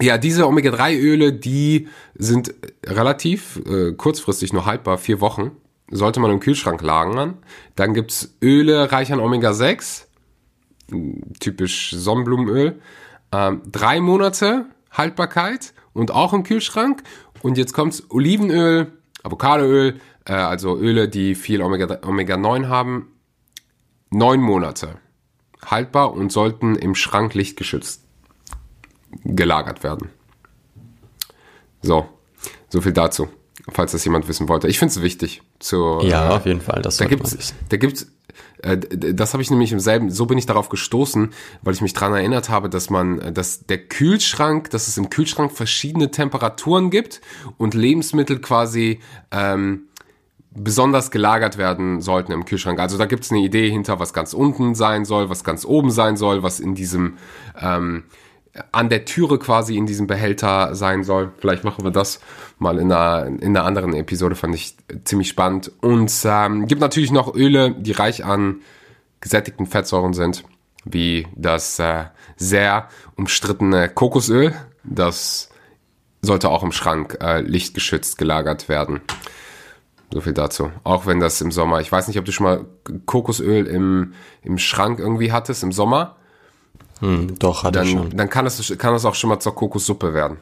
ja, 0.00 0.18
diese 0.18 0.46
Omega-3-Öle, 0.46 1.32
die 1.32 1.88
sind 2.14 2.54
relativ 2.84 3.60
äh, 3.66 3.92
kurzfristig 3.92 4.52
nur 4.52 4.66
haltbar, 4.66 4.98
vier 4.98 5.20
Wochen. 5.20 5.52
Sollte 5.90 6.20
man 6.20 6.30
im 6.30 6.40
Kühlschrank 6.40 6.82
lagern. 6.82 7.38
Dann 7.74 7.94
gibt's 7.94 8.36
Öle 8.42 8.92
reich 8.92 9.12
an 9.12 9.20
Omega-6, 9.20 10.04
typisch 11.40 11.90
Sonnenblumenöl. 11.90 12.80
Ähm, 13.32 13.62
drei 13.70 14.00
Monate 14.00 14.66
Haltbarkeit 14.90 15.74
und 15.92 16.12
auch 16.12 16.32
im 16.32 16.44
Kühlschrank. 16.44 17.02
Und 17.42 17.58
jetzt 17.58 17.72
kommt's 17.72 18.04
Olivenöl, 18.10 18.92
Avocadoöl, 19.22 20.00
äh, 20.24 20.32
also 20.32 20.76
Öle, 20.78 21.08
die 21.08 21.34
viel 21.34 21.62
Omega-9 21.62 22.06
Omega 22.06 22.68
haben. 22.68 23.08
Neun 24.10 24.40
Monate 24.40 24.96
haltbar 25.64 26.12
und 26.14 26.32
sollten 26.32 26.74
im 26.74 26.94
Schrank 26.94 27.34
lichtgeschützt 27.34 28.09
gelagert 29.24 29.82
werden. 29.82 30.10
So, 31.82 32.06
so 32.68 32.80
viel 32.80 32.92
dazu, 32.92 33.28
falls 33.70 33.92
das 33.92 34.04
jemand 34.04 34.28
wissen 34.28 34.48
wollte. 34.48 34.68
Ich 34.68 34.78
finde 34.78 34.92
es 34.92 35.02
wichtig. 35.02 35.42
Zu, 35.58 36.00
ja, 36.02 36.30
äh, 36.30 36.36
auf 36.36 36.46
jeden 36.46 36.60
Fall. 36.60 36.82
Das 36.82 36.98
da 36.98 37.06
gibt's, 37.06 37.54
da 37.68 37.76
gibt's, 37.76 38.06
äh, 38.62 38.78
das 38.78 39.32
habe 39.32 39.42
ich 39.42 39.50
nämlich 39.50 39.72
im 39.72 39.80
selben, 39.80 40.10
so 40.10 40.26
bin 40.26 40.38
ich 40.38 40.46
darauf 40.46 40.68
gestoßen, 40.68 41.30
weil 41.62 41.74
ich 41.74 41.80
mich 41.80 41.92
daran 41.94 42.14
erinnert 42.14 42.48
habe, 42.48 42.68
dass 42.68 42.90
man, 42.90 43.32
dass 43.34 43.66
der 43.66 43.78
Kühlschrank, 43.78 44.70
dass 44.70 44.88
es 44.88 44.98
im 44.98 45.10
Kühlschrank 45.10 45.52
verschiedene 45.52 46.10
Temperaturen 46.10 46.90
gibt 46.90 47.20
und 47.56 47.74
Lebensmittel 47.74 48.40
quasi 48.40 49.00
ähm, 49.30 49.84
besonders 50.52 51.10
gelagert 51.10 51.58
werden 51.58 52.00
sollten 52.00 52.32
im 52.32 52.44
Kühlschrank. 52.44 52.80
Also 52.80 52.98
da 52.98 53.06
gibt 53.06 53.24
es 53.24 53.30
eine 53.30 53.40
Idee 53.40 53.70
hinter, 53.70 54.00
was 54.00 54.12
ganz 54.12 54.34
unten 54.34 54.74
sein 54.74 55.04
soll, 55.04 55.30
was 55.30 55.44
ganz 55.44 55.64
oben 55.64 55.90
sein 55.90 56.16
soll, 56.16 56.42
was 56.42 56.60
in 56.60 56.74
diesem 56.74 57.18
ähm, 57.60 58.04
an 58.72 58.88
der 58.88 59.04
Türe 59.04 59.38
quasi 59.38 59.76
in 59.76 59.86
diesem 59.86 60.06
Behälter 60.06 60.74
sein 60.74 61.04
soll. 61.04 61.32
Vielleicht 61.38 61.64
machen 61.64 61.84
wir 61.84 61.92
das 61.92 62.20
mal 62.58 62.78
in 62.78 62.90
einer, 62.90 63.26
in 63.26 63.56
einer 63.56 63.64
anderen 63.64 63.94
Episode, 63.94 64.34
fand 64.34 64.54
ich 64.54 64.76
ziemlich 65.04 65.28
spannend. 65.28 65.70
Und 65.80 66.12
ähm, 66.24 66.66
gibt 66.66 66.80
natürlich 66.80 67.12
noch 67.12 67.34
Öle, 67.34 67.72
die 67.72 67.92
reich 67.92 68.24
an 68.24 68.60
gesättigten 69.20 69.66
Fettsäuren 69.66 70.14
sind, 70.14 70.44
wie 70.84 71.26
das 71.36 71.78
äh, 71.78 72.04
sehr 72.36 72.88
umstrittene 73.16 73.88
Kokosöl. 73.88 74.54
Das 74.82 75.50
sollte 76.22 76.48
auch 76.48 76.62
im 76.62 76.72
Schrank 76.72 77.18
äh, 77.20 77.40
lichtgeschützt 77.40 78.18
gelagert 78.18 78.68
werden. 78.68 79.00
So 80.12 80.20
viel 80.20 80.32
dazu. 80.32 80.72
Auch 80.82 81.06
wenn 81.06 81.20
das 81.20 81.40
im 81.40 81.52
Sommer, 81.52 81.80
ich 81.80 81.92
weiß 81.92 82.08
nicht, 82.08 82.18
ob 82.18 82.24
du 82.24 82.32
schon 82.32 82.44
mal 82.44 82.66
Kokosöl 83.06 83.66
im, 83.66 84.14
im 84.42 84.58
Schrank 84.58 84.98
irgendwie 84.98 85.30
hattest, 85.30 85.62
im 85.62 85.70
Sommer. 85.70 86.16
Hm, 87.00 87.38
doch, 87.38 87.64
hatte 87.64 87.82
ich 87.82 87.92
dann, 87.92 88.02
schon. 88.02 88.16
dann 88.16 88.30
kann 88.30 88.46
es, 88.46 88.78
kann 88.78 88.94
es 88.94 89.04
auch 89.04 89.14
schon 89.14 89.28
mal 89.30 89.40
zur 89.40 89.54
Kokossuppe 89.54 90.14
werden. 90.14 90.38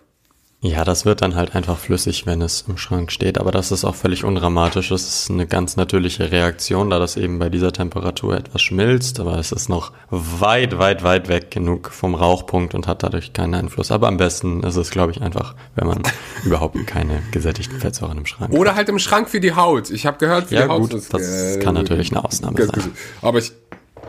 Ja, 0.60 0.84
das 0.84 1.04
wird 1.04 1.22
dann 1.22 1.36
halt 1.36 1.54
einfach 1.54 1.78
flüssig, 1.78 2.26
wenn 2.26 2.42
es 2.42 2.64
im 2.66 2.78
Schrank 2.78 3.12
steht. 3.12 3.38
Aber 3.38 3.52
das 3.52 3.70
ist 3.70 3.84
auch 3.84 3.94
völlig 3.94 4.24
undramatisch. 4.24 4.88
Das 4.88 5.02
ist 5.06 5.30
eine 5.30 5.46
ganz 5.46 5.76
natürliche 5.76 6.32
Reaktion, 6.32 6.90
da 6.90 6.98
das 6.98 7.16
eben 7.16 7.38
bei 7.38 7.48
dieser 7.48 7.72
Temperatur 7.72 8.36
etwas 8.36 8.62
schmilzt. 8.62 9.20
Aber 9.20 9.38
es 9.38 9.52
ist 9.52 9.68
noch 9.68 9.92
weit, 10.10 10.76
weit, 10.76 11.04
weit 11.04 11.28
weg 11.28 11.52
genug 11.52 11.92
vom 11.92 12.16
Rauchpunkt 12.16 12.74
und 12.74 12.88
hat 12.88 13.04
dadurch 13.04 13.32
keinen 13.32 13.54
Einfluss. 13.54 13.92
Aber 13.92 14.08
am 14.08 14.16
besten 14.16 14.64
ist 14.64 14.74
es, 14.74 14.90
glaube 14.90 15.12
ich, 15.12 15.22
einfach, 15.22 15.54
wenn 15.76 15.86
man 15.86 16.02
überhaupt 16.44 16.84
keine 16.88 17.22
gesättigten 17.30 17.78
Fettsäuren 17.78 18.18
im 18.18 18.26
Schrank 18.26 18.50
hat. 18.52 18.58
Oder 18.58 18.74
halt 18.74 18.88
im 18.88 18.98
Schrank 18.98 19.30
für 19.30 19.38
die 19.38 19.54
Haut. 19.54 19.90
Ich 19.90 20.06
habe 20.06 20.18
gehört, 20.18 20.48
für 20.48 20.56
Ja, 20.56 20.62
die 20.64 20.68
Haut 20.70 20.80
gut, 20.80 20.94
ist 20.94 21.14
das 21.14 21.60
kann 21.60 21.76
natürlich 21.76 22.10
eine 22.10 22.24
Ausnahme 22.24 22.66
sein. 22.66 22.92
Aber 23.22 23.38
ich, 23.38 23.52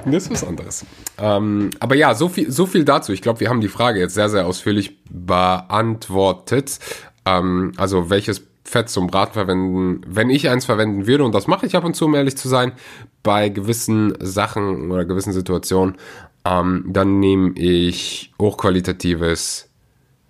das 0.06 0.24
ist 0.24 0.32
was 0.32 0.44
anderes. 0.44 0.86
Ähm, 1.18 1.72
aber 1.80 1.96
ja, 1.96 2.14
so 2.16 2.30
viel, 2.30 2.52
so 2.52 2.66
viel 2.66 2.86
dazu. 2.86 3.12
Ich 3.12 3.22
glaube, 3.22 3.40
wir 3.40 3.50
haben 3.50 3.62
die 3.62 3.68
Frage 3.68 4.00
jetzt 4.00 4.14
sehr, 4.14 4.30
sehr 4.30 4.46
ausführlich 4.46 5.04
beantwortet. 5.10 6.80
Ähm, 7.26 7.74
also 7.78 8.10
welches 8.10 8.44
Fett 8.64 8.90
zum 8.90 9.08
Braten 9.08 9.34
verwenden, 9.34 10.02
wenn 10.08 10.30
ich 10.30 10.48
eins 10.48 10.66
verwenden 10.66 11.08
würde, 11.08 11.24
und 11.24 11.34
das 11.34 11.48
mache 11.48 11.66
ich 11.66 11.76
ab 11.76 11.84
und 11.84 11.96
zu, 11.96 12.06
um 12.06 12.14
ehrlich 12.14 12.38
zu 12.38 12.48
sein, 12.48 12.74
bei 13.24 13.50
gewissen 13.50 14.14
Sachen 14.20 14.92
oder 14.92 15.06
gewissen 15.06 15.34
Situationen, 15.34 15.98
ähm, 16.46 16.86
dann 16.88 17.20
nehme 17.20 17.52
ich 17.56 18.32
hochqualitatives, 18.40 19.70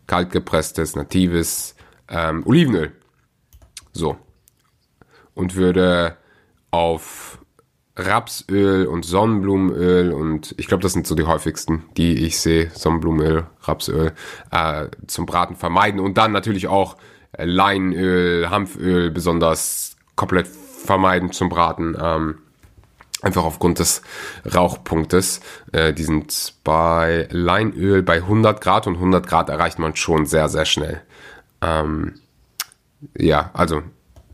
kaltgepresstes, 0.08 0.96
natives 0.96 1.76
ähm, 2.08 2.44
Olivenöl. 2.46 2.94
So. 3.94 4.18
Und 5.36 5.56
würde 5.56 6.18
auf 6.72 7.29
Rapsöl 8.00 8.88
und 8.88 9.04
Sonnenblumenöl 9.04 10.12
und 10.12 10.56
ich 10.58 10.68
glaube, 10.68 10.84
das 10.84 10.94
sind 10.94 11.06
so 11.06 11.16
die 11.16 11.26
häufigsten, 11.26 11.84
die 11.98 12.26
ich 12.26 12.40
sehe. 12.40 12.72
Sonnenblumenöl, 12.74 13.46
Rapsöl 13.62 14.14
äh, 14.52 14.88
zum 15.08 15.26
Braten 15.26 15.56
vermeiden 15.56 16.00
und 16.00 16.18
dann 16.18 16.32
natürlich 16.32 16.68
auch 16.68 16.98
äh, 17.34 17.46
Leinöl, 17.46 18.50
Hanföl 18.50 19.12
besonders 19.12 19.98
komplett 20.16 20.48
vermeiden 20.48 21.32
zum 21.32 21.50
Braten. 21.50 21.96
Ähm, 22.02 22.38
einfach 23.22 23.44
aufgrund 23.44 23.80
des 23.80 24.02
Rauchpunktes. 24.54 25.42
Äh, 25.72 25.94
die 25.94 26.04
sind 26.04 26.54
bei 26.64 27.28
Leinöl 27.32 28.02
bei 28.04 28.16
100 28.16 28.62
Grad 28.62 28.88
und 28.88 28.96
100 28.96 29.28
Grad 29.28 29.50
erreicht 29.50 29.80
man 29.80 29.96
schon 29.96 30.26
sehr, 30.26 30.50
sehr 30.50 30.66
schnell. 30.66 31.02
Ähm, 31.62 32.16
ja, 33.18 33.52
also 33.54 33.84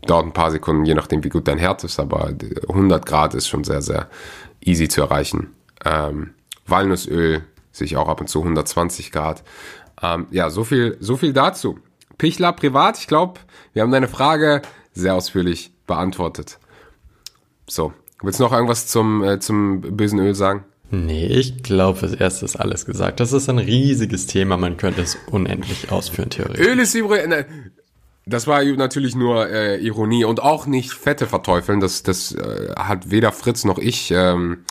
dauert 0.06 0.26
ein 0.26 0.32
paar 0.32 0.50
Sekunden, 0.50 0.84
je 0.84 0.94
nachdem, 0.94 1.24
wie 1.24 1.28
gut 1.28 1.48
dein 1.48 1.58
Herd 1.58 1.84
ist, 1.84 1.98
aber 2.00 2.32
100 2.68 3.04
Grad 3.06 3.34
ist 3.34 3.48
schon 3.48 3.64
sehr, 3.64 3.82
sehr 3.82 4.08
easy 4.60 4.88
zu 4.88 5.02
erreichen. 5.02 5.54
Ähm, 5.84 6.30
Walnussöl 6.66 7.44
sehe 7.72 7.84
ich 7.84 7.96
auch 7.96 8.08
ab 8.08 8.20
und 8.20 8.28
zu 8.28 8.40
120 8.40 9.12
Grad. 9.12 9.42
Ähm, 10.02 10.26
ja, 10.30 10.50
so 10.50 10.64
viel, 10.64 10.96
so 11.00 11.16
viel 11.16 11.32
dazu. 11.32 11.78
Pichler 12.18 12.52
privat, 12.52 12.98
ich 12.98 13.06
glaube, 13.06 13.40
wir 13.72 13.82
haben 13.82 13.90
deine 13.90 14.08
Frage 14.08 14.62
sehr 14.92 15.14
ausführlich 15.14 15.70
beantwortet. 15.86 16.58
So, 17.66 17.92
willst 18.22 18.40
du 18.40 18.44
noch 18.44 18.52
irgendwas 18.52 18.86
zum, 18.86 19.22
äh, 19.22 19.38
zum 19.38 19.80
bösen 19.80 20.18
Öl 20.18 20.34
sagen? 20.34 20.64
Nee, 20.90 21.26
ich 21.26 21.62
glaube, 21.62 21.98
fürs 21.98 22.14
Erste 22.14 22.44
ist 22.44 22.56
alles 22.56 22.86
gesagt. 22.86 23.18
Das 23.18 23.32
ist 23.32 23.48
ein 23.48 23.58
riesiges 23.58 24.26
Thema, 24.26 24.56
man 24.56 24.76
könnte 24.76 25.02
es 25.02 25.18
unendlich 25.30 25.90
ausführen, 25.90 26.30
theoretisch. 26.30 26.64
Öl 26.64 26.78
ist 26.78 26.94
übrigens. 26.94 27.44
Das 28.28 28.48
war 28.48 28.64
natürlich 28.64 29.14
nur 29.14 29.48
äh, 29.48 29.76
Ironie 29.78 30.24
und 30.24 30.42
auch 30.42 30.66
nicht 30.66 30.92
Fette 30.92 31.28
verteufeln. 31.28 31.78
Das, 31.78 32.02
das 32.02 32.32
äh, 32.32 32.74
hat 32.76 33.10
weder 33.12 33.30
Fritz 33.30 33.64
noch 33.64 33.78
ich 33.78 34.10
ähm, 34.10 34.64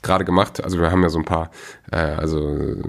gerade 0.00 0.24
gemacht. 0.24 0.62
Also 0.62 0.78
wir 0.78 0.92
haben 0.92 1.02
ja 1.02 1.08
so 1.08 1.18
ein 1.18 1.24
paar, 1.24 1.50
äh, 1.90 1.96
also 1.96 2.56
äh, 2.56 2.82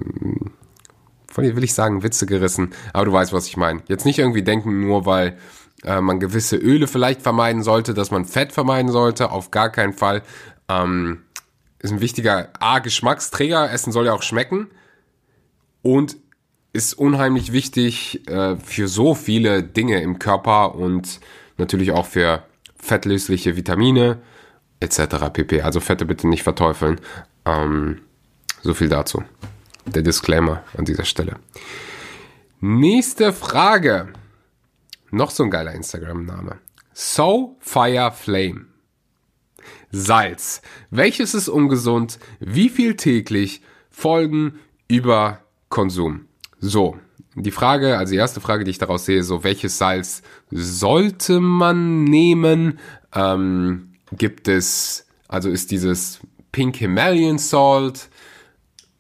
von 1.26 1.44
dir 1.44 1.56
will 1.56 1.64
ich 1.64 1.74
sagen, 1.74 2.04
Witze 2.04 2.28
gerissen, 2.28 2.74
aber 2.94 3.06
du 3.06 3.14
weißt, 3.14 3.34
was 3.34 3.48
ich 3.48 3.58
meine. 3.58 3.82
Jetzt 3.88 4.06
nicht 4.06 4.20
irgendwie 4.20 4.44
denken, 4.44 4.82
nur 4.82 5.08
weil 5.08 5.40
äh, 5.84 6.02
man 6.02 6.20
gewisse 6.20 6.56
Öle 6.56 6.86
vielleicht 6.86 7.24
vermeiden 7.24 7.64
sollte, 7.64 7.96
dass 7.96 8.12
man 8.12 8.26
Fett 8.26 8.52
vermeiden 8.52 8.92
sollte. 8.92 9.32
Auf 9.32 9.50
gar 9.50 9.72
keinen 9.72 9.94
Fall. 9.94 10.22
Ähm, 10.70 11.24
ist 11.80 11.92
ein 11.92 12.02
wichtiger 12.02 12.50
A, 12.60 12.78
Geschmacksträger. 12.78 13.72
Essen 13.72 13.92
soll 13.92 14.06
ja 14.06 14.14
auch 14.14 14.22
schmecken. 14.22 14.68
Und 15.82 16.18
ist 16.74 16.94
unheimlich 16.94 17.52
wichtig 17.52 18.28
äh, 18.30 18.56
für 18.58 18.88
so 18.88 19.14
viele 19.14 19.64
Dinge 19.64 20.02
im 20.02 20.20
Körper 20.20 20.76
und 20.76 21.20
natürlich 21.58 21.92
auch 21.92 22.06
für 22.06 22.44
fettlösliche 22.76 23.56
Vitamine 23.56 24.22
etc. 24.80 25.30
pp. 25.32 25.62
Also 25.62 25.80
Fette 25.80 26.06
bitte 26.06 26.28
nicht 26.28 26.44
verteufeln. 26.44 27.00
Ähm, 27.46 28.02
so 28.62 28.74
viel 28.74 28.90
dazu. 28.90 29.24
Der 29.86 30.02
Disclaimer 30.02 30.64
an 30.78 30.86
dieser 30.86 31.06
Stelle. 31.06 31.38
Nächste 32.60 33.34
Frage. 33.34 34.14
Noch 35.12 35.32
so 35.32 35.44
ein 35.44 35.52
geiler 35.52 35.74
Instagram-Name. 35.74 36.58
So 36.94 37.58
Fire 37.60 38.12
Flame. 38.12 38.66
Salz. 39.92 40.62
Welches 40.90 41.34
ist 41.34 41.50
ungesund? 41.50 42.20
Wie 42.40 42.70
viel 42.70 42.96
täglich? 42.96 43.62
Folgen 43.90 44.60
über 44.88 45.42
Konsum. 45.70 46.28
So, 46.62 46.98
die 47.36 47.52
Frage, 47.52 47.98
also 47.98 48.12
die 48.12 48.18
erste 48.18 48.40
Frage, 48.40 48.64
die 48.64 48.72
ich 48.72 48.78
daraus 48.78 49.06
sehe, 49.06 49.24
so 49.24 49.44
welches 49.44 49.78
Salz 49.78 50.22
sollte 50.52 51.40
man 51.40 52.04
nehmen? 52.04 52.80
Ähm, 53.14 53.94
gibt 54.12 54.48
es, 54.48 55.06
also 55.28 55.50
ist 55.50 55.72
dieses 55.72 56.20
Pink 56.52 56.76
Himalayan 56.78 57.38
Salt, 57.38 58.10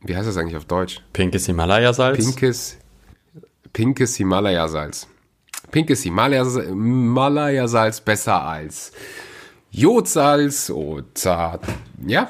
wie 0.01 0.15
heißt 0.15 0.27
das 0.27 0.37
eigentlich 0.37 0.57
auf 0.57 0.65
Deutsch? 0.65 1.01
Pinkes 1.13 1.45
Himalaya-Salz. 1.45 2.17
Pinkes, 2.17 2.77
pinkes 3.73 4.15
Himalaya-Salz. 4.15 5.07
Pinkes 5.69 6.03
Himalaya- 6.03 6.65
Himalaya-Salz 6.65 8.01
besser 8.01 8.41
als 8.41 8.91
Jodsalz 9.69 10.69
oder, 10.71 11.59
ja, 12.05 12.29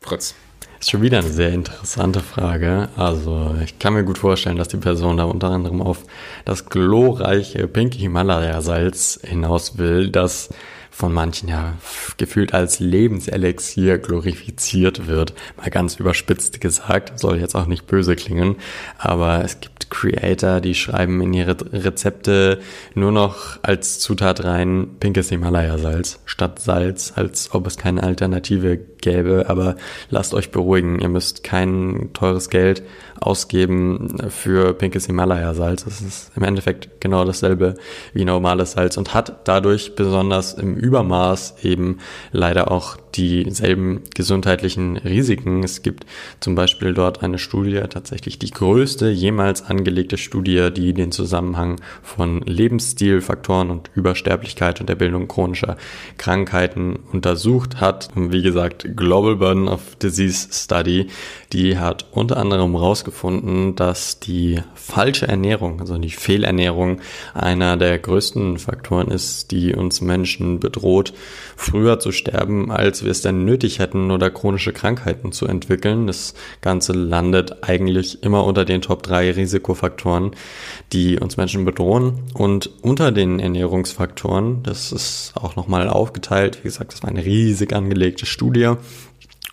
Fritz. 0.00 0.34
Ist 0.80 0.90
schon 0.90 1.02
wieder 1.02 1.18
eine 1.18 1.28
sehr 1.28 1.52
interessante 1.52 2.20
Frage. 2.20 2.88
Also 2.96 3.56
ich 3.64 3.78
kann 3.80 3.94
mir 3.94 4.04
gut 4.04 4.18
vorstellen, 4.18 4.56
dass 4.56 4.68
die 4.68 4.76
Person 4.76 5.16
da 5.16 5.24
unter 5.24 5.50
anderem 5.50 5.82
auf 5.82 6.04
das 6.44 6.66
glorreiche 6.66 7.66
Pinky 7.66 7.98
Himalaya-Salz 7.98 9.20
hinaus 9.24 9.78
will, 9.78 10.10
das 10.10 10.50
von 10.98 11.12
manchen 11.12 11.48
ja 11.48 11.74
gefühlt 12.16 12.54
als 12.54 12.80
Lebenselixier 12.80 13.98
glorifiziert 13.98 15.06
wird. 15.06 15.32
Mal 15.56 15.70
ganz 15.70 15.94
überspitzt 15.94 16.60
gesagt, 16.60 17.20
soll 17.20 17.38
jetzt 17.38 17.54
auch 17.54 17.66
nicht 17.66 17.86
böse 17.86 18.16
klingen, 18.16 18.56
aber 18.98 19.44
es 19.44 19.60
gibt 19.60 19.90
Creator, 19.90 20.60
die 20.60 20.74
schreiben 20.74 21.20
in 21.20 21.32
ihre 21.32 21.56
Rezepte 21.72 22.58
nur 22.94 23.12
noch 23.12 23.60
als 23.62 24.00
Zutat 24.00 24.42
rein 24.42 24.96
pinkes 24.98 25.28
Himalaya-Salz 25.28 26.18
statt 26.24 26.58
Salz, 26.58 27.12
als 27.14 27.54
ob 27.54 27.68
es 27.68 27.76
keine 27.76 28.02
Alternative 28.02 28.76
gäbe. 28.76 29.46
Aber 29.48 29.76
lasst 30.10 30.34
euch 30.34 30.50
beruhigen, 30.50 31.00
ihr 31.00 31.08
müsst 31.08 31.44
kein 31.44 32.10
teures 32.12 32.50
Geld 32.50 32.82
ausgeben 33.20 34.16
für 34.28 34.74
pinkes 34.74 35.06
Himalaya-Salz. 35.06 35.86
Es 35.86 36.00
ist 36.00 36.32
im 36.36 36.42
Endeffekt 36.42 37.00
genau 37.00 37.24
dasselbe 37.24 37.74
wie 38.12 38.24
normales 38.24 38.72
Salz 38.72 38.96
und 38.96 39.14
hat 39.14 39.48
dadurch 39.48 39.94
besonders 39.94 40.54
im 40.54 40.76
Übermaß 40.76 41.56
eben 41.62 41.98
leider 42.32 42.70
auch 42.70 42.96
dieselben 43.14 44.02
gesundheitlichen 44.14 44.96
Risiken. 44.96 45.64
Es 45.64 45.82
gibt 45.82 46.06
zum 46.40 46.54
Beispiel 46.54 46.94
dort 46.94 47.22
eine 47.22 47.38
Studie, 47.38 47.80
tatsächlich 47.90 48.38
die 48.38 48.50
größte 48.50 49.08
jemals 49.08 49.62
angelegte 49.64 50.16
Studie, 50.16 50.70
die 50.74 50.94
den 50.94 51.10
Zusammenhang 51.10 51.80
von 52.02 52.42
Lebensstilfaktoren 52.42 53.70
und 53.70 53.90
Übersterblichkeit 53.94 54.80
und 54.80 54.88
der 54.88 54.94
Bildung 54.94 55.26
chronischer 55.26 55.76
Krankheiten 56.16 57.00
untersucht 57.12 57.80
hat. 57.80 58.08
Wie 58.14 58.42
gesagt, 58.42 58.96
Global 58.96 59.36
Burden 59.36 59.68
of 59.68 59.96
Disease 59.96 60.48
Study, 60.52 61.08
die 61.52 61.78
hat 61.78 62.06
unter 62.12 62.36
anderem 62.36 62.74
herausgefunden, 63.08 63.74
dass 63.74 64.20
die 64.20 64.60
falsche 64.74 65.26
Ernährung, 65.26 65.80
also 65.80 65.96
die 65.98 66.10
Fehlernährung, 66.10 67.00
einer 67.34 67.76
der 67.76 67.98
größten 67.98 68.58
Faktoren 68.58 69.08
ist, 69.08 69.50
die 69.50 69.74
uns 69.74 70.00
Menschen 70.00 70.60
bedroht, 70.60 71.12
früher 71.56 71.98
zu 71.98 72.12
sterben, 72.12 72.70
als 72.70 73.04
wir 73.04 73.10
es 73.10 73.22
denn 73.22 73.44
nötig 73.44 73.78
hätten 73.78 74.10
oder 74.10 74.30
chronische 74.30 74.72
Krankheiten 74.72 75.32
zu 75.32 75.46
entwickeln. 75.46 76.06
Das 76.06 76.34
Ganze 76.60 76.92
landet 76.92 77.64
eigentlich 77.68 78.22
immer 78.22 78.44
unter 78.44 78.64
den 78.64 78.82
Top 78.82 79.02
3 79.02 79.32
Risikofaktoren, 79.32 80.32
die 80.92 81.18
uns 81.18 81.36
Menschen 81.36 81.64
bedrohen. 81.64 82.20
Und 82.34 82.70
unter 82.82 83.12
den 83.12 83.40
Ernährungsfaktoren, 83.40 84.62
das 84.62 84.92
ist 84.92 85.32
auch 85.34 85.56
nochmal 85.56 85.88
aufgeteilt, 85.88 86.58
wie 86.62 86.68
gesagt, 86.68 86.92
das 86.92 87.02
war 87.02 87.10
eine 87.10 87.24
riesig 87.24 87.72
angelegte 87.72 88.26
Studie. 88.26 88.74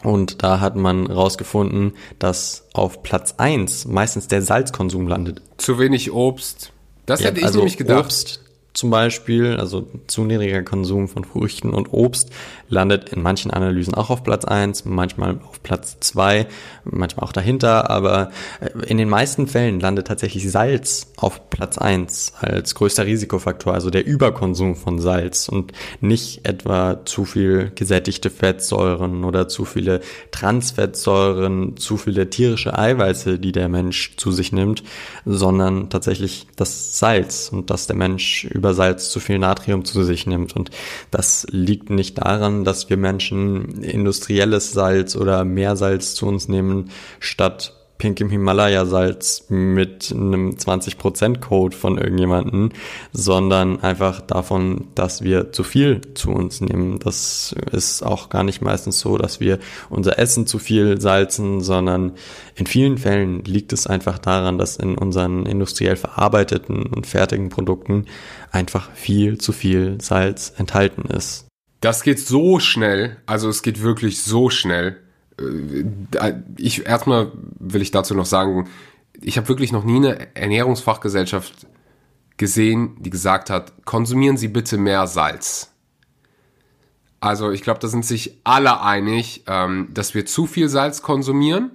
Und 0.06 0.44
da 0.44 0.60
hat 0.60 0.76
man 0.76 1.08
rausgefunden, 1.08 1.94
dass 2.20 2.68
auf 2.74 3.02
Platz 3.02 3.36
1 3.38 3.86
meistens 3.86 4.28
der 4.28 4.42
Salzkonsum 4.42 5.08
landet. 5.08 5.42
Zu 5.58 5.80
wenig 5.80 6.12
Obst. 6.12 6.72
Das 7.06 7.22
Ja, 7.22 7.28
hätte 7.28 7.40
ich 7.40 7.46
also 7.46 7.60
nämlich 7.60 7.78
gedacht. 7.78 8.06
Obst, 8.06 8.45
zum 8.76 8.90
Beispiel, 8.90 9.56
also 9.58 9.88
zu 10.08 10.24
niedriger 10.24 10.62
Konsum 10.62 11.08
von 11.08 11.24
Früchten 11.24 11.72
und 11.72 11.92
Obst, 11.92 12.30
landet 12.70 13.10
in 13.10 13.22
manchen 13.22 13.52
Analysen 13.52 13.94
auch 13.94 14.10
auf 14.10 14.24
Platz 14.24 14.46
eins, 14.46 14.86
manchmal 14.86 15.40
auf 15.48 15.64
Platz 15.64 15.98
zwei, 16.00 16.48
manchmal 16.84 17.26
auch 17.26 17.32
dahinter, 17.32 17.90
aber 17.90 18.32
äh, 18.60 18.88
in 18.88 18.98
den 18.98 19.10
meisten 19.10 19.48
Fällen 19.48 19.80
landet 19.80 20.08
tatsächlich 20.08 20.50
Salz 20.52 21.12
auf 21.18 21.50
Platz 21.50 21.78
eins 21.78 22.34
als 22.40 22.76
größter 22.76 23.06
Risikofaktor, 23.06 23.74
also 23.74 23.90
der 23.90 24.06
Überkonsum 24.06 24.76
von 24.76 25.00
Salz 25.00 25.48
und 25.48 25.72
nicht 26.02 26.48
etwa 26.48 27.06
zu 27.06 27.26
viel 27.26 27.72
gesättigte 27.76 28.30
Fettsäuren 28.30 29.24
oder 29.24 29.48
zu 29.48 29.66
viele 29.66 30.02
Transfettsäuren, 30.32 31.78
zu 31.78 31.98
viele 31.98 32.30
tierische 32.30 32.78
Eiweiße, 32.78 33.40
die 33.40 33.52
der 33.52 33.70
Mensch 33.70 34.18
zu 34.18 34.32
sich 34.32 34.52
nimmt, 34.52 34.84
sondern 35.26 35.90
tatsächlich 35.90 36.48
das 36.56 37.00
Salz 37.00 37.50
und 37.52 37.70
dass 37.70 37.88
der 37.88 37.96
Mensch 37.96 38.44
über 38.46 38.65
über 38.66 38.74
Salz 38.74 39.12
zu 39.12 39.20
viel 39.20 39.38
Natrium 39.38 39.86
zu 39.86 40.04
sich 40.04 40.26
nimmt. 40.26 40.56
Und 40.56 40.72
das 41.12 41.46
liegt 41.52 41.92
nicht 41.92 42.18
daran, 42.18 42.64
dass 42.64 42.90
wir 42.90 42.98
Menschen 42.98 43.84
industrielles 43.84 44.72
Salz 44.72 45.16
oder 45.16 45.46
Meersalz 45.46 46.16
zu 46.16 46.26
uns 46.26 46.48
nehmen, 46.48 46.90
statt 47.20 47.85
Pink 47.98 48.20
im 48.20 48.30
Himalaya-Salz 48.30 49.46
mit 49.50 50.12
einem 50.12 50.52
20%-Code 50.52 51.76
von 51.76 51.98
irgendjemanden, 51.98 52.74
sondern 53.14 53.82
einfach 53.82 54.22
davon, 54.22 54.88
dass 54.96 55.24
wir 55.24 55.52
zu 55.54 55.64
viel 55.64 56.02
zu 56.14 56.32
uns 56.32 56.60
nehmen. 56.60 57.00
Das 57.00 57.56
ist 57.72 58.04
auch 58.04 58.30
gar 58.30 58.44
nicht 58.44 58.62
meistens 58.62 59.00
so, 59.00 59.18
dass 59.18 59.40
wir 59.40 59.60
unser 59.90 60.20
Essen 60.20 60.46
zu 60.46 60.60
viel 60.60 61.00
salzen, 61.00 61.62
sondern 61.62 62.14
in 62.56 62.68
vielen 62.68 62.98
Fällen 62.98 63.44
liegt 63.46 63.72
es 63.72 63.88
einfach 63.88 64.20
daran, 64.20 64.58
dass 64.58 64.76
in 64.76 64.98
unseren 64.98 65.46
industriell 65.46 65.96
verarbeiteten 65.96 66.88
und 66.88 67.08
fertigen 67.08 67.50
Produkten 67.50 68.06
einfach 68.52 68.92
viel 68.92 69.38
zu 69.38 69.54
viel 69.54 70.00
Salz 70.02 70.54
enthalten 70.58 71.04
ist. 71.10 71.46
Das 71.82 72.04
geht 72.04 72.20
so 72.20 72.60
schnell, 72.60 73.18
also 73.26 73.48
es 73.48 73.62
geht 73.62 73.82
wirklich 73.82 74.22
so 74.22 74.50
schnell 74.50 74.98
ich 76.58 76.86
erstmal 76.86 77.32
will 77.60 77.82
ich 77.82 77.92
dazu 77.92 78.16
noch 78.16 78.26
sagen, 78.26 78.70
ich 79.22 79.38
habe 79.38 79.48
wirklich 79.50 79.72
noch 79.72 79.84
nie 79.84 79.98
eine 79.98 80.36
Ernährungsfachgesellschaft 80.36 81.68
gesehen, 82.38 82.98
die 83.00 83.10
gesagt 83.10 83.50
hat, 83.50 83.86
konsumieren 83.86 84.38
Sie 84.38 84.48
bitte 84.48 84.78
mehr 84.78 85.08
Salz. 85.08 85.72
Also 87.20 87.52
ich 87.52 87.64
glaube, 87.64 87.80
da 87.80 87.88
sind 87.88 88.06
sich 88.06 88.40
alle 88.44 88.82
einig, 88.82 89.44
ähm, 89.48 89.90
dass 89.94 90.14
wir 90.14 90.26
zu 90.26 90.46
viel 90.46 90.70
Salz 90.70 91.02
konsumieren. 91.02 91.72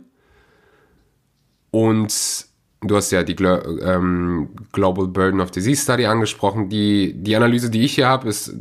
Und 1.70 2.46
du 2.82 2.96
hast 2.96 3.10
ja 3.10 3.22
die 3.22 3.36
Glo 3.36 3.58
ähm, 3.80 4.50
Global 4.72 5.06
Burden 5.06 5.40
of 5.40 5.50
Disease 5.50 5.82
Study 5.82 6.06
angesprochen. 6.06 6.68
Die, 6.68 7.14
die 7.14 7.36
Analyse, 7.36 7.70
die 7.70 7.84
ich 7.84 7.94
hier 7.94 8.08
habe, 8.08 8.28
ist, 8.28 8.54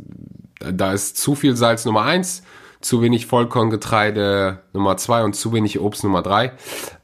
da 0.58 0.92
ist 0.92 1.16
zu 1.16 1.34
viel 1.34 1.56
Salz 1.56 1.84
Nummer 1.84 2.02
eins 2.02 2.42
zu 2.80 3.02
wenig 3.02 3.26
Vollkorngetreide 3.26 4.60
Nummer 4.72 4.96
zwei 4.96 5.22
und 5.22 5.34
zu 5.34 5.52
wenig 5.52 5.80
Obst 5.80 6.04
Nummer 6.04 6.22
drei. 6.22 6.52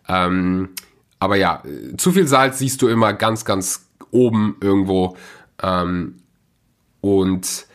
Ähm, 0.08 0.70
aber 1.18 1.36
ja, 1.36 1.62
zu 1.96 2.12
viel 2.12 2.26
Salz 2.26 2.58
siehst 2.58 2.82
du 2.82 2.88
immer 2.88 3.12
ganz, 3.12 3.44
ganz 3.44 3.88
oben 4.10 4.56
irgendwo. 4.60 5.16
Ähm, 5.62 6.16
und 7.00 7.66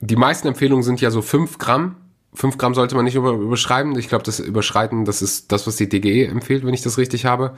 die 0.00 0.16
meisten 0.16 0.48
Empfehlungen 0.48 0.82
sind 0.82 1.00
ja 1.00 1.10
so 1.10 1.22
5 1.22 1.58
Gramm. 1.58 1.96
5 2.34 2.58
Gramm 2.58 2.74
sollte 2.74 2.94
man 2.94 3.04
nicht 3.04 3.14
über, 3.14 3.32
überschreiben. 3.32 3.96
Ich 3.98 4.08
glaube, 4.08 4.24
das 4.24 4.40
Überschreiten, 4.40 5.04
das 5.04 5.22
ist 5.22 5.52
das, 5.52 5.66
was 5.66 5.76
die 5.76 5.88
DGE 5.88 6.26
empfiehlt, 6.26 6.64
wenn 6.64 6.74
ich 6.74 6.82
das 6.82 6.98
richtig 6.98 7.24
habe. 7.24 7.56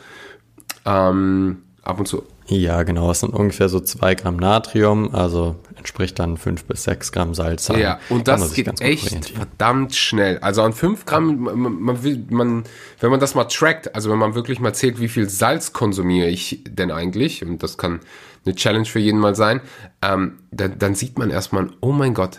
Ähm, 0.84 1.62
ab 1.82 1.98
und 1.98 2.06
zu. 2.06 2.24
Ja, 2.46 2.82
genau. 2.82 3.10
Es 3.10 3.20
sind 3.20 3.32
ungefähr 3.32 3.68
so 3.68 3.80
2 3.80 4.14
Gramm 4.16 4.36
Natrium, 4.36 5.14
also 5.14 5.56
entspricht 5.84 6.18
dann 6.18 6.38
5 6.38 6.64
bis 6.64 6.84
6 6.84 7.12
Gramm 7.12 7.34
Salz. 7.34 7.68
Ja, 7.68 8.00
und 8.08 8.26
das 8.26 8.54
geht 8.54 8.80
echt 8.80 9.28
verdammt 9.28 9.94
schnell. 9.94 10.38
Also 10.38 10.62
an 10.62 10.72
5 10.72 11.04
Gramm, 11.04 11.42
man, 11.42 12.02
man, 12.30 12.64
wenn 13.00 13.10
man 13.10 13.20
das 13.20 13.34
mal 13.34 13.44
trackt, 13.44 13.94
also 13.94 14.10
wenn 14.10 14.16
man 14.18 14.34
wirklich 14.34 14.60
mal 14.60 14.74
zählt, 14.74 14.98
wie 14.98 15.08
viel 15.08 15.28
Salz 15.28 15.74
konsumiere 15.74 16.28
ich 16.28 16.64
denn 16.66 16.90
eigentlich, 16.90 17.44
und 17.44 17.62
das 17.62 17.76
kann 17.76 18.00
eine 18.46 18.54
Challenge 18.54 18.86
für 18.86 18.98
jeden 18.98 19.20
mal 19.20 19.34
sein, 19.34 19.60
ähm, 20.00 20.38
dann, 20.50 20.78
dann 20.78 20.94
sieht 20.94 21.18
man 21.18 21.28
erstmal, 21.28 21.68
oh 21.82 21.92
mein 21.92 22.14
Gott, 22.14 22.38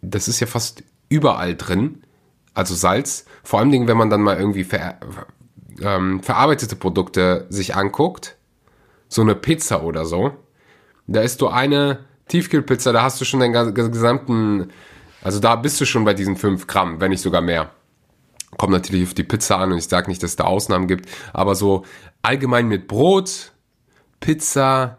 das 0.00 0.26
ist 0.26 0.40
ja 0.40 0.46
fast 0.46 0.82
überall 1.10 1.54
drin, 1.54 2.02
also 2.54 2.74
Salz. 2.74 3.26
Vor 3.44 3.58
allem, 3.58 3.86
wenn 3.86 3.96
man 3.98 4.08
dann 4.08 4.22
mal 4.22 4.38
irgendwie 4.38 4.64
ver, 4.64 4.98
ähm, 5.82 6.22
verarbeitete 6.22 6.76
Produkte 6.76 7.44
sich 7.50 7.76
anguckt, 7.76 8.36
so 9.08 9.20
eine 9.20 9.34
Pizza 9.34 9.84
oder 9.84 10.06
so, 10.06 10.32
da 11.06 11.20
ist 11.20 11.42
du 11.42 11.48
eine 11.48 12.05
Tiefkühlpizza, 12.28 12.92
da 12.92 13.02
hast 13.02 13.20
du 13.20 13.24
schon 13.24 13.40
den 13.40 13.52
gesamten, 13.52 14.70
also 15.22 15.38
da 15.38 15.56
bist 15.56 15.80
du 15.80 15.84
schon 15.84 16.04
bei 16.04 16.14
diesen 16.14 16.36
5 16.36 16.66
Gramm, 16.66 17.00
wenn 17.00 17.10
nicht 17.10 17.22
sogar 17.22 17.40
mehr. 17.40 17.70
Kommt 18.58 18.72
natürlich 18.72 19.06
auf 19.08 19.14
die 19.14 19.22
Pizza 19.22 19.58
an 19.58 19.72
und 19.72 19.78
ich 19.78 19.86
sage 19.86 20.08
nicht, 20.08 20.22
dass 20.22 20.30
es 20.30 20.36
da 20.36 20.44
Ausnahmen 20.44 20.86
gibt, 20.86 21.08
aber 21.32 21.54
so 21.54 21.84
allgemein 22.22 22.68
mit 22.68 22.88
Brot, 22.88 23.52
Pizza, 24.20 24.98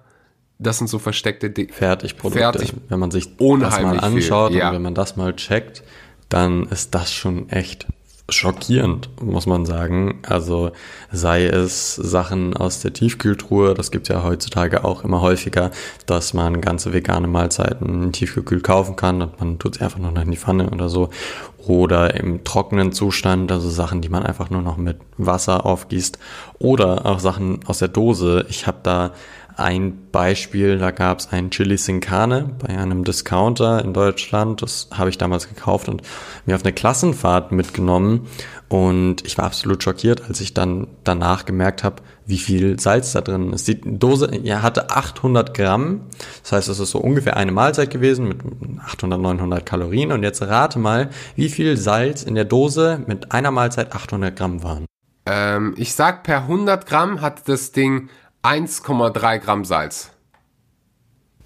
das 0.60 0.78
sind 0.78 0.88
so 0.88 1.00
versteckte 1.00 1.50
Dinge. 1.50 1.72
Fertigprodukte. 1.72 2.40
Fertig, 2.40 2.74
wenn 2.88 3.00
man 3.00 3.12
sich 3.12 3.36
das 3.38 3.82
mal 3.82 4.00
anschaut 4.00 4.54
ja. 4.54 4.70
und 4.70 4.76
wenn 4.76 4.82
man 4.82 4.96
das 4.96 5.16
mal 5.16 5.36
checkt, 5.36 5.84
dann 6.30 6.64
ist 6.66 6.94
das 6.96 7.14
schon 7.14 7.50
echt 7.50 7.88
schockierend, 8.30 9.10
muss 9.22 9.46
man 9.46 9.66
sagen. 9.66 10.20
Also 10.28 10.72
sei 11.12 11.46
es 11.46 11.96
Sachen 11.96 12.56
aus 12.56 12.82
der 12.82 12.94
Tiefkühltruhe, 12.94 13.74
das 13.74 13.92
gibt 13.92 14.10
ja 14.10 14.24
heutzutage 14.24 14.84
auch 14.84 15.04
immer 15.04 15.22
häufiger, 15.22 15.72
dass 16.06 16.34
man 16.34 16.60
ganze 16.60 16.94
vegane 16.94 17.28
Mahlzeiten 17.28 18.12
tiefgekühlt 18.12 18.64
kaufen 18.64 18.96
kann 18.96 19.22
und 19.22 19.40
man 19.40 19.60
tut 19.60 19.78
es 19.78 19.82
einfach 19.82 20.00
nur 20.00 20.12
noch 20.12 20.24
in 20.24 20.32
die 20.32 20.38
Pfanne 20.38 20.70
oder 20.70 20.90
so. 20.90 21.10
Oder 21.58 22.16
im 22.16 22.44
trockenen 22.46 22.94
Zustand, 22.94 23.52
also 23.52 23.70
Sachen, 23.70 24.02
die 24.02 24.10
man 24.10 24.24
einfach 24.24 24.50
nur 24.50 24.62
noch 24.62 24.78
mit 24.78 24.98
Wasser 25.18 25.66
aufgießt. 25.66 26.18
Oder 26.60 27.06
auch 27.06 27.20
Sachen 27.20 27.60
aus 27.66 27.80
der 27.80 27.90
Dose. 27.90 28.46
Ich 28.50 28.68
habe 28.68 28.78
da 28.84 29.12
ein 29.58 30.12
Beispiel, 30.12 30.78
da 30.78 30.92
gab 30.92 31.20
es 31.20 31.32
ein 31.32 31.50
Chili 31.50 31.78
Sin 31.78 32.00
Carne 32.00 32.56
bei 32.60 32.70
einem 32.70 33.04
Discounter 33.04 33.84
in 33.84 33.94
Deutschland. 33.94 34.62
Das 34.62 34.90
habe 34.94 35.10
ich 35.10 35.18
damals 35.18 35.50
gekauft 35.50 35.90
und 35.90 36.04
mir 36.46 36.56
auf 36.56 36.64
eine 36.64 36.74
Klassenfahrt 36.74 37.52
mitgenommen. 37.52 38.28
Und 38.70 39.26
ich 39.26 39.38
war 39.38 39.46
absolut 39.46 39.82
schockiert, 39.82 40.28
als 40.28 40.42
ich 40.42 40.54
dann 40.54 40.88
danach 41.04 41.46
gemerkt 41.46 41.84
habe, 41.84 42.04
wie 42.26 42.38
viel 42.38 42.80
Salz 42.80 43.14
da 43.14 43.22
drin 43.22 43.54
ist. 43.54 43.68
Die 43.68 43.80
Dose 43.82 44.30
ja, 44.44 44.62
hatte 44.62 44.92
800 44.92 45.54
Gramm. 45.54 46.02
Das 46.44 46.52
heißt, 46.52 46.70
es 46.70 46.80
ist 46.80 46.92
so 46.92 47.00
ungefähr 47.00 47.38
eine 47.38 47.52
Mahlzeit 47.52 47.90
gewesen 47.90 48.28
mit 48.28 48.38
800, 48.86 49.20
900 49.20 49.66
Kalorien. 49.66 50.12
Und 50.12 50.22
jetzt 50.22 50.42
rate 50.44 50.78
mal, 50.78 51.10
wie 51.36 51.50
viel 51.50 51.78
Salz 51.78 52.24
in 52.24 52.36
der 52.36 52.46
Dose 52.46 53.02
mit 53.08 53.32
einer 53.32 53.52
Mahlzeit 53.52 53.96
800 53.96 54.36
Gramm 54.36 54.62
waren. 54.64 54.86
Ähm, 55.26 55.74
ich 55.78 55.94
sag, 55.94 56.24
per 56.24 56.42
100 56.44 56.86
Gramm 56.86 57.22
hat 57.22 57.48
das 57.50 57.72
Ding 57.72 58.10
1,3 58.44 59.40
Gramm 59.40 59.66
Salz. 59.66 60.12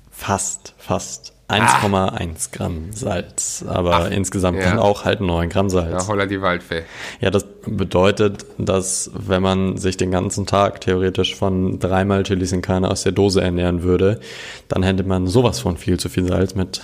Fast, 0.10 0.75
fast. 0.77 1.34
1,1 1.51 1.89
ah. 1.91 2.49
Gramm 2.54 2.93
Salz, 2.93 3.65
aber 3.67 3.95
Ach, 3.95 4.10
insgesamt 4.10 4.60
ja. 4.60 4.77
auch 4.77 5.04
halt 5.04 5.19
9 5.19 5.49
Gramm 5.49 5.69
Salz. 5.69 6.04
Ja, 6.04 6.08
holla 6.08 6.25
die 6.25 6.41
Waldfee. 6.41 6.84
Ja, 7.19 7.30
das 7.30 7.45
bedeutet, 7.65 8.45
dass 8.58 9.12
wenn 9.13 9.41
man 9.41 9.77
sich 9.77 9.97
den 9.97 10.12
ganzen 10.12 10.45
Tag 10.45 10.80
theoretisch 10.80 11.36
von 11.36 11.80
dreimal 11.80 12.23
Chilis 12.23 12.54
in 12.54 12.62
Carne 12.62 12.89
aus 12.89 13.04
der 13.04 13.12
Dose 13.12 13.41
ernähren 13.41 13.84
würde, 13.84 14.21
dann 14.69 14.84
hätte 14.84 15.04
man 15.04 15.27
sowas 15.27 15.60
von 15.60 15.75
viel 15.75 15.99
zu 15.99 16.08
viel 16.08 16.25
Salz 16.25 16.56
mit 16.56 16.82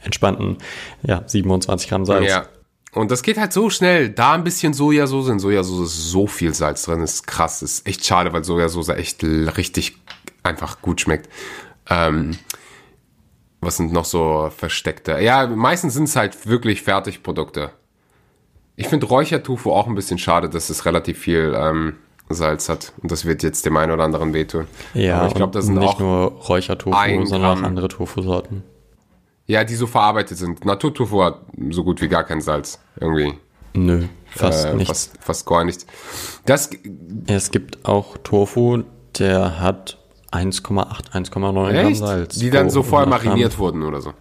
entspannten, 0.00 0.58
ja, 1.02 1.22
27 1.24 1.88
Gramm 1.88 2.04
Salz. 2.04 2.28
Ja, 2.28 2.46
und 2.94 3.10
das 3.10 3.22
geht 3.22 3.38
halt 3.38 3.52
so 3.52 3.70
schnell. 3.70 4.10
Da 4.10 4.32
ein 4.32 4.44
bisschen 4.44 4.74
Sojasauce. 4.74 5.28
In 5.28 5.38
Sojasauce 5.38 5.86
ist 5.86 6.10
so 6.10 6.26
viel 6.26 6.52
Salz 6.54 6.82
drin. 6.82 7.00
ist 7.00 7.26
krass. 7.26 7.62
ist 7.62 7.86
echt 7.86 8.04
schade, 8.04 8.32
weil 8.32 8.44
Sojasauce 8.44 8.90
echt 8.90 9.24
richtig 9.24 9.96
einfach 10.42 10.82
gut 10.82 11.00
schmeckt. 11.00 11.28
Ähm, 11.88 12.36
was 13.60 13.76
sind 13.76 13.92
noch 13.92 14.04
so 14.04 14.50
versteckte? 14.54 15.20
Ja, 15.20 15.46
meistens 15.46 15.94
sind 15.94 16.04
es 16.04 16.16
halt 16.16 16.46
wirklich 16.46 16.82
Fertigprodukte. 16.82 17.70
Ich 18.76 18.88
finde 18.88 19.06
Räuchertofu 19.06 19.70
auch 19.70 19.86
ein 19.86 19.94
bisschen 19.94 20.18
schade, 20.18 20.48
dass 20.48 20.68
es 20.68 20.84
relativ 20.84 21.18
viel 21.18 21.54
ähm, 21.56 21.94
Salz 22.28 22.68
hat. 22.68 22.92
Und 23.00 23.12
das 23.12 23.24
wird 23.24 23.42
jetzt 23.42 23.64
dem 23.64 23.76
einen 23.76 23.92
oder 23.92 24.04
anderen 24.04 24.34
wehtun. 24.34 24.66
Ja, 24.94 25.18
Aber 25.18 25.28
ich 25.28 25.34
glaube, 25.34 25.52
das 25.52 25.66
sind 25.66 25.78
nicht 25.78 26.00
nur 26.00 26.32
Räuchertofu, 26.32 27.24
sondern 27.26 27.58
auch 27.58 27.62
andere 27.62 27.88
Tofu-Sorten. 27.88 28.64
Ja, 29.46 29.64
die 29.64 29.74
so 29.74 29.86
verarbeitet 29.86 30.38
sind. 30.38 30.64
Naturtofu 30.64 31.22
hat 31.22 31.40
so 31.70 31.84
gut 31.84 32.00
wie 32.00 32.08
gar 32.08 32.24
kein 32.24 32.40
Salz. 32.40 32.78
Irgendwie. 33.00 33.34
Nö, 33.74 34.04
fast 34.26 34.66
äh, 34.66 34.74
nichts. 34.74 35.06
Fast, 35.06 35.24
fast 35.24 35.46
gar 35.46 35.64
nichts. 35.64 35.86
Das, 36.44 36.70
es 37.26 37.50
gibt 37.50 37.84
auch 37.84 38.16
Tofu, 38.18 38.84
der 39.18 39.60
hat 39.60 39.98
1,8, 40.30 41.12
1,9 41.12 41.72
Gramm 41.72 41.94
Salz. 41.94 42.38
Die 42.38 42.50
dann 42.50 42.70
so 42.70 42.82
vorher 42.82 43.08
mariniert 43.08 43.58
wurden 43.58 43.82
oder 43.82 44.00
so. 44.00 44.12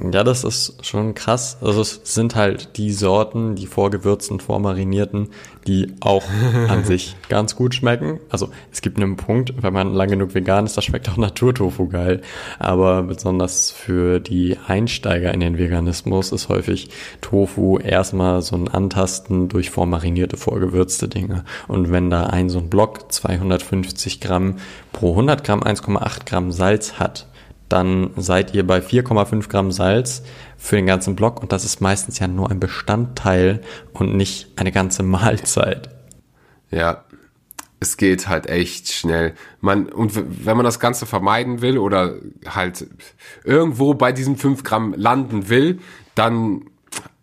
Ja, 0.00 0.24
das 0.24 0.42
ist 0.42 0.86
schon 0.86 1.14
krass. 1.14 1.58
Also 1.60 1.82
es 1.82 2.00
sind 2.04 2.34
halt 2.34 2.78
die 2.78 2.92
Sorten, 2.92 3.56
die 3.56 3.66
vorgewürzten, 3.66 4.40
vormarinierten, 4.40 5.28
die 5.66 5.92
auch 6.00 6.24
an 6.68 6.84
sich 6.86 7.14
ganz 7.28 7.56
gut 7.56 7.74
schmecken. 7.74 8.18
Also 8.30 8.48
es 8.72 8.80
gibt 8.80 8.96
einen 8.96 9.16
Punkt, 9.16 9.52
wenn 9.62 9.74
man 9.74 9.92
lang 9.92 10.08
genug 10.08 10.34
vegan 10.34 10.64
ist, 10.64 10.78
da 10.78 10.82
schmeckt 10.82 11.10
auch 11.10 11.18
Naturtofu 11.18 11.88
geil. 11.88 12.22
Aber 12.58 13.02
besonders 13.02 13.70
für 13.70 14.18
die 14.18 14.56
Einsteiger 14.66 15.34
in 15.34 15.40
den 15.40 15.58
Veganismus 15.58 16.32
ist 16.32 16.48
häufig 16.48 16.88
Tofu 17.20 17.78
erstmal 17.78 18.40
so 18.40 18.56
ein 18.56 18.68
Antasten 18.68 19.50
durch 19.50 19.68
vormarinierte, 19.68 20.38
vorgewürzte 20.38 21.08
Dinge. 21.08 21.44
Und 21.68 21.92
wenn 21.92 22.08
da 22.08 22.28
ein 22.28 22.48
so 22.48 22.60
ein 22.60 22.70
Block 22.70 23.12
250 23.12 24.22
Gramm 24.22 24.56
pro 24.92 25.10
100 25.10 25.44
Gramm 25.44 25.62
1,8 25.62 26.24
Gramm 26.24 26.50
Salz 26.50 26.94
hat, 26.94 27.26
dann 27.72 28.10
seid 28.16 28.54
ihr 28.54 28.66
bei 28.66 28.80
4,5 28.80 29.48
Gramm 29.48 29.72
Salz 29.72 30.22
für 30.58 30.76
den 30.76 30.86
ganzen 30.86 31.16
Block 31.16 31.40
und 31.40 31.52
das 31.52 31.64
ist 31.64 31.80
meistens 31.80 32.18
ja 32.18 32.28
nur 32.28 32.50
ein 32.50 32.60
Bestandteil 32.60 33.62
und 33.92 34.14
nicht 34.14 34.48
eine 34.56 34.72
ganze 34.72 35.02
Mahlzeit. 35.02 35.88
Ja, 36.70 37.04
es 37.80 37.96
geht 37.96 38.28
halt 38.28 38.46
echt 38.46 38.92
schnell. 38.92 39.34
Man, 39.60 39.86
und 39.86 40.12
wenn 40.46 40.56
man 40.56 40.64
das 40.64 40.78
Ganze 40.78 41.06
vermeiden 41.06 41.62
will 41.62 41.78
oder 41.78 42.14
halt 42.46 42.86
irgendwo 43.42 43.94
bei 43.94 44.12
diesen 44.12 44.36
5 44.36 44.62
Gramm 44.62 44.94
landen 44.96 45.48
will, 45.48 45.80
dann 46.14 46.66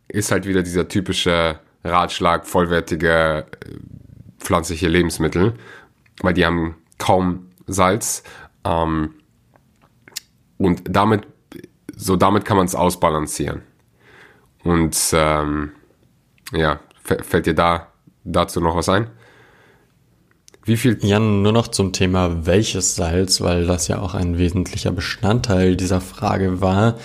ist 0.07 0.31
halt 0.31 0.47
wieder 0.47 0.63
dieser 0.63 0.87
typische 0.87 1.59
Ratschlag 1.83 2.45
vollwertige 2.45 3.45
äh, 3.45 3.45
pflanzliche 4.39 4.87
Lebensmittel, 4.87 5.53
weil 6.21 6.33
die 6.33 6.45
haben 6.45 6.75
kaum 6.97 7.51
Salz. 7.67 8.23
Ähm, 8.65 9.13
und 10.59 10.83
damit, 10.87 11.25
so 11.95 12.15
damit 12.15 12.45
kann 12.45 12.57
man 12.57 12.67
es 12.67 12.75
ausbalancieren. 12.75 13.63
Und 14.63 14.97
ähm, 15.13 15.71
ja, 16.51 16.79
fällt 17.03 17.47
dir 17.47 17.55
da 17.55 17.87
dazu 18.23 18.59
noch 18.59 18.75
was 18.75 18.89
ein? 18.89 19.09
Wie 20.63 20.77
viel? 20.77 20.99
Ja, 21.01 21.19
nur 21.19 21.53
noch 21.53 21.69
zum 21.69 21.93
Thema 21.93 22.45
welches 22.45 22.95
Salz, 22.95 23.41
weil 23.41 23.65
das 23.65 23.87
ja 23.87 23.99
auch 23.99 24.13
ein 24.13 24.37
wesentlicher 24.37 24.91
Bestandteil 24.91 25.75
dieser 25.75 26.01
Frage 26.01 26.61
war. 26.61 26.95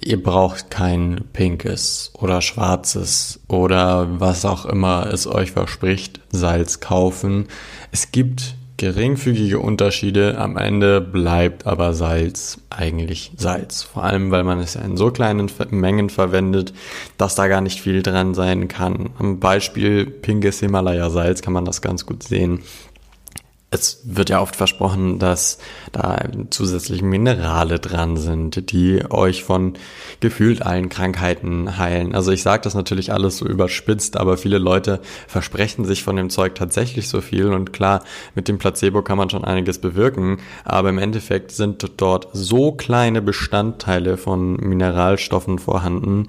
Ihr 0.00 0.20
braucht 0.22 0.70
kein 0.70 1.24
pinkes 1.32 2.12
oder 2.14 2.40
schwarzes 2.40 3.40
oder 3.48 4.20
was 4.20 4.44
auch 4.44 4.64
immer 4.64 5.06
es 5.12 5.26
euch 5.26 5.52
verspricht, 5.52 6.20
Salz 6.30 6.80
kaufen. 6.80 7.48
Es 7.92 8.10
gibt 8.10 8.54
geringfügige 8.78 9.58
Unterschiede. 9.58 10.38
Am 10.38 10.56
Ende 10.56 11.00
bleibt 11.00 11.66
aber 11.66 11.92
Salz 11.92 12.60
eigentlich 12.70 13.32
Salz. 13.36 13.82
Vor 13.82 14.04
allem, 14.04 14.30
weil 14.30 14.44
man 14.44 14.60
es 14.60 14.74
ja 14.74 14.80
in 14.80 14.96
so 14.96 15.10
kleinen 15.10 15.50
Mengen 15.70 16.08
verwendet, 16.08 16.72
dass 17.18 17.34
da 17.34 17.48
gar 17.48 17.60
nicht 17.60 17.80
viel 17.80 18.02
dran 18.02 18.34
sein 18.34 18.68
kann. 18.68 19.10
Am 19.18 19.40
Beispiel 19.40 20.06
pinkes 20.06 20.60
Himalaya-Salz 20.60 21.42
kann 21.42 21.52
man 21.52 21.64
das 21.64 21.82
ganz 21.82 22.06
gut 22.06 22.22
sehen 22.22 22.60
es 23.70 24.00
wird 24.04 24.30
ja 24.30 24.40
oft 24.40 24.56
versprochen, 24.56 25.18
dass 25.18 25.58
da 25.92 26.18
zusätzliche 26.48 27.04
Minerale 27.04 27.78
dran 27.78 28.16
sind, 28.16 28.72
die 28.72 29.02
euch 29.10 29.44
von 29.44 29.74
gefühlt 30.20 30.62
allen 30.62 30.88
Krankheiten 30.88 31.76
heilen. 31.76 32.14
Also 32.14 32.32
ich 32.32 32.42
sage 32.42 32.62
das 32.62 32.74
natürlich 32.74 33.12
alles 33.12 33.36
so 33.36 33.46
überspitzt, 33.46 34.16
aber 34.16 34.38
viele 34.38 34.56
Leute 34.56 35.00
versprechen 35.26 35.84
sich 35.84 36.02
von 36.02 36.16
dem 36.16 36.30
Zeug 36.30 36.54
tatsächlich 36.54 37.08
so 37.08 37.20
viel. 37.20 37.52
Und 37.52 37.74
klar, 37.74 38.04
mit 38.34 38.48
dem 38.48 38.56
Placebo 38.56 39.02
kann 39.02 39.18
man 39.18 39.28
schon 39.28 39.44
einiges 39.44 39.78
bewirken, 39.78 40.38
aber 40.64 40.88
im 40.88 40.98
Endeffekt 40.98 41.50
sind 41.52 41.84
dort 41.98 42.28
so 42.32 42.72
kleine 42.72 43.20
Bestandteile 43.20 44.16
von 44.16 44.56
Mineralstoffen 44.56 45.58
vorhanden, 45.58 46.28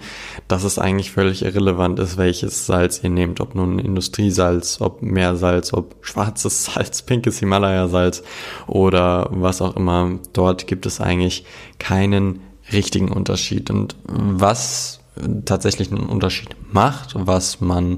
dass 0.50 0.66
es 0.66 0.78
eigentlich 0.78 1.12
völlig 1.12 1.46
irrelevant 1.46 2.00
ist, 2.00 2.18
welches 2.18 2.66
Salz 2.66 3.00
ihr 3.02 3.10
nehmt, 3.10 3.40
ob 3.40 3.56
nun 3.56 3.80
Industriesalz, 3.80 4.82
ob 4.82 5.02
Meersalz, 5.02 5.72
ob 5.72 5.96
schwarzes 6.02 6.66
Salz, 6.66 7.02
pinkes 7.10 7.29
dickes 7.30 7.40
Himalaya-Salz 7.40 8.24
oder 8.68 9.28
was 9.32 9.62
auch 9.62 9.76
immer. 9.76 10.20
Dort 10.34 10.68
gibt 10.68 10.86
es 10.86 11.00
eigentlich 11.00 11.46
keinen 11.78 12.42
richtigen 12.72 13.10
Unterschied. 13.10 13.70
Und 13.70 13.96
was 14.06 15.00
tatsächlich 15.46 15.92
einen 15.92 16.08
Unterschied 16.08 16.50
macht, 16.72 17.14
was 17.16 17.62
man 17.62 17.98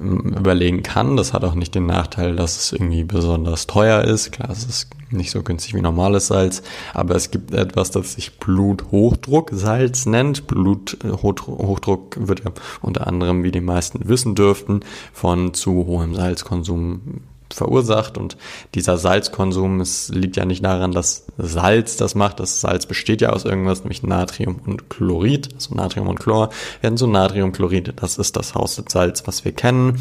ähm, 0.00 0.34
überlegen 0.38 0.82
kann. 0.82 1.16
Das 1.16 1.32
hat 1.32 1.44
auch 1.44 1.54
nicht 1.54 1.74
den 1.74 1.86
Nachteil, 1.86 2.36
dass 2.36 2.56
es 2.56 2.72
irgendwie 2.72 3.04
besonders 3.04 3.66
teuer 3.66 4.02
ist. 4.02 4.32
Klar, 4.32 4.50
es 4.50 4.64
ist 4.64 4.90
nicht 5.10 5.30
so 5.30 5.42
günstig 5.42 5.74
wie 5.74 5.80
normales 5.80 6.28
Salz, 6.28 6.62
aber 6.92 7.14
es 7.14 7.30
gibt 7.30 7.52
etwas, 7.52 7.90
das 7.90 8.14
sich 8.14 8.38
Bluthochdrucksalz 8.38 10.06
nennt. 10.06 10.46
Bluthochdruck 10.46 12.16
wird 12.18 12.44
ja 12.44 12.50
unter 12.82 13.06
anderem, 13.06 13.44
wie 13.44 13.52
die 13.52 13.60
meisten 13.60 14.08
wissen 14.08 14.34
dürften, 14.34 14.80
von 15.12 15.54
zu 15.54 15.86
hohem 15.86 16.14
Salzkonsum 16.14 17.22
verursacht 17.54 18.18
und 18.18 18.36
dieser 18.74 18.98
Salzkonsum, 18.98 19.80
es 19.80 20.08
liegt 20.08 20.36
ja 20.36 20.44
nicht 20.44 20.64
daran, 20.64 20.92
dass 20.92 21.26
Salz 21.38 21.96
das 21.96 22.14
macht, 22.14 22.40
das 22.40 22.60
Salz 22.60 22.86
besteht 22.86 23.20
ja 23.20 23.30
aus 23.30 23.44
irgendwas, 23.44 23.80
nämlich 23.80 24.02
Natrium 24.02 24.60
und 24.66 24.90
Chlorid, 24.90 25.54
also 25.54 25.74
Natrium 25.74 26.08
und 26.08 26.20
Chlor 26.20 26.50
werden 26.80 26.96
so 26.96 27.06
Natriumchlorid, 27.06 27.94
das 27.96 28.18
ist 28.18 28.36
das 28.36 28.54
Haussalz, 28.54 29.26
was 29.26 29.44
wir 29.44 29.52
kennen. 29.52 30.00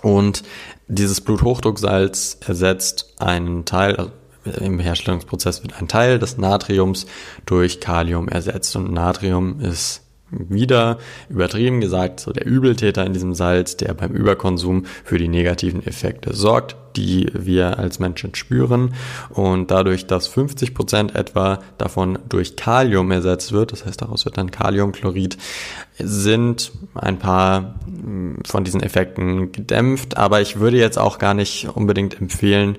Und 0.00 0.44
dieses 0.86 1.20
Bluthochdrucksalz 1.20 2.38
ersetzt 2.46 3.14
einen 3.18 3.64
Teil, 3.64 3.96
also 3.96 4.10
im 4.60 4.78
Herstellungsprozess 4.78 5.62
wird 5.62 5.78
ein 5.80 5.88
Teil 5.88 6.18
des 6.18 6.38
Natriums 6.38 7.06
durch 7.44 7.80
Kalium 7.80 8.28
ersetzt. 8.28 8.76
Und 8.76 8.92
Natrium 8.92 9.60
ist 9.60 10.02
wieder 10.30 10.98
übertrieben 11.28 11.80
gesagt, 11.80 12.20
so 12.20 12.32
der 12.32 12.46
Übeltäter 12.46 13.04
in 13.04 13.12
diesem 13.12 13.34
Salz, 13.34 13.76
der 13.76 13.94
beim 13.94 14.12
Überkonsum 14.12 14.84
für 15.04 15.18
die 15.18 15.28
negativen 15.28 15.86
Effekte 15.86 16.34
sorgt, 16.34 16.76
die 16.98 17.30
wir 17.32 17.78
als 17.78 18.00
Menschen 18.00 18.34
spüren. 18.34 18.94
Und 19.30 19.70
dadurch, 19.70 20.06
dass 20.06 20.26
50 20.26 20.74
Prozent 20.74 21.14
etwa 21.14 21.60
davon 21.78 22.18
durch 22.28 22.56
Kalium 22.56 23.10
ersetzt 23.12 23.52
wird, 23.52 23.70
das 23.72 23.86
heißt, 23.86 24.02
daraus 24.02 24.24
wird 24.24 24.36
dann 24.36 24.50
Kaliumchlorid, 24.50 25.38
sind 25.98 26.72
ein 26.94 27.18
paar 27.18 27.76
hm, 27.86 28.38
von 28.44 28.64
diesen 28.64 28.82
Effekten 28.82 29.52
gedämpft. 29.52 30.16
Aber 30.16 30.40
ich 30.40 30.58
würde 30.58 30.78
jetzt 30.78 30.98
auch 30.98 31.18
gar 31.18 31.34
nicht 31.34 31.68
unbedingt 31.72 32.20
empfehlen, 32.20 32.76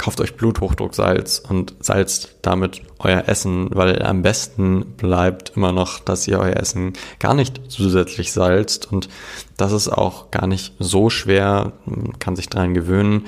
kauft 0.00 0.22
euch 0.22 0.34
Bluthochdrucksalz 0.34 1.42
und 1.46 1.74
salzt 1.80 2.36
damit 2.40 2.80
euer 2.98 3.24
Essen, 3.26 3.68
weil 3.74 4.02
am 4.02 4.22
besten 4.22 4.94
bleibt 4.96 5.52
immer 5.56 5.72
noch, 5.72 5.98
dass 5.98 6.26
ihr 6.26 6.38
euer 6.38 6.56
Essen 6.56 6.94
gar 7.18 7.34
nicht 7.34 7.60
zusätzlich 7.68 8.32
salzt 8.32 8.90
und 8.90 9.10
das 9.58 9.72
ist 9.72 9.88
auch 9.88 10.30
gar 10.30 10.46
nicht 10.46 10.72
so 10.78 11.10
schwer, 11.10 11.72
man 11.84 12.18
kann 12.18 12.34
sich 12.34 12.48
dran 12.48 12.72
gewöhnen 12.72 13.26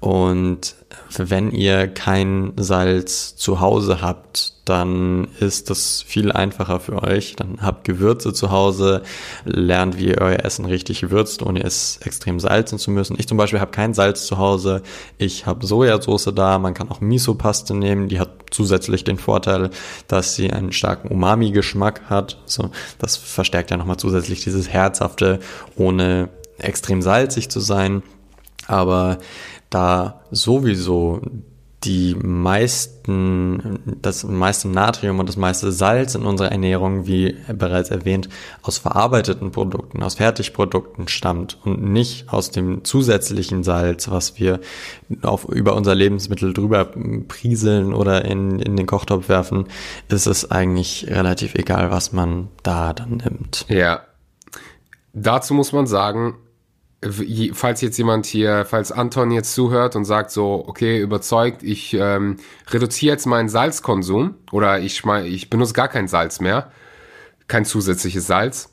und 0.00 0.74
wenn 1.18 1.50
ihr 1.50 1.88
kein 1.88 2.52
Salz 2.56 3.36
zu 3.36 3.60
Hause 3.60 4.00
habt, 4.00 4.54
dann 4.64 5.28
ist 5.40 5.68
das 5.68 6.02
viel 6.02 6.32
einfacher 6.32 6.80
für 6.80 7.02
euch. 7.02 7.36
Dann 7.36 7.58
habt 7.60 7.84
Gewürze 7.84 8.32
zu 8.32 8.50
Hause, 8.50 9.02
lernt, 9.44 9.98
wie 9.98 10.08
ihr 10.08 10.20
euer 10.20 10.44
Essen 10.44 10.64
richtig 10.64 11.10
würzt, 11.10 11.42
ohne 11.42 11.62
es 11.62 11.98
extrem 12.02 12.40
salzen 12.40 12.78
zu 12.78 12.90
müssen. 12.90 13.16
Ich 13.18 13.28
zum 13.28 13.36
Beispiel 13.36 13.60
habe 13.60 13.72
kein 13.72 13.92
Salz 13.92 14.26
zu 14.26 14.38
Hause. 14.38 14.82
Ich 15.18 15.44
habe 15.44 15.66
Sojasauce 15.66 16.32
da. 16.34 16.58
Man 16.58 16.74
kann 16.74 16.90
auch 16.90 17.00
Miso-Paste 17.00 17.74
nehmen. 17.74 18.08
Die 18.08 18.20
hat 18.20 18.30
zusätzlich 18.50 19.04
den 19.04 19.18
Vorteil, 19.18 19.70
dass 20.08 20.34
sie 20.34 20.50
einen 20.50 20.72
starken 20.72 21.08
Umami-Geschmack 21.08 22.02
hat. 22.08 22.38
So, 22.46 22.70
das 22.98 23.16
verstärkt 23.16 23.70
ja 23.70 23.76
nochmal 23.76 23.98
zusätzlich 23.98 24.44
dieses 24.44 24.68
Herzhafte, 24.68 25.40
ohne 25.76 26.30
extrem 26.58 27.02
salzig 27.02 27.50
zu 27.50 27.60
sein. 27.60 28.02
Aber 28.66 29.18
da 29.70 30.20
sowieso 30.30 31.20
die 31.84 32.14
meisten, 32.14 33.78
das 34.02 34.24
meiste 34.24 34.68
Natrium 34.68 35.18
und 35.18 35.28
das 35.28 35.38
meiste 35.38 35.72
Salz 35.72 36.14
in 36.14 36.26
unserer 36.26 36.52
Ernährung, 36.52 37.06
wie 37.06 37.36
bereits 37.50 37.90
erwähnt, 37.90 38.28
aus 38.60 38.76
verarbeiteten 38.76 39.50
Produkten, 39.50 40.02
aus 40.02 40.16
Fertigprodukten 40.16 41.08
stammt 41.08 41.58
und 41.64 41.82
nicht 41.82 42.30
aus 42.30 42.50
dem 42.50 42.84
zusätzlichen 42.84 43.62
Salz, 43.62 44.10
was 44.10 44.38
wir 44.38 44.60
auf, 45.22 45.46
über 45.48 45.74
unser 45.74 45.94
Lebensmittel 45.94 46.52
drüber 46.52 46.84
prieseln 47.28 47.94
oder 47.94 48.26
in, 48.26 48.58
in 48.58 48.76
den 48.76 48.86
Kochtopf 48.86 49.30
werfen, 49.30 49.64
ist 50.08 50.26
es 50.26 50.50
eigentlich 50.50 51.06
relativ 51.08 51.54
egal, 51.54 51.90
was 51.90 52.12
man 52.12 52.48
da 52.62 52.92
dann 52.92 53.22
nimmt. 53.24 53.64
Ja. 53.68 54.02
Dazu 55.14 55.54
muss 55.54 55.72
man 55.72 55.86
sagen, 55.86 56.36
falls 57.02 57.80
jetzt 57.80 57.96
jemand 57.96 58.26
hier, 58.26 58.66
falls 58.66 58.92
Anton 58.92 59.30
jetzt 59.30 59.54
zuhört 59.54 59.96
und 59.96 60.04
sagt 60.04 60.30
so, 60.30 60.64
okay, 60.66 61.00
überzeugt, 61.00 61.62
ich 61.62 61.94
ähm, 61.94 62.36
reduziere 62.68 63.12
jetzt 63.14 63.26
meinen 63.26 63.48
Salzkonsum 63.48 64.34
oder 64.52 64.80
ich, 64.80 65.02
ich 65.24 65.48
benutze 65.48 65.72
gar 65.72 65.88
kein 65.88 66.08
Salz 66.08 66.40
mehr, 66.40 66.70
kein 67.48 67.64
zusätzliches 67.64 68.26
Salz, 68.26 68.70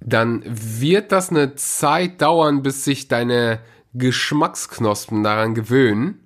dann 0.00 0.42
wird 0.46 1.12
das 1.12 1.28
eine 1.28 1.54
Zeit 1.56 2.22
dauern, 2.22 2.62
bis 2.62 2.84
sich 2.84 3.06
deine 3.06 3.60
Geschmacksknospen 3.94 5.22
daran 5.22 5.54
gewöhnen. 5.54 6.20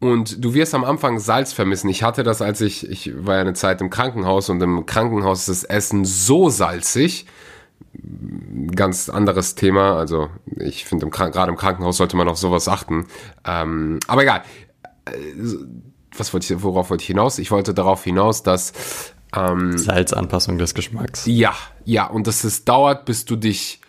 und 0.00 0.42
du 0.42 0.54
wirst 0.54 0.74
am 0.74 0.84
Anfang 0.84 1.18
Salz 1.18 1.52
vermissen. 1.52 1.90
Ich 1.90 2.02
hatte 2.02 2.22
das, 2.22 2.40
als 2.40 2.60
ich, 2.62 2.88
ich 2.88 3.12
war 3.14 3.34
ja 3.34 3.40
eine 3.42 3.52
Zeit 3.52 3.80
im 3.82 3.90
Krankenhaus 3.90 4.48
und 4.48 4.62
im 4.62 4.86
Krankenhaus 4.86 5.40
ist 5.48 5.64
das 5.64 5.64
Essen 5.64 6.04
so 6.04 6.48
salzig. 6.48 7.26
Ganz 8.74 9.08
anderes 9.08 9.54
Thema. 9.54 9.96
Also 9.96 10.28
ich 10.56 10.84
finde, 10.84 11.08
gerade 11.08 11.50
im 11.50 11.56
Krankenhaus 11.56 11.96
sollte 11.96 12.16
man 12.16 12.28
auf 12.28 12.38
sowas 12.38 12.68
achten. 12.68 13.06
Ähm, 13.44 13.98
aber 14.06 14.22
egal. 14.22 14.42
Äh, 15.06 15.12
was 16.16 16.32
wollte 16.32 16.52
ich, 16.52 16.62
worauf 16.62 16.90
wollte 16.90 17.02
ich 17.02 17.08
hinaus? 17.08 17.38
Ich 17.38 17.50
wollte 17.50 17.74
darauf 17.74 18.02
hinaus, 18.04 18.42
dass 18.42 19.14
ähm, 19.36 19.76
Salzanpassung 19.76 20.58
des 20.58 20.74
Geschmacks. 20.74 21.26
Ja, 21.26 21.54
ja, 21.84 22.06
und 22.06 22.26
dass 22.26 22.44
es 22.44 22.64
dauert, 22.64 23.04
bis 23.04 23.24
du 23.24 23.36
dich 23.36 23.80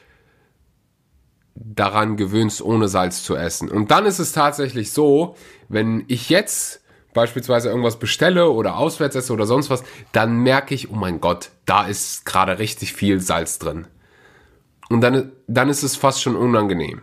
daran 1.56 2.18
gewöhnst, 2.18 2.62
ohne 2.62 2.88
Salz 2.88 3.24
zu 3.24 3.36
essen. 3.36 3.70
Und 3.70 3.92
dann 3.92 4.06
ist 4.06 4.20
es 4.20 4.32
tatsächlich 4.32 4.92
so, 4.92 5.36
wenn 5.68 6.06
ich 6.08 6.30
jetzt 6.30 6.82
beispielsweise 7.14 7.70
irgendwas 7.70 8.00
bestelle 8.00 8.50
oder 8.50 8.78
auswärts 8.78 9.16
esse 9.16 9.34
oder 9.34 9.46
sonst 9.46 9.70
was, 9.70 9.84
dann 10.12 10.38
merke 10.38 10.76
ich, 10.76 10.90
oh 10.90 10.96
mein 10.96 11.20
Gott, 11.20 11.52
da 11.66 11.86
ist 11.86 12.26
gerade 12.26 12.60
richtig 12.60 12.94
viel 12.94 13.20
Salz 13.20 13.60
drin. 13.60 13.88
Und 14.90 15.02
dann, 15.02 15.32
dann 15.48 15.70
ist 15.70 15.84
es 15.84 15.96
fast 15.96 16.22
schon 16.22 16.36
unangenehm. 16.36 17.02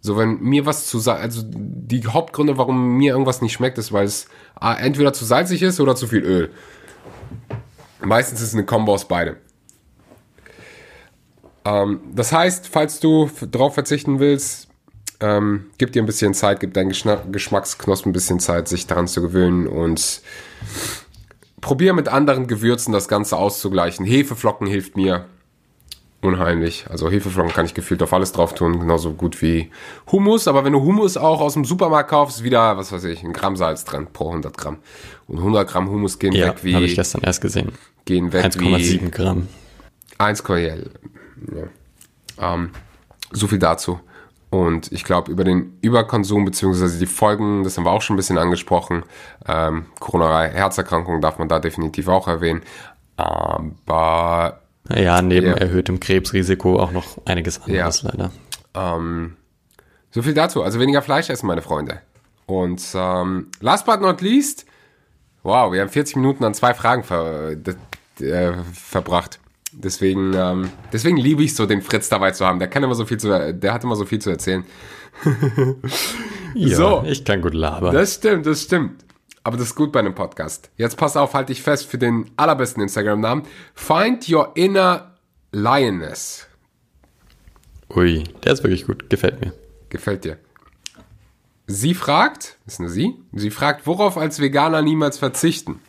So, 0.00 0.16
wenn 0.18 0.40
mir 0.40 0.66
was 0.66 0.86
zu 0.86 0.98
sagen, 0.98 1.22
also 1.22 1.42
die 1.46 2.06
Hauptgründe, 2.06 2.58
warum 2.58 2.96
mir 2.98 3.12
irgendwas 3.12 3.40
nicht 3.40 3.52
schmeckt, 3.52 3.78
ist, 3.78 3.92
weil 3.92 4.04
es 4.04 4.28
entweder 4.60 5.12
zu 5.12 5.24
salzig 5.24 5.62
ist 5.62 5.80
oder 5.80 5.96
zu 5.96 6.06
viel 6.06 6.22
Öl. 6.22 6.50
Meistens 8.02 8.40
ist 8.40 8.48
es 8.48 8.54
eine 8.54 8.66
Kombo 8.66 8.92
aus 8.92 9.08
beide. 9.08 9.36
Ähm, 11.64 12.00
das 12.14 12.32
heißt, 12.32 12.68
falls 12.68 13.00
du 13.00 13.30
darauf 13.50 13.74
verzichten 13.74 14.18
willst, 14.18 14.68
ähm, 15.20 15.66
gib 15.78 15.92
dir 15.92 16.02
ein 16.02 16.06
bisschen 16.06 16.34
Zeit, 16.34 16.60
gib 16.60 16.74
deinen 16.74 16.90
Geschmacksknospen 16.90 18.10
ein 18.10 18.12
bisschen 18.12 18.40
Zeit, 18.40 18.68
sich 18.68 18.86
daran 18.86 19.08
zu 19.08 19.22
gewöhnen 19.22 19.66
und 19.66 20.20
probier 21.62 21.94
mit 21.94 22.08
anderen 22.08 22.46
Gewürzen 22.46 22.92
das 22.92 23.08
Ganze 23.08 23.38
auszugleichen. 23.38 24.04
Hefeflocken 24.04 24.66
hilft 24.66 24.96
mir 24.96 25.24
unheimlich. 26.24 26.86
Also 26.90 27.10
Hefeflocken 27.10 27.52
kann 27.52 27.66
ich 27.66 27.74
gefühlt 27.74 28.02
auf 28.02 28.12
alles 28.12 28.32
drauf 28.32 28.54
tun, 28.54 28.80
genauso 28.80 29.12
gut 29.12 29.40
wie 29.42 29.70
Hummus. 30.10 30.48
Aber 30.48 30.64
wenn 30.64 30.72
du 30.72 30.80
Hummus 30.80 31.16
auch 31.16 31.40
aus 31.40 31.54
dem 31.54 31.64
Supermarkt 31.64 32.10
kaufst, 32.10 32.42
wieder, 32.42 32.76
was 32.76 32.92
weiß 32.92 33.04
ich, 33.04 33.22
ein 33.22 33.32
Gramm 33.32 33.56
Salz 33.56 33.84
drin 33.84 34.08
pro 34.12 34.28
100 34.28 34.56
Gramm. 34.56 34.78
Und 35.26 35.38
100 35.38 35.68
Gramm 35.68 35.88
Hummus 35.88 36.18
gehen 36.18 36.32
ja, 36.32 36.48
weg 36.48 36.56
wie... 36.62 36.74
habe 36.74 36.84
ich 36.84 36.96
gestern 36.96 37.22
erst 37.22 37.40
gesehen. 37.40 37.72
Gehen 38.04 38.32
weg 38.32 38.46
1,7 38.46 39.10
Gramm. 39.10 39.48
1, 40.18 40.42
ja. 40.48 41.64
Ähm, 42.40 42.70
so 43.30 43.46
viel 43.46 43.58
dazu. 43.58 44.00
Und 44.50 44.92
ich 44.92 45.02
glaube, 45.02 45.32
über 45.32 45.42
den 45.42 45.78
Überkonsum 45.80 46.44
beziehungsweise 46.44 46.98
die 46.98 47.06
Folgen, 47.06 47.64
das 47.64 47.76
haben 47.76 47.84
wir 47.84 47.90
auch 47.90 48.02
schon 48.02 48.14
ein 48.14 48.18
bisschen 48.18 48.38
angesprochen, 48.38 49.02
ähm, 49.48 49.86
coronare 49.98 50.48
Herzerkrankungen 50.48 51.20
darf 51.20 51.38
man 51.38 51.48
da 51.48 51.58
definitiv 51.58 52.06
auch 52.06 52.28
erwähnen. 52.28 52.62
Aber 53.16 54.60
ja, 54.90 55.22
neben 55.22 55.48
ja. 55.48 55.54
erhöhtem 55.54 56.00
Krebsrisiko 56.00 56.78
auch 56.78 56.92
noch 56.92 57.18
einiges 57.24 57.62
anderes 57.62 58.02
ja. 58.02 58.10
leider. 58.10 58.30
Ähm, 58.74 59.36
so 60.10 60.22
viel 60.22 60.34
dazu. 60.34 60.62
Also 60.62 60.78
weniger 60.80 61.02
Fleisch 61.02 61.30
essen, 61.30 61.46
meine 61.46 61.62
Freunde. 61.62 62.00
Und 62.46 62.82
ähm, 62.94 63.48
last 63.60 63.86
but 63.86 64.00
not 64.00 64.20
least, 64.20 64.66
wow, 65.42 65.72
wir 65.72 65.80
haben 65.80 65.88
40 65.88 66.16
Minuten 66.16 66.44
an 66.44 66.54
zwei 66.54 66.74
Fragen 66.74 67.02
ver 67.02 67.56
äh, 68.20 68.52
verbracht. 68.72 69.40
Deswegen, 69.72 70.34
ähm, 70.34 70.70
deswegen 70.92 71.16
liebe 71.16 71.42
ich 71.42 71.54
so, 71.54 71.66
den 71.66 71.82
Fritz 71.82 72.08
dabei 72.08 72.30
zu 72.30 72.46
haben. 72.46 72.58
Der 72.58 72.68
kann 72.68 72.82
immer 72.84 72.94
so 72.94 73.06
viel 73.06 73.18
zu, 73.18 73.52
der 73.52 73.72
hat 73.72 73.82
immer 73.82 73.96
so 73.96 74.04
viel 74.04 74.20
zu 74.20 74.30
erzählen. 74.30 74.64
ja, 76.54 76.76
so, 76.76 77.04
ich 77.06 77.24
kann 77.24 77.40
gut 77.40 77.54
labern. 77.54 77.92
Das 77.92 78.14
stimmt, 78.14 78.46
das 78.46 78.62
stimmt. 78.62 79.03
Aber 79.44 79.58
das 79.58 79.68
ist 79.68 79.74
gut 79.74 79.92
bei 79.92 80.00
einem 80.00 80.14
Podcast. 80.14 80.70
Jetzt 80.76 80.96
pass 80.96 81.18
auf, 81.18 81.34
halte 81.34 81.52
ich 81.52 81.62
fest 81.62 81.86
für 81.86 81.98
den 81.98 82.30
allerbesten 82.36 82.82
Instagram-Namen. 82.82 83.44
Find 83.74 84.26
your 84.28 84.52
inner 84.54 85.18
lioness. 85.52 86.46
Ui, 87.94 88.24
der 88.42 88.54
ist 88.54 88.62
wirklich 88.62 88.86
gut. 88.86 89.10
Gefällt 89.10 89.42
mir. 89.42 89.52
Gefällt 89.90 90.24
dir. 90.24 90.38
Sie 91.66 91.94
fragt, 91.94 92.56
ist 92.66 92.80
eine 92.80 92.88
Sie? 92.88 93.16
Sie 93.32 93.50
fragt, 93.50 93.86
worauf 93.86 94.16
als 94.16 94.40
Veganer 94.40 94.82
niemals 94.82 95.18
verzichten? 95.18 95.80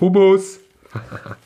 Humus. 0.00 0.58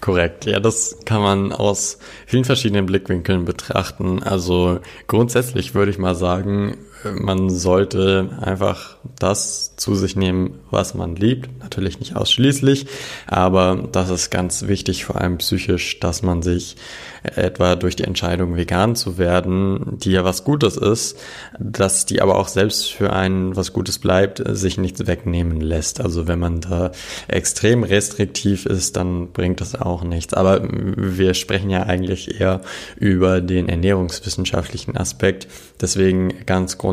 Korrekt, 0.00 0.46
ja, 0.46 0.60
das 0.60 0.98
kann 1.04 1.22
man 1.22 1.52
aus 1.52 1.98
vielen 2.26 2.44
verschiedenen 2.44 2.86
Blickwinkeln 2.86 3.44
betrachten. 3.44 4.22
Also 4.22 4.80
grundsätzlich 5.06 5.74
würde 5.74 5.90
ich 5.90 5.98
mal 5.98 6.14
sagen, 6.14 6.76
man 7.04 7.50
sollte 7.50 8.38
einfach 8.40 8.96
das 9.18 9.76
zu 9.76 9.94
sich 9.94 10.16
nehmen, 10.16 10.58
was 10.70 10.94
man 10.94 11.16
liebt. 11.16 11.48
Natürlich 11.60 12.00
nicht 12.00 12.16
ausschließlich, 12.16 12.86
aber 13.26 13.88
das 13.92 14.10
ist 14.10 14.30
ganz 14.30 14.66
wichtig, 14.66 15.04
vor 15.04 15.16
allem 15.20 15.38
psychisch, 15.38 16.00
dass 16.00 16.22
man 16.22 16.42
sich 16.42 16.76
etwa 17.22 17.76
durch 17.76 17.96
die 17.96 18.04
Entscheidung, 18.04 18.56
vegan 18.56 18.96
zu 18.96 19.18
werden, 19.18 19.98
die 19.98 20.12
ja 20.12 20.24
was 20.24 20.44
Gutes 20.44 20.76
ist, 20.76 21.18
dass 21.58 22.06
die 22.06 22.22
aber 22.22 22.36
auch 22.36 22.48
selbst 22.48 22.90
für 22.92 23.12
einen 23.12 23.56
was 23.56 23.72
Gutes 23.72 23.98
bleibt, 23.98 24.42
sich 24.46 24.78
nichts 24.78 25.06
wegnehmen 25.06 25.60
lässt. 25.60 26.00
Also 26.00 26.28
wenn 26.28 26.38
man 26.38 26.60
da 26.60 26.92
extrem 27.28 27.82
restriktiv 27.82 28.66
ist, 28.66 28.96
dann 28.96 29.32
bringt 29.32 29.60
das 29.60 29.74
auch 29.74 30.02
nichts. 30.02 30.34
Aber 30.34 30.62
wir 30.62 31.34
sprechen 31.34 31.70
ja 31.70 31.82
eigentlich 31.82 32.40
eher 32.40 32.62
über 32.96 33.40
den 33.40 33.68
ernährungswissenschaftlichen 33.68 34.96
Aspekt. 34.96 35.46
Deswegen 35.80 36.46
ganz 36.46 36.78
grundsätzlich, 36.78 36.89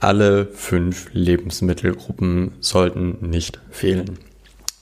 alle 0.00 0.46
fünf 0.46 1.08
Lebensmittelgruppen 1.12 2.52
sollten 2.60 3.18
nicht 3.20 3.60
fehlen. 3.70 4.18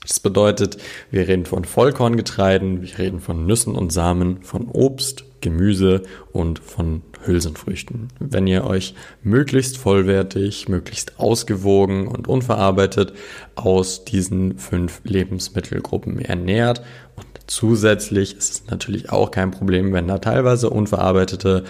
Das 0.01 0.19
bedeutet, 0.19 0.77
wir 1.11 1.27
reden 1.27 1.45
von 1.45 1.63
Vollkorngetreiden, 1.63 2.81
wir 2.81 2.97
reden 2.97 3.19
von 3.19 3.45
Nüssen 3.45 3.75
und 3.75 3.93
Samen, 3.93 4.41
von 4.41 4.67
Obst, 4.67 5.25
Gemüse 5.41 6.01
und 6.31 6.59
von 6.59 7.03
Hülsenfrüchten. 7.23 8.07
Wenn 8.19 8.47
ihr 8.47 8.63
euch 8.65 8.95
möglichst 9.21 9.77
vollwertig, 9.77 10.69
möglichst 10.69 11.19
ausgewogen 11.19 12.07
und 12.07 12.27
unverarbeitet 12.27 13.13
aus 13.55 14.05
diesen 14.05 14.57
fünf 14.57 15.01
Lebensmittelgruppen 15.03 16.19
ernährt 16.19 16.81
und 17.15 17.25
zusätzlich 17.47 18.37
ist 18.37 18.53
es 18.53 18.67
natürlich 18.71 19.11
auch 19.11 19.29
kein 19.29 19.51
Problem, 19.51 19.93
wenn 19.93 20.07
da 20.07 20.17
teilweise 20.17 20.69
unverarbeitete 20.69 21.63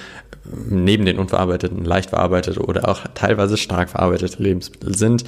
neben 0.43 1.05
den 1.05 1.19
unverarbeiteten 1.19 1.85
leicht 1.85 2.09
verarbeitete 2.09 2.59
oder 2.61 2.89
auch 2.89 3.01
teilweise 3.13 3.57
stark 3.57 3.89
verarbeitete 3.89 4.41
Lebensmittel 4.41 4.95
sind. 4.95 5.23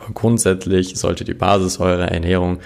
Aber 0.00 0.12
grundsätzlich 0.14 0.96
sollte 0.96 1.24
die 1.24 1.34
Basis 1.34 1.80
eurer 1.80 2.08
Ernährung 2.08 2.58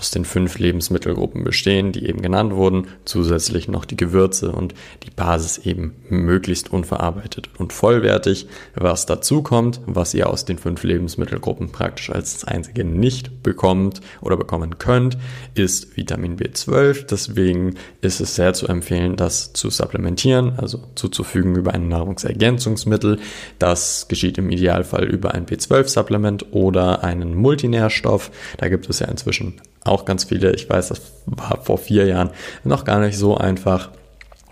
aus 0.00 0.10
den 0.10 0.24
fünf 0.24 0.58
Lebensmittelgruppen 0.58 1.44
bestehen, 1.44 1.92
die 1.92 2.06
eben 2.06 2.22
genannt 2.22 2.54
wurden, 2.54 2.88
zusätzlich 3.04 3.68
noch 3.68 3.84
die 3.84 3.98
Gewürze 3.98 4.50
und 4.50 4.74
die 5.02 5.10
Basis 5.10 5.58
eben 5.58 5.94
möglichst 6.08 6.72
unverarbeitet 6.72 7.50
und 7.58 7.74
vollwertig. 7.74 8.46
Was 8.74 9.04
dazu 9.04 9.42
kommt, 9.42 9.80
was 9.84 10.14
ihr 10.14 10.30
aus 10.30 10.46
den 10.46 10.56
fünf 10.56 10.84
Lebensmittelgruppen 10.84 11.70
praktisch 11.70 12.08
als 12.10 12.44
einzige 12.44 12.82
nicht 12.82 13.42
bekommt 13.42 14.00
oder 14.22 14.38
bekommen 14.38 14.78
könnt, 14.78 15.18
ist 15.54 15.98
Vitamin 15.98 16.38
B12. 16.38 17.04
Deswegen 17.04 17.74
ist 18.00 18.20
es 18.20 18.34
sehr 18.34 18.54
zu 18.54 18.68
empfehlen, 18.68 19.16
das 19.16 19.52
zu 19.52 19.68
supplementieren, 19.68 20.54
also 20.56 20.80
zuzufügen 20.94 21.56
über 21.56 21.74
ein 21.74 21.88
Nahrungsergänzungsmittel. 21.88 23.18
Das 23.58 24.08
geschieht 24.08 24.38
im 24.38 24.48
Idealfall 24.48 25.04
über 25.04 25.34
ein 25.34 25.44
B12-Supplement 25.44 26.46
oder 26.52 26.79
einen 26.88 27.34
Multinährstoff. 27.34 28.30
Da 28.58 28.68
gibt 28.68 28.88
es 28.88 28.98
ja 28.98 29.08
inzwischen 29.08 29.60
auch 29.84 30.04
ganz 30.04 30.24
viele. 30.24 30.52
Ich 30.54 30.68
weiß, 30.68 30.88
das 30.88 31.02
war 31.26 31.58
vor 31.62 31.78
vier 31.78 32.06
Jahren 32.06 32.30
noch 32.64 32.84
gar 32.84 33.00
nicht 33.00 33.16
so 33.16 33.36
einfach. 33.36 33.90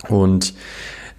Und 0.09 0.55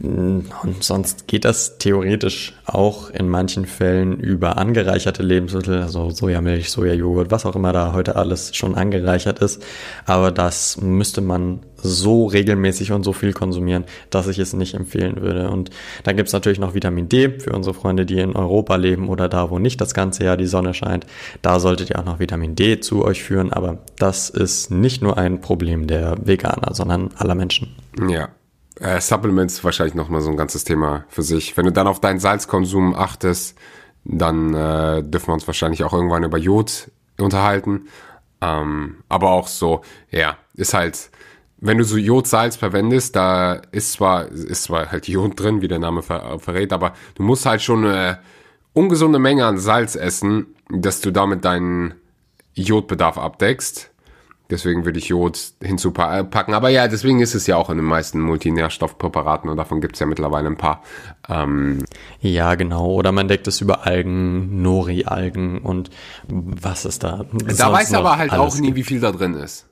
und 0.01 0.47
sonst 0.79 1.27
geht 1.27 1.43
das 1.43 1.77
theoretisch 1.77 2.53
auch 2.65 3.09
in 3.09 3.27
manchen 3.27 3.65
Fällen 3.65 4.17
über 4.17 4.57
angereicherte 4.57 5.23
Lebensmittel, 5.23 5.81
also 5.81 6.09
Sojamilch, 6.09 6.69
Sojajoghurt, 6.69 7.31
was 7.31 7.45
auch 7.45 7.55
immer 7.55 7.73
da 7.73 7.91
heute 7.91 8.15
alles 8.15 8.55
schon 8.55 8.75
angereichert 8.75 9.39
ist. 9.39 9.61
Aber 10.05 10.31
das 10.31 10.79
müsste 10.79 11.19
man 11.19 11.59
so 11.75 12.27
regelmäßig 12.27 12.93
und 12.93 13.03
so 13.03 13.11
viel 13.11 13.33
konsumieren, 13.33 13.83
dass 14.09 14.27
ich 14.27 14.39
es 14.39 14.53
nicht 14.53 14.73
empfehlen 14.73 15.21
würde. 15.21 15.49
Und 15.49 15.69
dann 16.03 16.15
gibt's 16.15 16.33
natürlich 16.33 16.59
noch 16.59 16.73
Vitamin 16.73 17.09
D 17.09 17.39
für 17.39 17.51
unsere 17.51 17.73
Freunde, 17.73 18.05
die 18.05 18.19
in 18.19 18.37
Europa 18.37 18.77
leben 18.77 19.09
oder 19.09 19.27
da, 19.27 19.49
wo 19.49 19.59
nicht 19.59 19.81
das 19.81 19.93
ganze 19.93 20.23
Jahr 20.23 20.37
die 20.37 20.47
Sonne 20.47 20.73
scheint. 20.73 21.05
Da 21.41 21.59
solltet 21.59 21.89
ihr 21.89 21.99
auch 21.99 22.05
noch 22.05 22.19
Vitamin 22.19 22.55
D 22.55 22.79
zu 22.79 23.03
euch 23.03 23.21
führen. 23.21 23.51
Aber 23.51 23.79
das 23.97 24.29
ist 24.29 24.71
nicht 24.71 25.01
nur 25.01 25.17
ein 25.17 25.41
Problem 25.41 25.87
der 25.87 26.15
Veganer, 26.23 26.73
sondern 26.73 27.09
aller 27.17 27.35
Menschen. 27.35 27.75
Ja, 28.09 28.29
äh, 28.79 29.01
Supplements 29.01 29.63
wahrscheinlich 29.63 29.95
nochmal 29.95 30.21
so 30.21 30.29
ein 30.29 30.37
ganzes 30.37 30.63
Thema 30.63 31.05
für 31.09 31.23
sich. 31.23 31.55
Wenn 31.57 31.65
du 31.65 31.71
dann 31.71 31.87
auf 31.87 31.99
deinen 31.99 32.19
Salzkonsum 32.19 32.95
achtest, 32.95 33.57
dann 34.03 34.53
äh, 34.53 35.03
dürfen 35.03 35.27
wir 35.27 35.33
uns 35.33 35.47
wahrscheinlich 35.47 35.83
auch 35.83 35.93
irgendwann 35.93 36.23
über 36.23 36.37
Jod 36.37 36.89
unterhalten. 37.19 37.87
Ähm, 38.41 38.97
aber 39.09 39.31
auch 39.31 39.47
so, 39.47 39.81
ja, 40.11 40.37
ist 40.55 40.73
halt, 40.73 41.11
wenn 41.57 41.77
du 41.77 41.83
so 41.83 41.97
Jodsalz 41.97 42.55
verwendest, 42.55 43.15
da 43.15 43.53
ist 43.71 43.93
zwar, 43.93 44.27
ist 44.29 44.63
zwar 44.63 44.91
halt 44.91 45.07
Jod 45.07 45.39
drin, 45.39 45.61
wie 45.61 45.67
der 45.67 45.79
Name 45.79 46.01
ver 46.01 46.39
verrät, 46.39 46.71
aber 46.71 46.93
du 47.15 47.23
musst 47.23 47.45
halt 47.45 47.61
schon 47.61 47.85
äh, 47.85 48.15
ungesunde 48.73 49.19
Menge 49.19 49.45
an 49.45 49.57
Salz 49.57 49.95
essen, 49.95 50.55
dass 50.69 51.01
du 51.01 51.11
damit 51.11 51.43
deinen 51.43 51.95
Jodbedarf 52.53 53.17
abdeckst. 53.17 53.91
Deswegen 54.49 54.83
würde 54.83 54.97
ich 54.97 55.09
Jod 55.09 55.39
hinzupacken. 55.61 56.53
Aber 56.55 56.69
ja, 56.69 56.87
deswegen 56.87 57.19
ist 57.19 57.35
es 57.35 57.45
ja 57.45 57.55
auch 57.55 57.69
in 57.69 57.77
den 57.77 57.85
meisten 57.85 58.19
Multinährstoffpräparaten 58.19 59.47
und 59.49 59.57
davon 59.57 59.79
gibt 59.79 59.95
es 59.95 59.99
ja 59.99 60.07
mittlerweile 60.07 60.47
ein 60.47 60.57
paar. 60.57 60.81
Ähm 61.27 61.83
ja, 62.19 62.55
genau. 62.55 62.87
Oder 62.87 63.11
man 63.11 63.27
deckt 63.27 63.47
es 63.47 63.61
über 63.61 63.85
Algen, 63.85 64.63
Nori-Algen 64.63 65.59
und 65.59 65.91
was 66.27 66.85
ist 66.85 67.03
da? 67.03 67.25
Da 67.31 67.71
weiß 67.71 67.93
aber 67.93 68.17
halt 68.17 68.31
auch 68.31 68.57
nie, 68.57 68.73
wie 68.73 68.83
viel 68.83 68.99
da 68.99 69.11
drin 69.11 69.35
ist. 69.35 69.67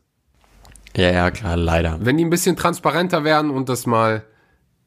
Ja, 0.95 1.11
ja, 1.11 1.31
klar, 1.31 1.57
leider. 1.57 1.97
Wenn 2.01 2.17
die 2.17 2.25
ein 2.25 2.29
bisschen 2.29 2.55
transparenter 2.55 3.23
wären 3.23 3.49
und 3.49 3.69
das 3.69 3.87
mal 3.87 4.23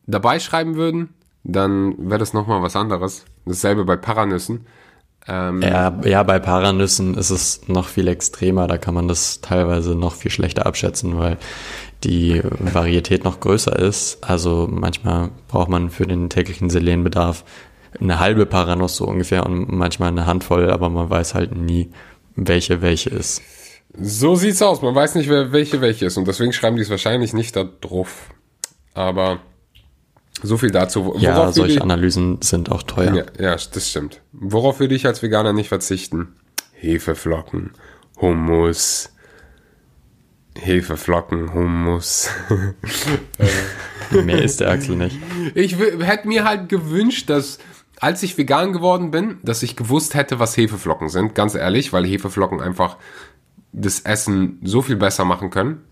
dabei 0.06 0.38
schreiben 0.38 0.76
würden, 0.76 1.14
dann 1.42 1.94
wäre 1.98 2.18
das 2.18 2.32
nochmal 2.32 2.62
was 2.62 2.76
anderes. 2.76 3.24
Dasselbe 3.44 3.84
bei 3.84 3.96
Paranüssen. 3.96 4.66
Ähm, 5.30 5.62
ja, 5.62 5.96
ja, 6.04 6.22
bei 6.24 6.40
Paranüssen 6.40 7.14
ist 7.14 7.30
es 7.30 7.68
noch 7.68 7.86
viel 7.86 8.08
extremer. 8.08 8.66
Da 8.66 8.78
kann 8.78 8.94
man 8.94 9.06
das 9.06 9.40
teilweise 9.40 9.94
noch 9.94 10.14
viel 10.14 10.32
schlechter 10.32 10.66
abschätzen, 10.66 11.18
weil 11.18 11.38
die 12.02 12.42
Varietät 12.58 13.22
noch 13.22 13.38
größer 13.38 13.78
ist. 13.78 14.24
Also 14.24 14.66
manchmal 14.68 15.30
braucht 15.46 15.68
man 15.68 15.90
für 15.90 16.06
den 16.06 16.30
täglichen 16.30 16.68
Selenbedarf 16.68 17.44
eine 18.00 18.18
halbe 18.18 18.44
Paranuss 18.44 18.96
so 18.96 19.06
ungefähr 19.06 19.46
und 19.46 19.70
manchmal 19.70 20.08
eine 20.08 20.26
Handvoll, 20.26 20.68
aber 20.70 20.88
man 20.88 21.08
weiß 21.10 21.34
halt 21.34 21.56
nie, 21.56 21.90
welche 22.34 22.82
welche 22.82 23.10
ist. 23.10 23.42
So 23.96 24.34
sieht's 24.34 24.62
aus. 24.62 24.82
Man 24.82 24.94
weiß 24.94 25.14
nicht, 25.14 25.28
welche 25.28 25.80
welche 25.80 26.06
ist 26.06 26.16
und 26.16 26.26
deswegen 26.26 26.52
schreiben 26.52 26.76
die 26.76 26.82
es 26.82 26.90
wahrscheinlich 26.90 27.34
nicht 27.34 27.54
da 27.54 27.64
drauf. 27.64 28.30
Aber 28.94 29.38
so 30.42 30.56
viel 30.56 30.70
dazu. 30.70 31.06
Worauf 31.06 31.22
ja, 31.22 31.52
solche 31.52 31.76
ich, 31.76 31.82
Analysen 31.82 32.40
sind 32.42 32.70
auch 32.70 32.82
teuer. 32.82 33.14
Ja, 33.14 33.24
ja, 33.38 33.56
das 33.56 33.88
stimmt. 33.88 34.20
Worauf 34.32 34.80
würde 34.80 34.94
ich 34.94 35.06
als 35.06 35.22
Veganer 35.22 35.52
nicht 35.52 35.68
verzichten? 35.68 36.34
Hefeflocken, 36.72 37.72
Hummus, 38.20 39.10
Hefeflocken, 40.58 41.54
Hummus. 41.54 42.28
Mehr 44.10 44.42
ist 44.42 44.60
der 44.60 44.70
Axel 44.70 44.96
nicht. 44.96 45.16
Ich 45.54 45.78
hätte 45.78 46.26
mir 46.26 46.44
halt 46.44 46.68
gewünscht, 46.68 47.30
dass 47.30 47.58
als 48.00 48.22
ich 48.22 48.36
vegan 48.38 48.72
geworden 48.72 49.10
bin, 49.10 49.38
dass 49.42 49.62
ich 49.62 49.76
gewusst 49.76 50.14
hätte, 50.14 50.38
was 50.38 50.56
Hefeflocken 50.56 51.10
sind. 51.10 51.34
Ganz 51.34 51.54
ehrlich, 51.54 51.92
weil 51.92 52.06
Hefeflocken 52.06 52.60
einfach 52.60 52.96
das 53.72 54.00
Essen 54.00 54.58
so 54.62 54.82
viel 54.82 54.96
besser 54.96 55.24
machen 55.24 55.50
können. 55.50 55.82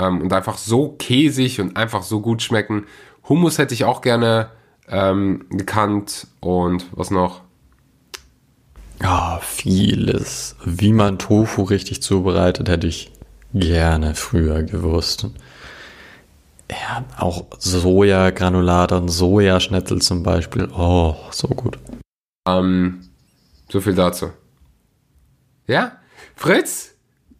Ähm, 0.00 0.22
und 0.22 0.32
einfach 0.32 0.56
so 0.56 0.96
käsig 0.98 1.60
und 1.60 1.76
einfach 1.76 2.02
so 2.02 2.20
gut 2.20 2.42
schmecken. 2.42 2.86
Hummus 3.28 3.58
hätte 3.58 3.74
ich 3.74 3.84
auch 3.84 4.00
gerne 4.00 4.50
ähm, 4.88 5.44
gekannt 5.50 6.26
und 6.40 6.86
was 6.92 7.10
noch? 7.10 7.42
Ja, 9.02 9.38
vieles. 9.42 10.56
Wie 10.64 10.92
man 10.92 11.18
Tofu 11.18 11.62
richtig 11.62 12.02
zubereitet, 12.02 12.68
hätte 12.68 12.86
ich 12.86 13.12
gerne 13.52 14.14
früher 14.14 14.62
gewusst. 14.62 15.28
Ja, 16.70 17.04
auch 17.18 17.46
Sojagranulat 17.58 18.92
und 18.92 19.08
Sojaschnitzel 19.08 20.02
zum 20.02 20.22
Beispiel. 20.22 20.68
Oh, 20.72 21.16
so 21.30 21.48
gut. 21.48 21.78
Ähm, 22.46 23.08
so 23.68 23.80
viel 23.80 23.94
dazu. 23.94 24.32
Ja, 25.66 25.92
Fritz, 26.34 26.94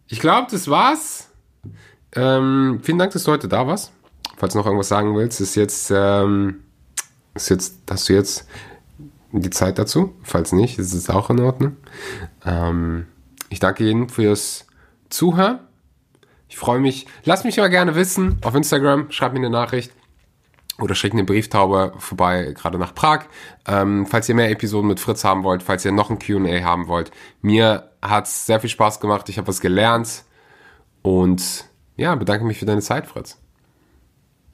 ich 0.07 0.19
glaube, 0.19 0.47
das 0.51 0.67
war's. 0.67 1.29
Ähm, 2.15 2.79
vielen 2.83 2.99
Dank, 2.99 3.11
dass 3.11 3.23
du 3.23 3.31
heute 3.31 3.47
da 3.47 3.67
warst 3.67 3.91
falls 4.39 4.53
du 4.53 4.59
noch 4.59 4.65
irgendwas 4.65 4.87
sagen 4.87 5.15
willst, 5.15 5.41
ist 5.41 5.55
jetzt, 5.55 5.91
ähm, 5.93 6.63
ist 7.35 7.49
jetzt, 7.49 7.77
hast 7.89 8.09
du 8.09 8.13
jetzt 8.13 8.47
die 9.31 9.49
Zeit 9.49 9.77
dazu? 9.77 10.15
Falls 10.23 10.53
nicht, 10.53 10.79
ist 10.79 10.93
es 10.93 11.09
auch 11.09 11.29
in 11.29 11.39
Ordnung. 11.41 11.75
Ähm, 12.45 13.05
ich 13.49 13.59
danke 13.59 13.87
Ihnen 13.87 14.09
fürs 14.09 14.65
Zuhören. 15.09 15.59
Ich 16.47 16.57
freue 16.57 16.79
mich. 16.79 17.05
Lass 17.25 17.43
mich 17.43 17.57
mal 17.57 17.69
gerne 17.69 17.93
wissen 17.95 18.39
auf 18.41 18.55
Instagram. 18.55 19.11
Schreib 19.11 19.33
mir 19.33 19.39
eine 19.39 19.49
Nachricht 19.49 19.91
oder 20.79 20.95
schickt 20.95 21.13
eine 21.13 21.25
Brieftaube 21.25 21.93
vorbei, 21.97 22.53
gerade 22.55 22.79
nach 22.79 22.95
Prag. 22.95 23.25
Ähm, 23.67 24.05
falls 24.07 24.29
ihr 24.29 24.35
mehr 24.35 24.49
Episoden 24.49 24.87
mit 24.87 24.99
Fritz 24.99 25.23
haben 25.23 25.43
wollt, 25.43 25.61
falls 25.61 25.83
ihr 25.83 25.91
noch 25.91 26.09
ein 26.09 26.17
QA 26.17 26.63
haben 26.63 26.87
wollt. 26.87 27.11
Mir 27.41 27.91
hat 28.01 28.25
es 28.25 28.45
sehr 28.45 28.61
viel 28.61 28.69
Spaß 28.69 28.99
gemacht. 29.01 29.27
Ich 29.29 29.37
habe 29.37 29.47
was 29.47 29.59
gelernt. 29.59 30.23
Und 31.01 31.65
ja, 31.97 32.15
bedanke 32.15 32.45
mich 32.45 32.57
für 32.57 32.65
deine 32.65 32.81
Zeit, 32.81 33.05
Fritz. 33.05 33.37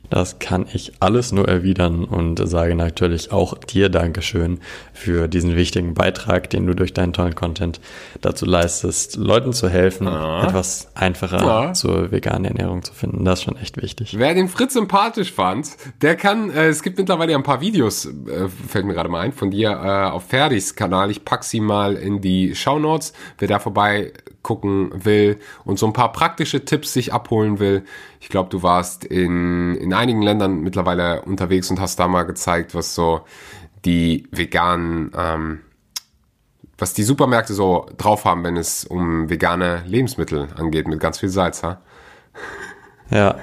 Das 0.09 0.39
kann 0.39 0.65
ich 0.71 0.93
alles 0.99 1.31
nur 1.31 1.47
erwidern 1.47 2.03
und 2.03 2.39
sage 2.47 2.75
natürlich 2.75 3.31
auch 3.31 3.57
dir 3.57 3.89
Dankeschön 3.89 4.59
für 4.93 5.27
diesen 5.27 5.55
wichtigen 5.55 5.93
Beitrag, 5.93 6.49
den 6.49 6.65
du 6.67 6.73
durch 6.73 6.93
deinen 6.93 7.13
tollen 7.13 7.35
Content 7.35 7.79
dazu 8.21 8.45
leistest, 8.45 9.17
Leuten 9.17 9.53
zu 9.53 9.69
helfen, 9.69 10.07
ja. 10.07 10.47
etwas 10.47 10.89
einfacher 10.95 11.45
ja. 11.45 11.73
zur 11.73 12.11
veganen 12.11 12.45
Ernährung 12.45 12.83
zu 12.83 12.93
finden. 12.93 13.25
Das 13.25 13.39
ist 13.39 13.45
schon 13.45 13.57
echt 13.57 13.81
wichtig. 13.81 14.15
Wer 14.17 14.33
den 14.33 14.47
Fritz 14.47 14.73
sympathisch 14.73 15.31
fand, 15.31 15.69
der 16.01 16.15
kann, 16.15 16.49
äh, 16.49 16.67
es 16.67 16.83
gibt 16.83 16.97
mittlerweile 16.97 17.35
ein 17.35 17.43
paar 17.43 17.61
Videos, 17.61 18.05
äh, 18.05 18.47
fällt 18.67 18.85
mir 18.85 18.93
gerade 18.93 19.09
mal 19.09 19.21
ein, 19.21 19.31
von 19.33 19.51
dir 19.51 19.69
äh, 19.71 20.11
auf 20.11 20.25
Ferdis 20.25 20.75
Kanal. 20.75 21.11
Ich 21.11 21.25
pack 21.25 21.43
sie 21.43 21.59
mal 21.59 21.95
in 21.95 22.21
die 22.21 22.55
Show 22.55 22.79
Notes. 22.79 23.13
Wer 23.37 23.47
da 23.47 23.59
vorbei 23.59 24.13
gucken 24.45 24.91
will 24.93 25.39
und 25.63 25.79
so 25.79 25.87
ein 25.87 25.93
paar 25.93 26.11
praktische 26.11 26.63
Tipps 26.63 26.93
sich 26.93 27.11
abholen 27.11 27.57
will. 27.57 27.83
Ich 28.19 28.29
glaube, 28.29 28.49
du 28.51 28.61
warst 28.61 29.03
in, 29.03 29.75
in 29.75 29.91
einigen 29.91 30.21
Ländern 30.21 30.61
mittlerweile 30.61 31.23
unterwegs 31.23 31.71
und 31.71 31.79
hast 31.79 31.99
da 31.99 32.07
mal 32.07 32.23
gezeigt, 32.23 32.75
was 32.75 32.93
so 32.93 33.21
die 33.85 34.27
veganen, 34.31 35.11
ähm, 35.17 35.61
was 36.77 36.93
die 36.93 37.01
Supermärkte 37.01 37.55
so 37.55 37.87
drauf 37.97 38.25
haben, 38.25 38.43
wenn 38.43 38.55
es 38.55 38.85
um 38.85 39.31
vegane 39.31 39.83
Lebensmittel 39.87 40.49
angeht, 40.55 40.87
mit 40.87 40.99
ganz 40.99 41.19
viel 41.19 41.29
Salz, 41.29 41.63
ha? 41.63 41.81
Ja. 43.09 43.39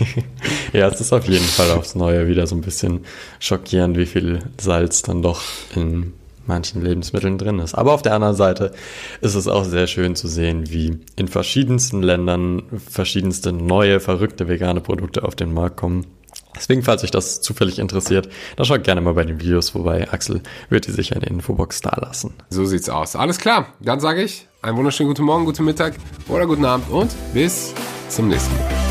ja, 0.72 0.88
es 0.88 1.02
ist 1.02 1.12
auf 1.12 1.26
jeden 1.26 1.44
Fall 1.44 1.70
aufs 1.72 1.94
Neue 1.94 2.28
wieder 2.28 2.46
so 2.46 2.54
ein 2.54 2.62
bisschen 2.62 3.04
schockierend, 3.40 3.98
wie 3.98 4.06
viel 4.06 4.42
Salz 4.58 5.02
dann 5.02 5.20
doch 5.20 5.42
in 5.74 6.14
manchen 6.50 6.82
Lebensmitteln 6.82 7.38
drin 7.38 7.60
ist. 7.60 7.74
Aber 7.74 7.92
auf 7.92 8.02
der 8.02 8.14
anderen 8.14 8.36
Seite 8.36 8.72
ist 9.20 9.34
es 9.34 9.48
auch 9.48 9.64
sehr 9.64 9.86
schön 9.86 10.16
zu 10.16 10.28
sehen, 10.28 10.70
wie 10.70 10.98
in 11.16 11.28
verschiedensten 11.28 12.02
Ländern 12.02 12.62
verschiedenste 12.90 13.52
neue, 13.52 14.00
verrückte 14.00 14.48
vegane 14.48 14.80
Produkte 14.80 15.22
auf 15.22 15.34
den 15.34 15.54
Markt 15.54 15.78
kommen. 15.78 16.06
Deswegen, 16.54 16.82
falls 16.82 17.04
euch 17.04 17.12
das 17.12 17.40
zufällig 17.40 17.78
interessiert, 17.78 18.28
dann 18.56 18.66
schaut 18.66 18.82
gerne 18.82 19.00
mal 19.00 19.14
bei 19.14 19.24
den 19.24 19.40
Videos 19.40 19.70
vorbei. 19.70 20.08
Axel 20.10 20.42
wird 20.68 20.86
die 20.86 20.90
sicher 20.92 21.14
in 21.14 21.20
der 21.20 21.30
Infobox 21.30 21.80
da 21.80 21.96
lassen. 22.00 22.34
So 22.50 22.64
sieht's 22.64 22.88
aus. 22.88 23.14
Alles 23.14 23.38
klar. 23.38 23.68
Dann 23.80 24.00
sage 24.00 24.22
ich 24.22 24.46
einen 24.60 24.76
wunderschönen 24.76 25.08
guten 25.08 25.24
Morgen, 25.24 25.44
guten 25.44 25.64
Mittag 25.64 25.94
oder 26.28 26.46
guten 26.46 26.64
Abend 26.64 26.90
und 26.90 27.10
bis 27.32 27.72
zum 28.08 28.28
nächsten 28.28 28.52
Mal. 28.56 28.89